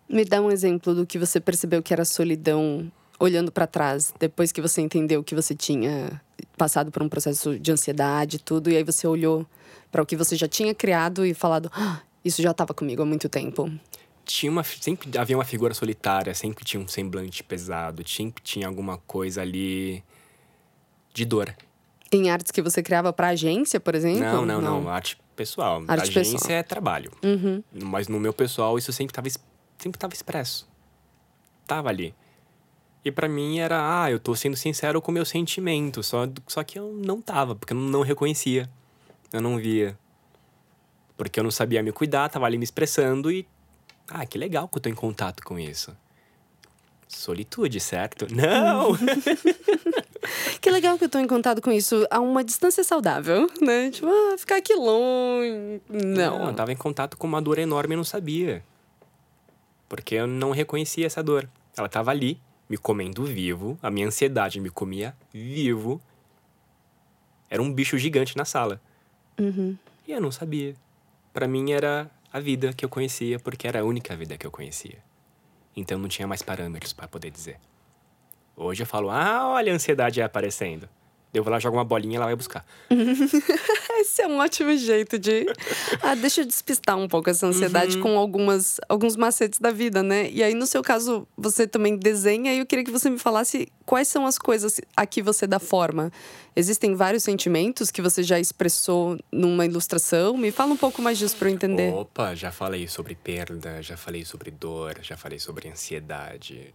Me 0.08 0.24
dá 0.24 0.40
um 0.40 0.50
exemplo 0.50 0.94
do 0.94 1.06
que 1.06 1.18
você 1.18 1.40
percebeu 1.40 1.82
que 1.82 1.92
era 1.92 2.04
solidão 2.04 2.90
olhando 3.18 3.50
pra 3.52 3.66
trás, 3.66 4.12
depois 4.18 4.50
que 4.52 4.60
você 4.60 4.80
entendeu 4.80 5.22
que 5.22 5.34
você 5.34 5.54
tinha 5.54 6.20
passado 6.56 6.90
por 6.90 7.02
um 7.02 7.08
processo 7.08 7.58
de 7.58 7.70
ansiedade 7.72 8.36
e 8.36 8.38
tudo, 8.40 8.70
e 8.70 8.76
aí 8.76 8.82
você 8.84 9.06
olhou 9.06 9.46
pra 9.90 10.02
o 10.02 10.06
que 10.06 10.16
você 10.16 10.36
já 10.36 10.48
tinha 10.48 10.74
criado 10.74 11.24
e 11.24 11.32
falado, 11.34 11.70
"Ah, 11.74 12.00
isso 12.24 12.42
já 12.42 12.50
estava 12.50 12.74
comigo 12.74 13.02
há 13.02 13.06
muito 13.06 13.28
tempo. 13.28 13.70
tinha 14.26 14.50
uma 14.50 14.64
sempre 14.64 15.18
havia 15.18 15.36
uma 15.36 15.44
figura 15.44 15.74
solitária 15.74 16.34
sempre 16.34 16.64
tinha 16.64 16.82
um 16.82 16.88
semblante 16.88 17.42
pesado 17.44 18.02
sempre 18.08 18.42
tinha 18.42 18.66
alguma 18.66 18.96
coisa 18.96 19.42
ali 19.42 20.02
de 21.12 21.26
dor 21.26 21.54
Em 22.10 22.30
artes 22.30 22.50
que 22.50 22.62
você 22.62 22.82
criava 22.82 23.12
pra 23.12 23.28
agência, 23.28 23.78
por 23.78 23.94
exemplo? 23.94 24.20
não 24.22 24.46
não 24.46 24.62
não 24.62 24.88
arte 24.88 25.18
pessoal 25.36 25.82
Arte 25.86 26.08
agência 26.18 26.38
pessoal. 26.38 26.58
é 26.58 26.62
trabalho 26.62 27.12
Uhum. 27.22 27.62
mas 27.82 28.08
no 28.08 28.18
meu 28.18 28.32
pessoal 28.32 28.78
isso 28.78 28.92
sempre 28.94 29.12
estava 29.12 29.28
sempre 29.78 29.98
tava 29.98 30.14
expresso 30.14 30.66
tava 31.66 31.90
ali 31.90 32.14
e 33.04 33.10
pra 33.10 33.28
mim 33.28 33.58
era 33.58 34.02
ah 34.02 34.10
eu 34.10 34.18
tô 34.18 34.34
sendo 34.34 34.56
sincero 34.56 35.00
com 35.02 35.10
o 35.10 35.14
meu 35.14 35.24
sentimento 35.24 36.02
só 36.02 36.28
só 36.46 36.62
que 36.64 36.78
eu 36.78 36.92
não 36.92 37.20
tava 37.20 37.54
porque 37.54 37.72
eu 37.72 37.76
não 37.76 38.02
reconhecia 38.02 38.68
eu 39.32 39.40
não 39.40 39.56
via 39.56 39.98
porque 41.16 41.38
eu 41.38 41.44
não 41.44 41.50
sabia 41.50 41.82
me 41.82 41.92
cuidar 41.92 42.28
tava 42.28 42.46
ali 42.46 42.56
me 42.56 42.64
expressando 42.64 43.30
e 43.30 43.46
ah 44.08 44.24
que 44.24 44.38
legal 44.38 44.68
que 44.68 44.78
eu 44.78 44.82
tô 44.82 44.88
em 44.88 44.94
contato 44.94 45.42
com 45.44 45.58
isso 45.58 45.96
solitude 47.08 47.78
certo 47.80 48.26
não 48.34 48.96
Que 50.60 50.70
legal 50.70 50.96
que 50.96 51.04
eu 51.04 51.08
tô 51.08 51.18
em 51.18 51.26
contato 51.26 51.60
com 51.60 51.70
isso 51.70 52.06
a 52.10 52.20
uma 52.20 52.42
distância 52.42 52.82
saudável, 52.82 53.50
né? 53.60 53.90
Tipo, 53.90 54.08
ah, 54.08 54.38
ficar 54.38 54.56
aqui 54.56 54.74
longe. 54.74 55.80
Não. 55.88 56.46
eu 56.48 56.54
tava 56.54 56.72
em 56.72 56.76
contato 56.76 57.16
com 57.16 57.26
uma 57.26 57.42
dor 57.42 57.58
enorme 57.58 57.94
e 57.94 57.96
não 57.96 58.04
sabia. 58.04 58.64
Porque 59.88 60.14
eu 60.14 60.26
não 60.26 60.50
reconhecia 60.50 61.06
essa 61.06 61.22
dor. 61.22 61.48
Ela 61.76 61.88
tava 61.88 62.10
ali, 62.10 62.40
me 62.74 62.78
comendo 62.78 63.24
vivo, 63.24 63.78
a 63.80 63.88
minha 63.88 64.06
ansiedade 64.06 64.60
me 64.60 64.68
comia 64.68 65.14
vivo. 65.32 66.00
Era 67.48 67.62
um 67.62 67.72
bicho 67.72 67.96
gigante 67.96 68.36
na 68.36 68.44
sala. 68.44 68.80
Uhum. 69.38 69.76
E 70.08 70.10
eu 70.10 70.20
não 70.20 70.32
sabia. 70.32 70.74
Pra 71.32 71.46
mim 71.46 71.70
era 71.70 72.10
a 72.32 72.40
vida 72.40 72.72
que 72.72 72.84
eu 72.84 72.88
conhecia, 72.88 73.38
porque 73.38 73.68
era 73.68 73.80
a 73.80 73.84
única 73.84 74.16
vida 74.16 74.36
que 74.36 74.44
eu 74.44 74.50
conhecia. 74.50 74.98
Então 75.76 75.98
não 75.98 76.08
tinha 76.08 76.26
mais 76.26 76.42
parâmetros 76.42 76.92
pra 76.92 77.06
poder 77.06 77.30
dizer. 77.30 77.58
Hoje 78.56 78.82
eu 78.82 78.86
falo, 78.86 79.08
ah, 79.08 79.50
olha 79.50 79.72
a 79.72 79.76
ansiedade 79.76 80.20
aparecendo. 80.20 80.88
Eu 81.34 81.42
vou 81.42 81.50
lá, 81.52 81.58
jogo 81.58 81.76
uma 81.76 81.84
bolinha 81.84 82.14
e 82.14 82.16
ela 82.16 82.26
vai 82.26 82.36
buscar. 82.36 82.64
Esse 84.00 84.22
é 84.22 84.26
um 84.28 84.38
ótimo 84.38 84.76
jeito 84.76 85.18
de. 85.18 85.44
Ah, 86.00 86.14
deixa 86.14 86.42
eu 86.42 86.44
despistar 86.46 86.96
um 86.96 87.08
pouco 87.08 87.28
essa 87.28 87.44
Uhum. 87.46 87.52
ansiedade 87.52 87.98
com 87.98 88.16
algumas, 88.16 88.78
alguns 88.88 89.16
macetes 89.16 89.58
da 89.58 89.70
vida, 89.72 90.02
né? 90.02 90.30
E 90.30 90.42
aí, 90.42 90.54
no 90.54 90.66
seu 90.66 90.80
caso, 90.82 91.26
você 91.36 91.66
também 91.66 91.96
desenha 91.96 92.54
e 92.54 92.58
eu 92.60 92.66
queria 92.66 92.84
que 92.84 92.90
você 92.90 93.10
me 93.10 93.18
falasse 93.18 93.68
quais 93.84 94.06
são 94.08 94.26
as 94.26 94.38
coisas 94.38 94.80
a 94.96 95.04
que 95.04 95.20
você 95.20 95.46
dá 95.46 95.58
forma. 95.58 96.12
Existem 96.54 96.94
vários 96.94 97.24
sentimentos 97.24 97.90
que 97.90 98.00
você 98.00 98.22
já 98.22 98.38
expressou 98.38 99.18
numa 99.32 99.64
ilustração? 99.66 100.36
Me 100.36 100.52
fala 100.52 100.72
um 100.72 100.76
pouco 100.76 101.02
mais 101.02 101.18
disso 101.18 101.36
pra 101.36 101.48
eu 101.50 101.54
entender. 101.54 101.92
Opa, 101.92 102.34
já 102.36 102.52
falei 102.52 102.86
sobre 102.86 103.16
perda, 103.16 103.82
já 103.82 103.96
falei 103.96 104.24
sobre 104.24 104.52
dor, 104.52 104.98
já 105.02 105.16
falei 105.16 105.40
sobre 105.40 105.68
ansiedade. 105.68 106.72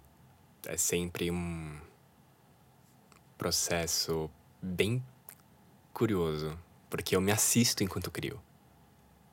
é 0.68 0.76
sempre 0.76 1.32
um 1.32 1.78
processo 3.38 4.30
bem 4.62 5.03
curioso, 5.93 6.57
porque 6.89 7.16
eu 7.16 7.22
me 7.22 7.32
assisto 7.32 7.84
enquanto 7.84 8.12
crio. 8.12 8.39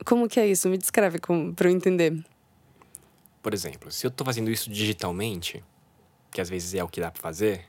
Como 0.05 0.27
que 0.27 0.39
é 0.39 0.47
isso? 0.47 0.69
Me 0.69 0.77
descreve 0.77 1.19
para 1.19 1.67
eu 1.67 1.71
entender. 1.71 2.23
Por 3.41 3.53
exemplo, 3.53 3.91
se 3.91 4.05
eu 4.05 4.09
estou 4.09 4.25
fazendo 4.25 4.51
isso 4.51 4.69
digitalmente, 4.69 5.63
que 6.31 6.41
às 6.41 6.49
vezes 6.49 6.73
é 6.73 6.83
o 6.83 6.87
que 6.87 7.01
dá 7.01 7.09
para 7.09 7.21
fazer, 7.21 7.65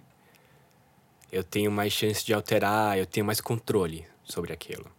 eu 1.31 1.45
tenho 1.45 1.71
mais 1.71 1.93
chance 1.93 2.25
de 2.25 2.33
alterar, 2.33 2.99
eu 2.99 3.07
tenho 3.07 3.25
mais 3.25 3.41
controle 3.41 4.07
sobre 4.25 4.53
aquilo. 4.53 4.91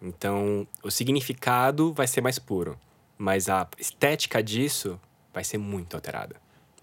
Então, 0.00 0.66
o 0.82 0.90
significado 0.90 1.92
vai 1.92 2.06
ser 2.06 2.20
mais 2.20 2.38
puro, 2.38 2.78
mas 3.16 3.48
a 3.48 3.66
estética 3.78 4.42
disso 4.42 5.00
vai 5.32 5.42
ser 5.42 5.58
muito 5.58 5.94
alterada. 5.94 6.36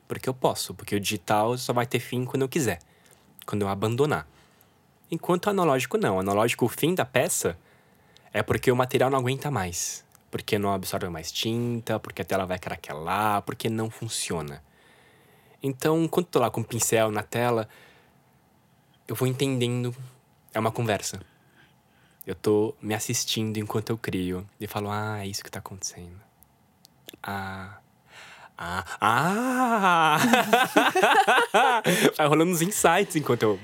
Porque 0.07 0.27
eu 0.27 0.33
posso, 0.33 0.73
porque 0.73 0.95
o 0.95 0.99
digital 0.99 1.57
só 1.57 1.71
vai 1.71 1.85
ter 1.85 1.99
fim 1.99 2.25
quando 2.25 2.41
eu 2.41 2.49
quiser, 2.49 2.79
quando 3.45 3.61
eu 3.61 3.69
abandonar. 3.69 4.27
Enquanto 5.11 5.47
o 5.47 5.49
analógico 5.49 5.97
não. 5.97 6.15
O 6.15 6.19
analógico, 6.21 6.65
o 6.65 6.69
fim 6.69 6.95
da 6.95 7.03
peça 7.03 7.57
é 8.31 8.41
porque 8.41 8.71
o 8.71 8.75
material 8.75 9.09
não 9.09 9.19
aguenta 9.19 9.51
mais. 9.51 10.05
Porque 10.31 10.57
não 10.57 10.73
absorve 10.73 11.09
mais 11.09 11.29
tinta, 11.29 11.99
porque 11.99 12.21
a 12.21 12.25
tela 12.25 12.45
vai 12.45 12.57
craquelar, 12.57 13.41
porque 13.41 13.69
não 13.69 13.89
funciona. 13.89 14.63
Então, 15.61 16.07
quando 16.07 16.27
tô 16.27 16.39
lá 16.39 16.49
com 16.49 16.61
o 16.61 16.63
pincel 16.63 17.11
na 17.11 17.21
tela, 17.21 17.67
eu 19.05 19.13
vou 19.13 19.27
entendendo. 19.27 19.93
É 20.53 20.59
uma 20.59 20.71
conversa. 20.71 21.19
Eu 22.25 22.33
tô 22.33 22.73
me 22.81 22.93
assistindo 22.93 23.57
enquanto 23.57 23.89
eu 23.89 23.97
crio. 23.97 24.47
E 24.59 24.67
falo, 24.67 24.89
ah, 24.89 25.19
é 25.19 25.27
isso 25.27 25.43
que 25.43 25.51
tá 25.51 25.59
acontecendo. 25.59 26.21
Ah. 27.21 27.77
Ah! 28.57 28.85
Ah! 29.01 30.17
vai 32.15 32.27
rolando 32.27 32.51
uns 32.51 32.61
insights 32.61 33.15
enquanto 33.15 33.43
eu 33.43 33.59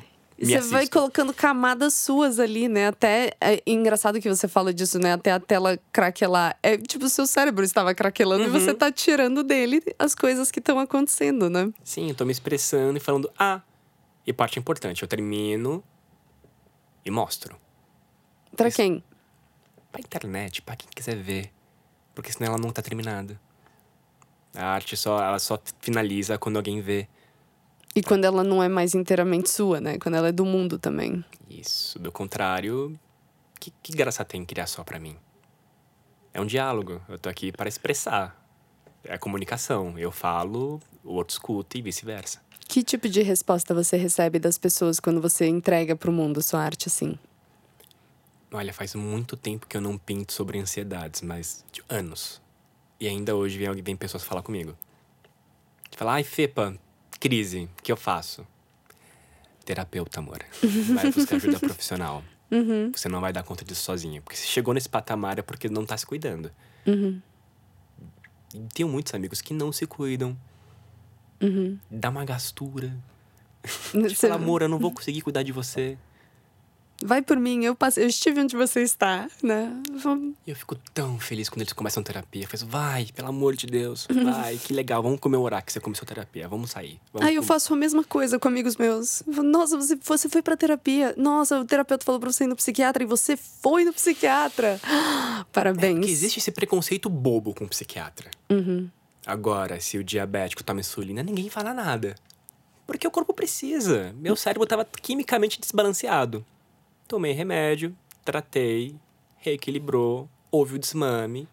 você 0.45 0.55
assisto. 0.55 0.71
vai 0.73 0.88
colocando 0.88 1.33
camadas 1.33 1.93
suas 1.95 2.39
ali, 2.39 2.67
né? 2.67 2.88
Até 2.88 3.31
é 3.41 3.61
engraçado 3.65 4.19
que 4.21 4.29
você 4.29 4.47
fala 4.47 4.73
disso, 4.73 4.99
né? 4.99 5.13
Até 5.13 5.31
a 5.31 5.39
tela 5.39 5.79
craquelar. 5.91 6.57
É 6.61 6.77
tipo 6.77 7.05
o 7.05 7.09
seu 7.09 7.25
cérebro 7.25 7.63
estava 7.63 7.93
craquelando 7.95 8.43
Uhum. 8.43 8.49
e 8.55 8.59
você 8.59 8.73
tá 8.73 8.91
tirando 8.91 9.43
dele 9.43 9.81
as 9.97 10.13
coisas 10.13 10.51
que 10.51 10.59
estão 10.59 10.77
acontecendo, 10.79 11.49
né? 11.49 11.71
Sim, 11.83 12.09
eu 12.09 12.15
tô 12.15 12.23
me 12.25 12.31
expressando 12.31 12.97
e 12.97 12.99
falando, 13.01 13.31
ah. 13.38 13.61
E 14.25 14.33
parte 14.33 14.59
importante, 14.59 15.01
eu 15.01 15.07
termino 15.07 15.83
e 17.05 17.09
mostro. 17.09 17.55
Pra 18.55 18.67
Isso. 18.67 18.77
quem? 18.77 19.03
Pra 19.91 20.01
internet, 20.01 20.61
pra 20.61 20.75
quem 20.75 20.88
quiser 20.93 21.15
ver. 21.15 21.51
Porque 22.13 22.31
senão 22.31 22.47
ela 22.53 22.57
não 22.61 22.69
tá 22.71 22.81
terminada. 22.81 23.39
A 24.53 24.65
arte 24.65 24.97
só, 24.97 25.23
ela 25.23 25.39
só 25.39 25.59
finaliza 25.79 26.38
quando 26.38 26.57
alguém 26.57 26.81
vê. 26.81 27.07
E 27.97 28.01
quando 28.03 28.25
ela 28.25 28.43
não 28.43 28.61
é 28.61 28.67
mais 28.69 28.93
inteiramente 28.93 29.49
sua, 29.49 29.81
né? 29.81 29.97
Quando 29.97 30.15
ela 30.15 30.27
é 30.27 30.31
do 30.31 30.45
mundo 30.45 30.77
também. 30.77 31.23
Isso. 31.49 31.97
Do 31.97 32.11
contrário, 32.11 32.97
que, 33.59 33.71
que 33.81 33.91
graça 33.93 34.23
tem 34.23 34.45
criar 34.45 34.67
só 34.67 34.83
pra 34.83 34.99
mim? 34.99 35.15
É 36.33 36.39
um 36.39 36.45
diálogo. 36.45 37.01
Eu 37.09 37.17
tô 37.17 37.27
aqui 37.29 37.51
para 37.51 37.67
expressar. 37.67 38.39
É 39.03 39.13
a 39.15 39.17
comunicação. 39.17 39.97
Eu 39.97 40.11
falo, 40.11 40.79
o 41.03 41.13
outro 41.13 41.33
escuta 41.33 41.77
e 41.77 41.81
vice-versa. 41.81 42.39
Que 42.67 42.83
tipo 42.83 43.07
de 43.09 43.21
resposta 43.21 43.73
você 43.73 43.95
recebe 43.97 44.37
das 44.39 44.57
pessoas 44.57 44.99
quando 44.99 45.21
você 45.21 45.47
entrega 45.47 45.95
pro 45.95 46.11
mundo 46.11 46.41
sua 46.43 46.61
arte 46.61 46.87
assim? 46.89 47.17
Olha, 48.51 48.73
faz 48.73 48.93
muito 48.93 49.35
tempo 49.35 49.65
que 49.67 49.75
eu 49.75 49.81
não 49.81 49.97
pinto 49.97 50.33
sobre 50.33 50.59
ansiedades, 50.59 51.21
mas 51.21 51.65
de 51.71 51.81
anos. 51.89 52.41
E 52.99 53.07
ainda 53.07 53.35
hoje 53.35 53.57
vem, 53.57 53.67
alguém- 53.67 53.83
vem 53.83 53.95
pessoas 53.95 54.23
falar 54.23 54.41
comigo. 54.41 54.75
Fala, 55.95 56.13
ai, 56.13 56.23
Fepa, 56.23 56.77
crise, 57.19 57.69
o 57.79 57.83
que 57.83 57.91
eu 57.91 57.97
faço? 57.97 58.45
Terapeuta, 59.65 60.19
amor. 60.19 60.39
Vai 60.93 61.11
buscar 61.11 61.35
ajuda 61.35 61.59
profissional. 61.61 62.23
Você 62.93 63.09
não 63.09 63.19
vai 63.19 63.33
dar 63.33 63.43
conta 63.43 63.65
disso 63.65 63.83
sozinha. 63.83 64.21
Porque 64.21 64.37
se 64.37 64.47
chegou 64.47 64.73
nesse 64.73 64.87
patamar 64.87 65.39
é 65.39 65.41
porque 65.41 65.67
não 65.67 65.85
tá 65.85 65.97
se 65.97 66.05
cuidando. 66.05 66.51
E 68.53 68.59
tenho 68.73 68.87
muitos 68.87 69.13
amigos 69.13 69.41
que 69.41 69.53
não 69.53 69.71
se 69.71 69.85
cuidam. 69.85 70.37
Dá 71.91 72.09
uma 72.09 72.23
gastura. 72.25 72.97
Você 73.93 74.15
Fala, 74.15 74.35
amor, 74.35 74.61
eu 74.61 74.69
não 74.69 74.79
vou 74.79 74.91
conseguir 74.93 75.21
cuidar 75.21 75.43
de 75.43 75.51
você. 75.51 75.97
Vai 77.03 77.21
por 77.21 77.37
mim, 77.37 77.63
eu 77.63 77.75
passei, 77.75 78.03
eu 78.03 78.07
estive 78.07 78.41
onde 78.41 78.55
você 78.55 78.81
está, 78.81 79.29
né? 79.43 79.71
Vamos- 80.01 80.33
eu 80.45 80.55
fico 80.55 80.75
tão 80.93 81.19
feliz 81.19 81.49
quando 81.49 81.61
eles 81.61 81.73
começam 81.73 82.01
terapia. 82.03 82.43
Eu 82.43 82.47
faço, 82.47 82.65
vai, 82.65 83.05
pelo 83.15 83.27
amor 83.27 83.55
de 83.55 83.67
Deus. 83.67 84.07
Vai, 84.09 84.57
que 84.57 84.73
legal. 84.73 85.01
Vamos 85.03 85.19
comemorar 85.19 85.61
que 85.63 85.71
você 85.71 85.79
começou 85.79 86.05
terapia. 86.07 86.47
Vamos 86.47 86.71
sair. 86.71 86.99
Vamos 87.13 87.27
Aí 87.27 87.35
eu 87.35 87.43
faço 87.43 87.73
a 87.73 87.77
mesma 87.77 88.03
coisa 88.03 88.39
com 88.39 88.47
amigos 88.47 88.75
meus. 88.77 89.23
Nossa, 89.27 89.77
você, 89.77 89.95
você 89.95 90.29
foi 90.29 90.41
pra 90.41 90.57
terapia. 90.57 91.13
Nossa, 91.17 91.59
o 91.59 91.65
terapeuta 91.65 92.03
falou 92.05 92.19
pra 92.19 92.31
você 92.31 92.43
ir 92.45 92.47
no 92.47 92.55
psiquiatra 92.55 93.03
e 93.03 93.05
você 93.05 93.37
foi 93.37 93.83
no 93.85 93.93
psiquiatra. 93.93 94.79
Parabéns. 95.51 95.95
Porque 95.99 96.11
existe 96.11 96.39
esse 96.39 96.51
preconceito 96.51 97.09
bobo 97.09 97.53
com 97.53 97.65
o 97.65 97.69
psiquiatra. 97.69 98.29
Uhum. 98.49 98.89
Agora, 99.25 99.79
se 99.79 99.97
o 99.97 100.03
diabético 100.03 100.63
toma 100.63 100.79
insulina, 100.79 101.21
ninguém 101.21 101.49
fala 101.49 101.73
nada. 101.73 102.15
Porque 102.85 103.05
o 103.05 103.11
corpo 103.11 103.33
precisa. 103.33 104.13
Meu 104.17 104.35
cérebro 104.37 104.63
estava 104.63 104.85
quimicamente 104.85 105.59
desbalanceado. 105.59 106.45
Tomei 107.07 107.31
remédio, 107.31 107.95
tratei, 108.25 108.95
reequilibrou, 109.37 110.29
houve 110.51 110.75
o 110.75 110.79
desmame, 110.79 111.47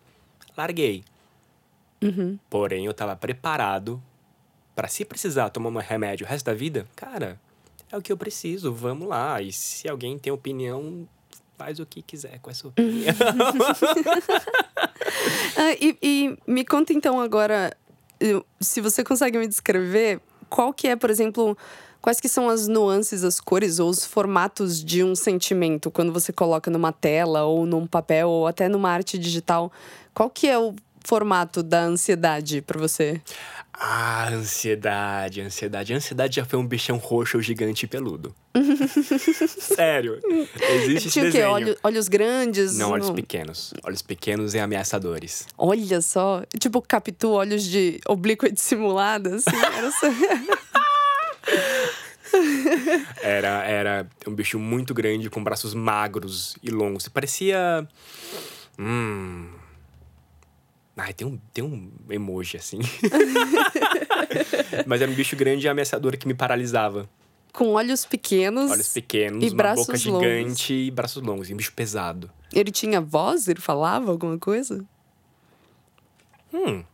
larguei. 0.57 1.05
Uhum. 2.03 2.39
Porém, 2.51 2.85
eu 2.85 2.91
estava 2.91 3.15
preparado 3.15 4.03
para 4.75 4.89
se 4.89 5.05
precisar 5.05 5.51
tomar 5.51 5.71
um 5.71 5.77
remédio 5.77 6.27
o 6.27 6.29
resto 6.29 6.47
da 6.47 6.55
vida, 6.55 6.87
cara, 6.97 7.41
é 7.91 7.97
o 7.97 8.03
que 8.03 8.11
eu 8.11 8.17
preciso, 8.17 8.73
vamos 8.73 9.07
lá. 9.07 9.41
E 9.41 9.53
se 9.53 9.89
alguém 9.89 10.19
tem 10.19 10.33
opinião, 10.33 11.09
faz 11.57 11.79
o 11.79 11.87
que 11.87 12.03
quiser 12.03 12.41
com 12.41 12.51
essa 12.51 12.69
opinião. 12.69 13.15
Ah, 15.57 15.73
e, 15.81 15.97
e 16.03 16.39
me 16.47 16.65
conta 16.65 16.93
então 16.93 17.21
agora, 17.21 17.75
se 18.61 18.81
você 18.81 19.05
consegue 19.05 19.39
me 19.39 19.47
descrever, 19.47 20.21
qual 20.51 20.73
que 20.73 20.89
é, 20.89 20.97
por 20.97 21.09
exemplo, 21.09 21.57
quais 22.05 22.21
que 22.21 22.29
são 22.29 22.51
as 22.51 22.69
nuances, 22.69 23.25
as 23.25 23.41
cores 23.41 23.79
ou 23.79 23.89
os 23.89 24.05
formatos 24.05 24.85
de 24.85 25.03
um 25.03 25.15
sentimento 25.15 25.91
quando 25.91 26.13
você 26.13 26.35
coloca 26.35 26.71
numa 26.71 26.93
tela 26.93 27.45
ou 27.45 27.65
num 27.65 27.87
papel 27.87 28.29
ou 28.29 28.47
até 28.47 28.69
numa 28.69 28.91
arte 28.91 29.17
digital? 29.19 29.73
Qual 30.13 30.29
que 30.29 30.47
é 30.47 30.59
o 30.59 30.75
formato 31.03 31.63
da 31.63 31.81
ansiedade 31.81 32.61
pra 32.61 32.79
você? 32.79 33.23
Ah, 33.73 34.29
ansiedade, 34.31 35.41
ansiedade. 35.41 35.95
Ansiedade 35.95 36.37
já 36.37 36.45
foi 36.45 36.59
um 36.59 36.67
bichão 36.67 36.99
roxo, 36.99 37.41
gigante 37.41 37.87
e 37.87 37.89
peludo. 37.89 38.35
Sério. 39.59 40.21
Existe 40.75 41.09
esse 41.09 41.11
Tinha 41.11 41.25
o 41.25 41.29
quê? 41.33 41.39
desenho. 41.39 41.53
Olho- 41.55 41.77
olhos 41.83 42.07
grandes? 42.09 42.77
Não, 42.77 42.91
olhos 42.91 43.09
Não- 43.09 43.15
pequenos. 43.15 43.73
Olhos 43.83 44.03
pequenos 44.03 44.53
e 44.55 44.59
ameaçadores. 44.59 45.47
Olha 45.57 46.03
só, 46.03 46.43
tipo 46.61 46.83
Capitu, 46.83 47.31
olhos 47.31 47.65
de 47.65 47.99
oblíqua 48.07 48.51
dissimulada, 48.53 49.37
assim. 49.37 49.57
Era 49.57 49.91
só... 49.91 50.07
Era, 53.23 53.63
era 53.65 54.09
um 54.27 54.35
bicho 54.35 54.59
muito 54.59 54.93
grande, 54.95 55.31
com 55.31 55.43
braços 55.43 55.75
magros 55.75 56.57
e 56.63 56.71
longos. 56.71 57.09
Parecia. 57.09 57.87
Hum. 58.79 59.51
Ai, 60.97 61.13
tem 61.13 61.27
um, 61.27 61.39
tem 61.53 61.63
um 61.65 61.91
emoji 62.09 62.57
assim. 62.57 62.79
Mas 64.87 65.01
era 65.03 65.11
um 65.11 65.15
bicho 65.15 65.37
grande 65.37 65.67
e 65.67 65.69
ameaçador 65.69 66.17
que 66.17 66.27
me 66.27 66.35
paralisava. 66.35 67.09
Com 67.53 67.73
olhos 67.75 68.05
pequenos. 68.05 68.71
Olhos 68.71 68.89
pequenos, 68.89 69.43
E 69.45 69.49
uma 69.49 69.57
braços 69.57 69.87
boca 69.87 69.99
longos. 70.11 70.23
gigante 70.23 70.73
e 70.73 70.91
braços 70.91 71.23
longos. 71.23 71.51
E 71.51 71.55
um 71.55 71.57
bicho 71.57 71.73
pesado. 71.73 72.31
Ele 72.53 72.71
tinha 72.71 73.01
voz? 73.01 73.47
Ele 73.49 73.61
falava 73.61 74.11
alguma 74.11 74.39
coisa? 74.39 74.85
Hum. 76.53 76.85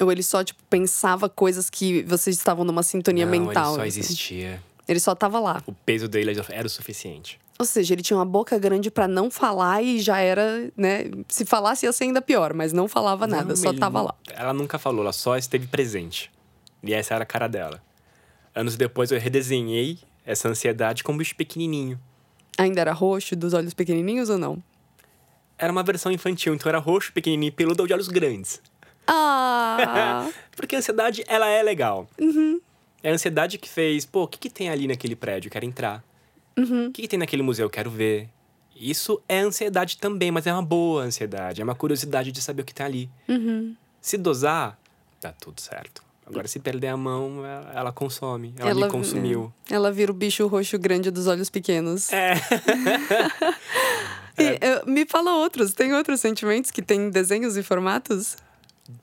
Ou 0.00 0.10
ele 0.10 0.22
só, 0.22 0.42
tipo, 0.42 0.62
pensava 0.70 1.28
coisas 1.28 1.68
que 1.68 2.02
vocês 2.04 2.36
estavam 2.36 2.64
numa 2.64 2.82
sintonia 2.82 3.26
não, 3.26 3.32
mental? 3.32 3.74
Ele 3.74 3.76
só 3.76 3.86
assim? 3.86 4.00
existia. 4.00 4.62
Ele 4.88 4.98
só 4.98 5.14
tava 5.14 5.38
lá. 5.38 5.62
O 5.66 5.72
peso 5.72 6.08
dele 6.08 6.32
era 6.48 6.66
o 6.66 6.70
suficiente. 6.70 7.38
Ou 7.58 7.66
seja, 7.66 7.92
ele 7.92 8.00
tinha 8.00 8.16
uma 8.16 8.24
boca 8.24 8.58
grande 8.58 8.90
pra 8.90 9.06
não 9.06 9.30
falar 9.30 9.82
e 9.82 10.00
já 10.00 10.18
era, 10.18 10.72
né? 10.74 11.10
Se 11.28 11.44
falasse 11.44 11.84
ia 11.84 11.92
ser 11.92 12.04
ainda 12.04 12.22
pior, 12.22 12.54
mas 12.54 12.72
não 12.72 12.88
falava 12.88 13.26
nada, 13.26 13.50
Não, 13.50 13.56
só 13.56 13.68
ele 13.68 13.78
tava 13.78 14.00
lá. 14.00 14.14
Ela 14.30 14.54
nunca 14.54 14.78
falou, 14.78 15.02
ela 15.02 15.12
só 15.12 15.36
esteve 15.36 15.66
presente. 15.66 16.32
E 16.82 16.94
essa 16.94 17.14
era 17.14 17.24
a 17.24 17.26
cara 17.26 17.46
dela. 17.46 17.82
Anos 18.54 18.76
depois 18.76 19.10
eu 19.10 19.20
redesenhei 19.20 19.98
essa 20.24 20.48
ansiedade 20.48 21.04
com 21.04 21.12
um 21.12 21.18
bicho 21.18 21.36
pequenininho. 21.36 22.00
Ainda 22.56 22.80
era 22.80 22.92
roxo, 22.92 23.36
dos 23.36 23.52
olhos 23.52 23.74
pequenininhos 23.74 24.30
ou 24.30 24.38
não? 24.38 24.62
Era 25.58 25.70
uma 25.70 25.82
versão 25.82 26.10
infantil, 26.10 26.54
então 26.54 26.70
era 26.70 26.78
roxo, 26.78 27.12
pequenininho, 27.12 27.52
peludo 27.52 27.82
ou 27.82 27.86
de 27.86 27.92
olhos 27.92 28.08
grandes. 28.08 28.62
Ah! 29.06 30.28
Porque 30.56 30.76
a 30.76 30.78
ansiedade, 30.78 31.24
ela 31.26 31.48
é 31.48 31.62
legal. 31.62 32.08
É 33.02 33.10
a 33.10 33.14
ansiedade 33.14 33.58
que 33.58 33.68
fez, 33.68 34.04
pô, 34.04 34.24
o 34.24 34.28
que, 34.28 34.38
que 34.38 34.50
tem 34.50 34.68
ali 34.68 34.86
naquele 34.86 35.16
prédio? 35.16 35.48
Eu 35.48 35.52
quero 35.52 35.64
entrar. 35.64 36.04
O 36.56 36.92
que, 36.92 37.02
que 37.02 37.08
tem 37.08 37.18
naquele 37.18 37.42
museu? 37.42 37.66
Eu 37.66 37.70
quero 37.70 37.90
ver. 37.90 38.28
Isso 38.74 39.22
é 39.28 39.40
ansiedade 39.40 39.98
também, 39.98 40.30
mas 40.30 40.46
é 40.46 40.52
uma 40.52 40.62
boa 40.62 41.02
ansiedade. 41.02 41.60
É 41.60 41.64
uma 41.64 41.74
curiosidade 41.74 42.32
de 42.32 42.42
saber 42.42 42.62
o 42.62 42.64
que 42.64 42.74
tem 42.74 42.86
ali. 42.86 43.10
Se 44.00 44.16
dosar, 44.16 44.78
dá 45.20 45.32
tudo 45.32 45.60
certo. 45.60 46.02
Agora, 46.30 46.46
se 46.46 46.60
perder 46.60 46.88
a 46.88 46.96
mão, 46.96 47.44
ela, 47.74 47.92
consome. 47.92 48.54
Ela, 48.56 48.70
ela, 48.70 48.86
me 48.86 48.92
consumiu. 48.92 49.52
É. 49.68 49.74
Ela 49.74 49.90
vira 49.90 50.12
o 50.12 50.14
bicho 50.14 50.46
roxo 50.46 50.78
grande 50.78 51.10
dos 51.10 51.26
olhos 51.26 51.50
pequenos. 51.50 52.12
É. 52.12 52.34
e, 54.38 54.44
é. 54.64 54.84
me 54.86 55.04
fala 55.04 55.34
outros. 55.34 55.74
Tem 55.74 55.92
outros 55.92 56.20
sentimentos 56.20 56.70
que 56.70 56.80
tem 56.82 57.10
desenhos 57.10 57.56
e 57.56 57.62
formatos? 57.64 58.36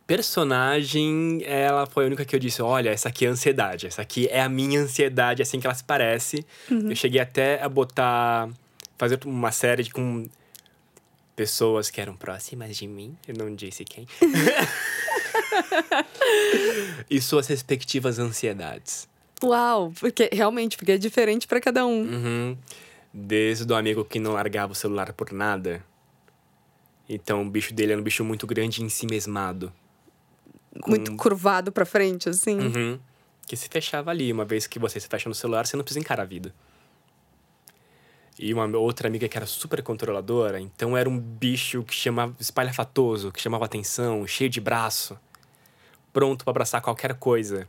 Personagem, 0.06 1.42
ela 1.46 1.86
foi 1.86 2.04
a 2.04 2.08
única 2.08 2.26
que 2.26 2.36
eu 2.36 2.40
disse: 2.40 2.62
olha, 2.62 2.90
essa 2.90 3.10
aqui 3.10 3.26
é 3.26 3.30
ansiedade. 3.30 3.88
Essa 3.88 4.02
aqui 4.02 4.28
é 4.28 4.42
a 4.42 4.50
minha 4.50 4.80
ansiedade, 4.80 5.42
assim 5.42 5.60
que 5.60 5.68
ela 5.68 5.76
se 5.76 5.84
parece. 5.84 6.46
Uhum. 6.70 6.90
Eu 6.90 6.96
cheguei 6.96 7.22
até 7.22 7.62
a 7.62 7.70
botar. 7.70 8.50
fazer 8.98 9.20
uma 9.26 9.52
série 9.52 9.90
com 9.90 10.28
pessoas 11.36 11.92
que 11.92 12.02
eram 12.02 12.16
próximas 12.16 12.76
de 12.76 12.88
mim. 12.88 13.16
Eu 13.28 13.36
não 13.38 13.54
disse 13.54 13.86
quem. 13.86 14.08
e 17.10 17.22
suas 17.22 17.48
respectivas 17.48 18.18
ansiedades. 18.18 19.08
Uau, 19.44 19.94
porque 20.00 20.30
realmente, 20.34 20.78
porque 20.78 20.94
é 20.94 20.98
diferente 20.98 21.48
para 21.48 21.62
cada 21.62 21.86
um. 21.86 22.02
Uhum. 22.02 22.58
Desde 23.14 23.72
o 23.72 23.76
amigo 23.76 24.04
que 24.04 24.20
não 24.20 24.34
largava 24.34 24.72
o 24.72 24.76
celular 24.76 25.14
por 25.14 25.32
nada. 25.32 25.84
Então 27.08 27.42
o 27.42 27.50
bicho 27.50 27.74
dele 27.74 27.94
era 27.94 28.02
um 28.02 28.04
bicho 28.04 28.24
muito 28.24 28.46
grande 28.46 28.82
e 28.82 28.86
ensimesmado. 28.86 29.72
Com... 30.82 30.92
Muito 30.92 31.16
curvado 31.16 31.72
para 31.72 31.86
frente, 31.86 32.30
assim. 32.30 32.60
Uhum. 32.60 33.00
Que 33.46 33.56
se 33.56 33.70
fechava 33.70 34.12
ali. 34.12 34.32
Uma 34.32 34.46
vez 34.46 34.68
que 34.68 34.78
você 34.78 35.00
se 35.00 35.08
fecha 35.08 35.30
no 35.30 35.36
celular, 35.36 35.66
você 35.66 35.78
não 35.78 35.84
precisa 35.84 36.00
encarar 36.00 36.24
a 36.24 36.26
vida. 36.26 36.54
E 38.40 38.54
uma 38.54 38.66
outra 38.78 39.08
amiga 39.08 39.28
que 39.28 39.36
era 39.36 39.48
super 39.48 39.82
controladora, 39.82 40.60
então 40.60 40.96
era 40.96 41.10
um 41.10 41.18
bicho 41.18 41.82
que 41.82 41.96
chamava 41.96 42.36
espalhafatoso, 42.40 43.32
que 43.32 43.42
chamava 43.42 43.66
atenção, 43.66 44.28
cheio 44.28 44.48
de 44.48 44.62
braço 44.62 45.18
pronto 46.18 46.44
para 46.44 46.52
abraçar 46.52 46.82
qualquer 46.82 47.14
coisa. 47.14 47.68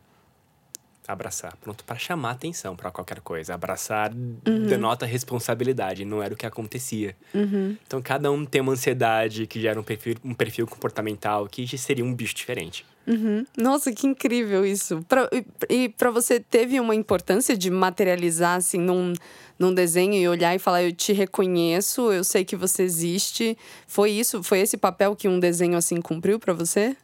Abraçar, 1.09 1.57
pronto 1.57 1.83
para 1.85 1.97
chamar 1.97 2.33
atenção 2.33 2.77
para 2.77 2.91
qualquer 2.91 3.21
coisa. 3.21 3.55
Abraçar 3.55 4.13
uhum. 4.13 4.67
denota 4.67 5.07
responsabilidade, 5.07 6.05
não 6.05 6.23
era 6.23 6.35
o 6.35 6.37
que 6.37 6.45
acontecia. 6.45 7.17
Uhum. 7.35 7.75
Então 7.87 8.03
cada 8.03 8.31
um 8.31 8.45
tem 8.45 8.61
uma 8.61 8.73
ansiedade 8.73 9.47
que 9.47 9.59
gera 9.59 9.81
um 9.81 9.83
perfil, 9.83 10.17
um 10.23 10.35
perfil 10.35 10.67
comportamental 10.67 11.47
que 11.47 11.67
seria 11.79 12.05
um 12.05 12.15
bicho 12.15 12.35
diferente. 12.35 12.85
Uhum. 13.07 13.47
Nossa, 13.57 13.91
que 13.91 14.07
incrível 14.07 14.67
isso. 14.67 15.03
Pra, 15.09 15.31
e 15.71 15.89
para 15.89 16.11
você, 16.11 16.39
teve 16.39 16.79
uma 16.79 16.95
importância 16.95 17.57
de 17.57 17.71
materializar 17.71 18.57
assim 18.57 18.79
num, 18.79 19.15
num 19.59 19.73
desenho 19.73 20.13
e 20.13 20.29
olhar 20.29 20.55
e 20.55 20.59
falar: 20.59 20.83
Eu 20.83 20.93
te 20.93 21.15
reconheço, 21.15 22.13
eu 22.13 22.23
sei 22.23 22.45
que 22.45 22.55
você 22.55 22.83
existe. 22.83 23.57
Foi 23.87 24.11
isso? 24.11 24.43
Foi 24.43 24.61
esse 24.61 24.77
papel 24.77 25.17
que 25.17 25.27
um 25.27 25.41
desenho 25.41 25.79
assim 25.79 26.03
cumpriu 26.03 26.39
para 26.39 26.53
você? 26.53 26.95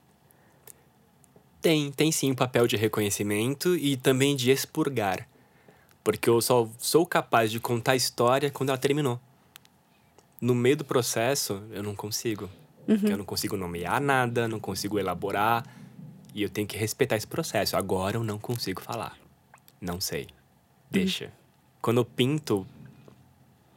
Tem, 1.65 1.91
tem 1.91 2.13
sim 2.13 2.31
um 2.31 2.35
papel 2.35 2.67
de 2.67 2.77
reconhecimento 2.77 3.75
e 3.75 3.97
também 3.97 4.37
de 4.37 4.51
expurgar. 4.51 5.27
Porque 6.05 6.29
eu 6.29 6.39
só 6.43 6.69
sou 6.77 7.07
capaz 7.07 7.51
de 7.51 7.59
contar 7.59 7.93
a 7.93 7.97
história 7.97 8.51
quando 8.51 8.69
ela 8.69 8.77
terminou. 8.77 9.19
No 10.39 10.55
meio 10.55 10.77
do 10.77 10.85
processo, 10.85 11.63
eu 11.71 11.83
não 11.83 11.97
consigo. 11.97 12.51
Uhum. 12.87 13.09
Eu 13.09 13.17
não 13.17 13.25
consigo 13.25 13.57
nomear 13.57 13.99
nada, 13.99 14.47
não 14.47 14.61
consigo 14.61 14.99
elaborar. 14.99 15.65
E 16.35 16.43
eu 16.43 16.51
tenho 16.51 16.69
que 16.69 16.77
respeitar 16.77 17.17
esse 17.17 17.27
processo. 17.27 17.79
Agora 17.79 18.19
eu 18.19 18.23
não 18.23 18.39
consigo 18.39 18.83
falar. 18.83 19.17
Não 19.81 20.03
sei. 20.03 20.27
Deixa. 20.91 21.25
Uhum. 21.25 21.31
Quando 21.81 21.97
eu 22.03 22.05
pinto, 22.05 22.67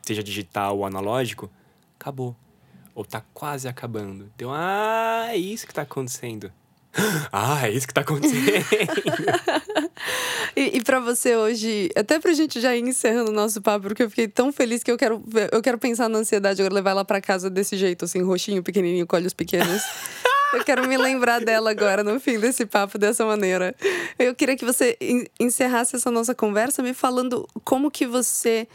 seja 0.01 0.21
digital 0.21 0.79
ou 0.79 0.85
analógico, 0.85 1.49
acabou. 1.97 2.35
Ou 2.93 3.05
tá 3.05 3.23
quase 3.33 3.65
acabando. 3.65 4.29
Então, 4.35 4.51
ah, 4.53 5.27
é 5.29 5.37
isso 5.37 5.65
que 5.65 5.73
tá 5.73 5.83
acontecendo. 5.83 6.51
Ah, 7.31 7.67
é 7.67 7.71
isso 7.71 7.87
que 7.87 7.93
tá 7.93 8.01
acontecendo. 8.01 8.37
e, 10.55 10.77
e 10.77 10.83
para 10.83 10.99
você 10.99 11.35
hoje, 11.35 11.89
até 11.95 12.19
pra 12.19 12.33
gente 12.33 12.59
já 12.59 12.75
ir 12.75 12.81
encerrando 12.81 13.31
o 13.31 13.33
nosso 13.33 13.61
papo, 13.61 13.87
porque 13.87 14.03
eu 14.03 14.09
fiquei 14.09 14.27
tão 14.27 14.51
feliz 14.51 14.83
que 14.83 14.91
eu 14.91 14.97
quero, 14.97 15.23
eu 15.51 15.61
quero 15.61 15.77
pensar 15.77 16.09
na 16.09 16.19
ansiedade 16.19 16.61
agora, 16.61 16.73
levar 16.73 16.91
ela 16.91 17.05
para 17.05 17.21
casa 17.21 17.49
desse 17.49 17.77
jeito, 17.77 18.05
assim, 18.05 18.21
roxinho, 18.21 18.63
pequenininho, 18.63 19.05
com 19.05 19.15
olhos 19.15 19.33
pequenos. 19.33 19.81
Eu 20.53 20.63
quero 20.63 20.87
me 20.87 20.95
lembrar 20.95 21.41
dela 21.41 21.71
agora 21.71 22.05
no 22.05 22.21
fim 22.21 22.39
desse 22.39 22.65
papo 22.65 22.97
dessa 22.97 23.25
maneira. 23.25 23.75
Eu 24.17 24.33
queria 24.33 24.55
que 24.55 24.63
você 24.63 24.97
encerrasse 25.37 25.97
essa 25.97 26.09
nossa 26.09 26.33
conversa 26.33 26.81
me 26.81 26.93
falando 26.93 27.45
como 27.65 27.91
que 27.91 28.07
você 28.07 28.65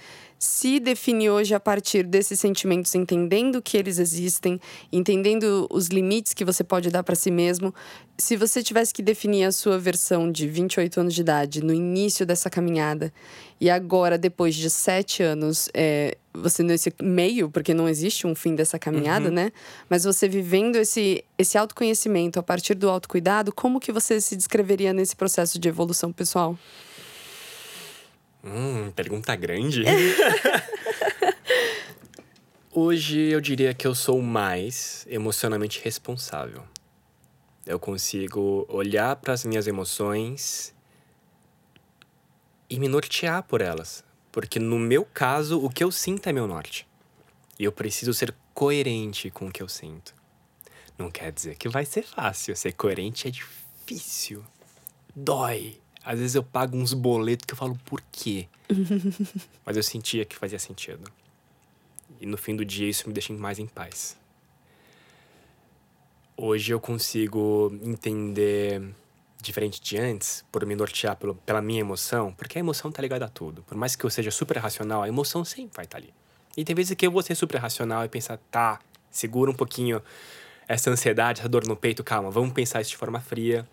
se 0.42 0.80
define 0.80 1.30
hoje 1.30 1.54
a 1.54 1.60
partir 1.60 2.02
desses 2.02 2.40
sentimentos, 2.40 2.92
entendendo 2.96 3.62
que 3.62 3.76
eles 3.76 4.00
existem, 4.00 4.60
entendendo 4.90 5.68
os 5.70 5.86
limites 5.86 6.34
que 6.34 6.44
você 6.44 6.64
pode 6.64 6.90
dar 6.90 7.04
para 7.04 7.14
si 7.14 7.30
mesmo. 7.30 7.72
Se 8.18 8.36
você 8.36 8.60
tivesse 8.60 8.92
que 8.92 9.02
definir 9.02 9.44
a 9.44 9.52
sua 9.52 9.78
versão 9.78 10.32
de 10.32 10.48
28 10.48 10.98
anos 10.98 11.14
de 11.14 11.20
idade 11.20 11.62
no 11.62 11.72
início 11.72 12.26
dessa 12.26 12.50
caminhada 12.50 13.12
e 13.60 13.70
agora, 13.70 14.18
depois 14.18 14.56
de 14.56 14.68
sete 14.68 15.22
anos, 15.22 15.68
é, 15.72 16.16
você 16.34 16.64
nesse 16.64 16.92
meio, 17.00 17.48
porque 17.48 17.72
não 17.72 17.88
existe 17.88 18.26
um 18.26 18.34
fim 18.34 18.56
dessa 18.56 18.80
caminhada, 18.80 19.28
uhum. 19.28 19.34
né? 19.34 19.52
Mas 19.88 20.02
você 20.02 20.28
vivendo 20.28 20.74
esse, 20.74 21.24
esse 21.38 21.56
autoconhecimento 21.56 22.40
a 22.40 22.42
partir 22.42 22.74
do 22.74 22.90
autocuidado, 22.90 23.52
como 23.52 23.78
que 23.78 23.92
você 23.92 24.20
se 24.20 24.34
descreveria 24.34 24.92
nesse 24.92 25.14
processo 25.14 25.56
de 25.56 25.68
evolução 25.68 26.12
pessoal? 26.12 26.58
Hum, 28.44 28.90
pergunta 28.90 29.36
grande. 29.36 29.84
Hoje 32.74 33.20
eu 33.20 33.40
diria 33.40 33.74
que 33.74 33.86
eu 33.86 33.94
sou 33.94 34.20
mais 34.22 35.06
emocionalmente 35.08 35.80
responsável. 35.84 36.64
Eu 37.66 37.78
consigo 37.78 38.66
olhar 38.68 39.14
para 39.16 39.34
as 39.34 39.44
minhas 39.44 39.66
emoções 39.66 40.74
e 42.68 42.80
me 42.80 42.88
nortear 42.88 43.42
por 43.42 43.60
elas. 43.60 44.02
Porque 44.32 44.58
no 44.58 44.78
meu 44.78 45.04
caso, 45.04 45.62
o 45.62 45.68
que 45.68 45.84
eu 45.84 45.92
sinto 45.92 46.26
é 46.28 46.32
meu 46.32 46.46
norte. 46.46 46.88
E 47.58 47.64
eu 47.64 47.70
preciso 47.70 48.14
ser 48.14 48.34
coerente 48.54 49.30
com 49.30 49.46
o 49.46 49.52
que 49.52 49.62
eu 49.62 49.68
sinto. 49.68 50.14
Não 50.98 51.10
quer 51.10 51.30
dizer 51.30 51.56
que 51.56 51.68
vai 51.68 51.84
ser 51.84 52.02
fácil. 52.02 52.56
Ser 52.56 52.72
coerente 52.72 53.28
é 53.28 53.30
difícil. 53.30 54.42
Dói. 55.14 55.81
Às 56.04 56.18
vezes 56.18 56.34
eu 56.34 56.42
pago 56.42 56.76
uns 56.76 56.92
boletos 56.92 57.44
que 57.46 57.54
eu 57.54 57.56
falo, 57.56 57.78
por 57.84 58.02
quê? 58.10 58.48
Mas 59.64 59.76
eu 59.76 59.82
sentia 59.82 60.24
que 60.24 60.36
fazia 60.36 60.58
sentido. 60.58 61.10
E 62.20 62.26
no 62.26 62.36
fim 62.36 62.56
do 62.56 62.64
dia 62.64 62.88
isso 62.88 63.06
me 63.06 63.14
deixa 63.14 63.32
mais 63.32 63.58
em 63.58 63.66
paz. 63.66 64.16
Hoje 66.36 66.72
eu 66.72 66.80
consigo 66.80 67.72
entender 67.82 68.82
diferente 69.40 69.80
de 69.80 69.98
antes, 69.98 70.44
por 70.52 70.64
me 70.64 70.74
nortear 70.74 71.16
pelo, 71.16 71.34
pela 71.34 71.60
minha 71.60 71.80
emoção, 71.80 72.32
porque 72.32 72.58
a 72.58 72.60
emoção 72.60 72.92
tá 72.92 73.02
ligada 73.02 73.24
a 73.24 73.28
tudo. 73.28 73.62
Por 73.62 73.76
mais 73.76 73.96
que 73.96 74.04
eu 74.04 74.10
seja 74.10 74.30
super 74.30 74.56
racional, 74.58 75.02
a 75.02 75.08
emoção 75.08 75.44
sempre 75.44 75.74
vai 75.74 75.84
estar 75.84 75.98
tá 75.98 76.04
ali. 76.04 76.14
E 76.56 76.64
tem 76.64 76.74
vezes 76.74 76.94
que 76.94 77.06
eu 77.06 77.10
vou 77.10 77.22
ser 77.22 77.34
super 77.34 77.58
racional 77.58 78.04
e 78.04 78.08
pensar, 78.08 78.38
tá, 78.50 78.78
segura 79.10 79.50
um 79.50 79.54
pouquinho 79.54 80.00
essa 80.68 80.90
ansiedade, 80.90 81.40
essa 81.40 81.48
dor 81.48 81.66
no 81.66 81.76
peito, 81.76 82.04
calma, 82.04 82.30
vamos 82.30 82.52
pensar 82.52 82.80
isso 82.80 82.90
de 82.90 82.96
forma 82.96 83.20
fria 83.20 83.66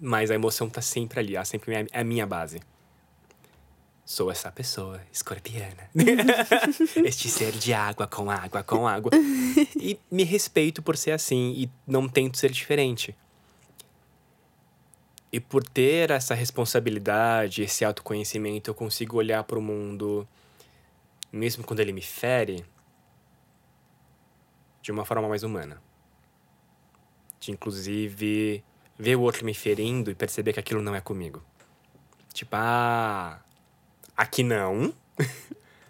mas 0.00 0.30
a 0.30 0.34
emoção 0.34 0.68
tá 0.68 0.80
sempre 0.80 1.20
ali, 1.20 1.36
ela 1.36 1.44
sempre 1.44 1.74
é, 1.74 1.86
é 1.92 2.00
a 2.00 2.04
minha 2.04 2.26
base. 2.26 2.60
Sou 4.04 4.30
essa 4.30 4.50
pessoa 4.50 5.02
escorpiana. 5.12 5.90
este 7.04 7.28
ser 7.28 7.52
de 7.52 7.74
água 7.74 8.06
com 8.06 8.30
água 8.30 8.62
com 8.62 8.88
água. 8.88 9.10
E 9.76 9.98
me 10.10 10.24
respeito 10.24 10.80
por 10.80 10.96
ser 10.96 11.10
assim 11.10 11.52
e 11.54 11.70
não 11.86 12.08
tento 12.08 12.38
ser 12.38 12.50
diferente. 12.50 13.14
E 15.30 15.38
por 15.38 15.62
ter 15.62 16.10
essa 16.10 16.34
responsabilidade, 16.34 17.62
esse 17.62 17.84
autoconhecimento, 17.84 18.70
eu 18.70 18.74
consigo 18.74 19.18
olhar 19.18 19.44
para 19.44 19.58
o 19.58 19.62
mundo, 19.62 20.26
mesmo 21.30 21.62
quando 21.62 21.80
ele 21.80 21.92
me 21.92 22.00
fere, 22.00 22.64
de 24.80 24.90
uma 24.90 25.04
forma 25.04 25.28
mais 25.28 25.42
humana. 25.42 25.82
De 27.38 27.52
inclusive 27.52 28.64
ver 28.98 29.16
o 29.16 29.20
outro 29.20 29.44
me 29.44 29.54
ferindo 29.54 30.10
e 30.10 30.14
perceber 30.14 30.52
que 30.52 30.60
aquilo 30.60 30.82
não 30.82 30.94
é 30.94 31.00
comigo. 31.00 31.42
Tipo, 32.32 32.56
ah, 32.56 33.40
aqui 34.16 34.42
não, 34.42 34.92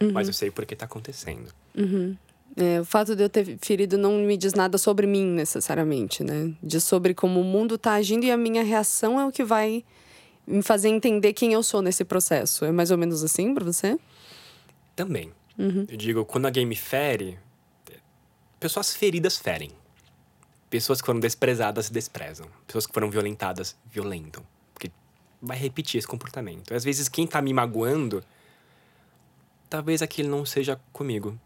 uhum. 0.00 0.12
mas 0.12 0.28
eu 0.28 0.34
sei 0.34 0.50
porque 0.50 0.76
tá 0.76 0.84
acontecendo. 0.84 1.52
Uhum. 1.76 2.16
É, 2.56 2.80
o 2.80 2.84
fato 2.84 3.14
de 3.14 3.22
eu 3.22 3.28
ter 3.28 3.56
ferido 3.62 3.96
não 3.96 4.18
me 4.18 4.36
diz 4.36 4.52
nada 4.52 4.78
sobre 4.78 5.06
mim 5.06 5.24
necessariamente, 5.24 6.24
né? 6.24 6.52
Diz 6.62 6.82
sobre 6.82 7.14
como 7.14 7.40
o 7.40 7.44
mundo 7.44 7.78
tá 7.78 7.92
agindo 7.92 8.24
e 8.24 8.30
a 8.30 8.36
minha 8.36 8.64
reação 8.64 9.20
é 9.20 9.24
o 9.24 9.30
que 9.30 9.44
vai 9.44 9.84
me 10.46 10.62
fazer 10.62 10.88
entender 10.88 11.34
quem 11.34 11.52
eu 11.52 11.62
sou 11.62 11.80
nesse 11.80 12.04
processo. 12.04 12.64
É 12.64 12.72
mais 12.72 12.90
ou 12.90 12.98
menos 12.98 13.22
assim 13.22 13.54
para 13.54 13.64
você? 13.64 13.98
Também. 14.96 15.32
Uhum. 15.56 15.86
Eu 15.88 15.96
digo, 15.96 16.24
quando 16.24 16.46
alguém 16.46 16.66
me 16.66 16.74
fere, 16.74 17.38
pessoas 18.58 18.94
feridas 18.94 19.38
ferem. 19.38 19.70
Pessoas 20.70 21.00
que 21.00 21.06
foram 21.06 21.20
desprezadas 21.20 21.88
desprezam. 21.88 22.46
Pessoas 22.66 22.86
que 22.86 22.92
foram 22.92 23.10
violentadas 23.10 23.76
violentam. 23.90 24.44
Porque 24.74 24.90
vai 25.40 25.56
repetir 25.56 25.98
esse 25.98 26.06
comportamento. 26.06 26.72
E 26.72 26.74
às 26.74 26.84
vezes 26.84 27.08
quem 27.08 27.26
tá 27.26 27.40
me 27.40 27.52
magoando, 27.52 28.22
talvez 29.68 30.02
aquele 30.02 30.28
não 30.28 30.44
seja 30.44 30.78
comigo. 30.92 31.38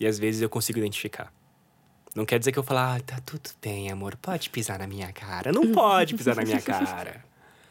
E 0.00 0.06
às 0.06 0.18
vezes 0.18 0.40
eu 0.40 0.48
consigo 0.48 0.78
identificar. 0.78 1.32
Não 2.14 2.24
quer 2.24 2.38
dizer 2.38 2.52
que 2.52 2.58
eu 2.58 2.62
falar, 2.62 2.96
ah, 2.96 3.00
tá 3.00 3.20
tudo 3.20 3.50
bem, 3.60 3.90
amor, 3.90 4.16
pode 4.16 4.48
pisar 4.50 4.78
na 4.78 4.86
minha 4.86 5.12
cara. 5.12 5.52
Não 5.52 5.72
pode 5.72 6.14
pisar 6.14 6.34
na 6.34 6.42
minha 6.42 6.60
cara. 6.60 7.24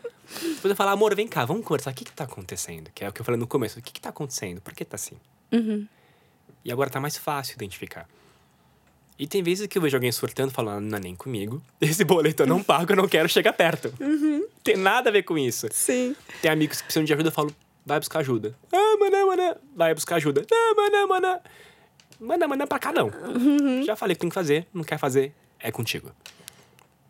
Depois 0.28 0.66
eu 0.66 0.76
falar, 0.76 0.92
amor, 0.92 1.16
vem 1.16 1.28
cá, 1.28 1.46
vamos 1.46 1.66
conversar. 1.66 1.92
O 1.92 1.94
que 1.94 2.06
que 2.06 2.12
tá 2.12 2.26
acontecendo? 2.26 2.92
Que 2.94 3.04
é 3.04 3.10
o 3.10 3.14
que 3.14 3.22
eu 3.22 3.26
falei 3.26 3.40
no 3.40 3.48
começo. 3.48 3.80
O 3.80 3.82
que 3.82 3.92
que 3.92 4.02
tá 4.02 4.10
acontecendo? 4.10 4.62
Por 4.62 4.74
que 4.74 4.86
tá 4.86 4.96
assim? 4.96 5.18
E 6.64 6.72
agora 6.72 6.90
tá 6.90 7.00
mais 7.00 7.18
fácil 7.18 7.56
identificar. 7.56 8.08
E 9.20 9.26
tem 9.26 9.42
vezes 9.42 9.66
que 9.68 9.78
eu 9.78 9.82
vejo 9.82 9.98
alguém 9.98 10.12
surtando, 10.12 10.52
falando, 10.52 10.86
não 10.86 10.98
é 10.98 11.02
nem 11.02 11.16
comigo. 11.16 11.62
Esse 11.82 12.04
boleto 12.04 12.44
eu 12.44 12.48
não 12.48 12.62
pago, 12.62 12.92
eu 12.92 12.96
não 12.96 13.08
quero 13.08 13.28
chegar 13.28 13.54
perto. 13.54 13.92
Tem 14.64 14.78
nada 14.78 15.10
a 15.10 15.14
ver 15.14 15.24
com 15.24 15.38
isso. 15.38 15.68
Sim. 15.72 16.16
Tem 16.42 16.52
amigos 16.52 16.78
que 16.78 16.84
precisam 16.84 17.04
de 17.04 17.14
ajuda, 17.14 17.30
eu 17.30 17.34
falo, 17.34 17.54
vai 17.86 18.00
buscar 18.00 18.20
ajuda. 18.20 18.56
Ah, 18.72 18.98
mané. 19.00 19.56
Vai 19.76 19.94
buscar 19.94 20.16
ajuda. 20.18 20.46
Ah, 20.52 20.74
mané, 20.76 21.06
mané. 21.06 21.40
Mané, 22.20 22.48
mané 22.48 22.66
pra 22.66 22.80
cá 22.80 22.92
não. 22.92 23.12
Já 23.86 23.96
falei 23.96 24.16
que 24.16 24.22
tem 24.22 24.30
que 24.30 24.36
fazer, 24.36 24.68
não 24.74 24.84
quer 24.84 24.98
fazer, 24.98 25.34
é 25.60 25.72
contigo. 25.72 26.12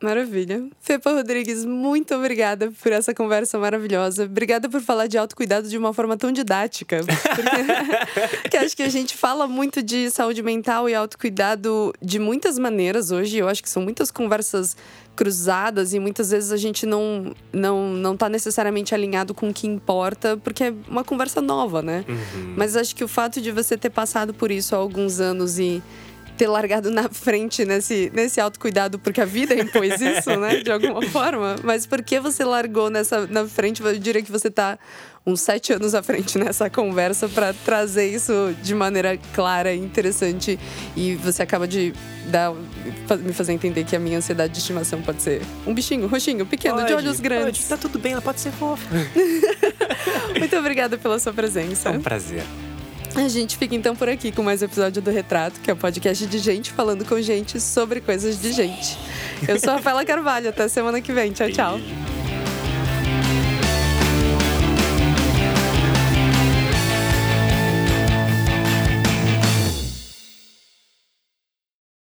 Maravilha. 0.01 0.67
Fepa 0.79 1.11
Rodrigues, 1.11 1.65
muito 1.65 2.13
obrigada 2.13 2.71
por 2.83 2.91
essa 2.91 3.15
conversa 3.15 3.57
maravilhosa. 3.57 4.25
Obrigada 4.25 4.69
por 4.69 4.79
falar 4.79 5.07
de 5.07 5.17
autocuidado 5.17 5.67
de 5.67 5.75
uma 5.75 5.91
forma 5.91 6.15
tão 6.15 6.31
didática. 6.31 6.99
Porque 7.03 8.49
que 8.49 8.57
acho 8.57 8.77
que 8.77 8.83
a 8.83 8.89
gente 8.89 9.17
fala 9.17 9.47
muito 9.47 9.81
de 9.81 10.11
saúde 10.11 10.43
mental 10.43 10.87
e 10.87 10.93
autocuidado 10.93 11.93
de 11.99 12.19
muitas 12.19 12.59
maneiras 12.59 13.09
hoje. 13.09 13.37
Eu 13.37 13.47
acho 13.47 13.63
que 13.63 13.69
são 13.69 13.81
muitas 13.81 14.11
conversas 14.11 14.77
cruzadas 15.15 15.95
e 15.95 15.99
muitas 15.99 16.29
vezes 16.29 16.51
a 16.51 16.57
gente 16.57 16.85
não 16.85 17.33
não 17.51 17.89
não 17.91 18.15
tá 18.15 18.29
necessariamente 18.29 18.93
alinhado 18.93 19.33
com 19.33 19.49
o 19.49 19.53
que 19.53 19.65
importa, 19.65 20.37
porque 20.37 20.65
é 20.65 20.73
uma 20.87 21.03
conversa 21.03 21.41
nova, 21.41 21.81
né? 21.81 22.05
Mas 22.55 22.75
acho 22.75 22.95
que 22.95 23.03
o 23.03 23.07
fato 23.07 23.41
de 23.41 23.51
você 23.51 23.75
ter 23.75 23.89
passado 23.89 24.31
por 24.31 24.51
isso 24.51 24.75
há 24.75 24.77
alguns 24.77 25.19
anos 25.19 25.57
e 25.57 25.81
ter 26.37 26.47
largado 26.47 26.91
na 26.91 27.09
frente 27.09 27.65
nesse, 27.65 28.11
nesse 28.13 28.39
autocuidado, 28.39 28.99
porque 28.99 29.19
a 29.19 29.25
vida 29.25 29.55
impôs 29.55 29.99
isso, 29.99 30.35
né? 30.39 30.57
De 30.57 30.71
alguma 30.71 31.01
forma. 31.03 31.55
Mas 31.63 31.85
por 31.85 32.01
que 32.03 32.19
você 32.19 32.43
largou 32.43 32.89
nessa 32.89 33.25
na 33.27 33.45
frente? 33.47 33.81
Eu 33.81 33.97
diria 33.97 34.21
que 34.21 34.31
você 34.31 34.49
tá 34.49 34.77
uns 35.25 35.41
sete 35.41 35.73
anos 35.73 35.93
à 35.93 36.01
frente 36.01 36.37
nessa 36.37 36.69
conversa 36.69 37.27
para 37.27 37.53
trazer 37.53 38.07
isso 38.07 38.55
de 38.63 38.73
maneira 38.73 39.17
clara 39.33 39.73
e 39.73 39.77
interessante. 39.77 40.57
E 40.95 41.15
você 41.15 41.43
acaba 41.43 41.67
de 41.67 41.93
dar, 42.27 42.53
me 43.19 43.33
fazer 43.33 43.51
entender 43.51 43.83
que 43.83 43.95
a 43.95 43.99
minha 43.99 44.19
ansiedade 44.19 44.53
de 44.53 44.59
estimação 44.59 45.01
pode 45.01 45.21
ser 45.21 45.41
um 45.65 45.73
bichinho 45.73 46.07
roxinho, 46.07 46.45
pequeno, 46.45 46.77
de 46.77 46.83
Pode, 46.83 46.93
olhos 46.93 47.19
grandes. 47.19 47.67
pode, 47.67 47.69
tá 47.69 47.77
tudo 47.77 47.99
bem, 47.99 48.13
ela 48.13 48.21
pode 48.21 48.39
ser 48.39 48.51
fofa. 48.51 48.87
Muito 50.37 50.55
obrigada 50.55 50.97
pela 50.97 51.19
sua 51.19 51.33
presença. 51.33 51.89
É 51.89 51.91
um 51.97 52.01
prazer. 52.01 52.43
A 53.15 53.27
gente 53.27 53.57
fica 53.57 53.75
então 53.75 53.95
por 53.95 54.07
aqui 54.07 54.31
com 54.31 54.43
mais 54.43 54.61
um 54.61 54.65
episódio 54.65 55.01
do 55.01 55.11
Retrato, 55.11 55.59
que 55.59 55.69
é 55.69 55.73
o 55.73 55.75
um 55.75 55.79
podcast 55.79 56.25
de 56.25 56.37
gente 56.37 56.71
falando 56.71 57.03
com 57.05 57.19
gente 57.21 57.59
sobre 57.59 57.99
coisas 58.01 58.39
de 58.39 58.51
gente. 58.51 58.97
Eu 59.47 59.59
sou 59.59 59.71
a 59.71 59.75
Rafaela 59.77 60.05
Carvalho, 60.05 60.49
até 60.49 60.67
semana 60.67 61.01
que 61.01 61.11
vem. 61.11 61.31
Tchau, 61.31 61.49
tchau. 61.49 61.79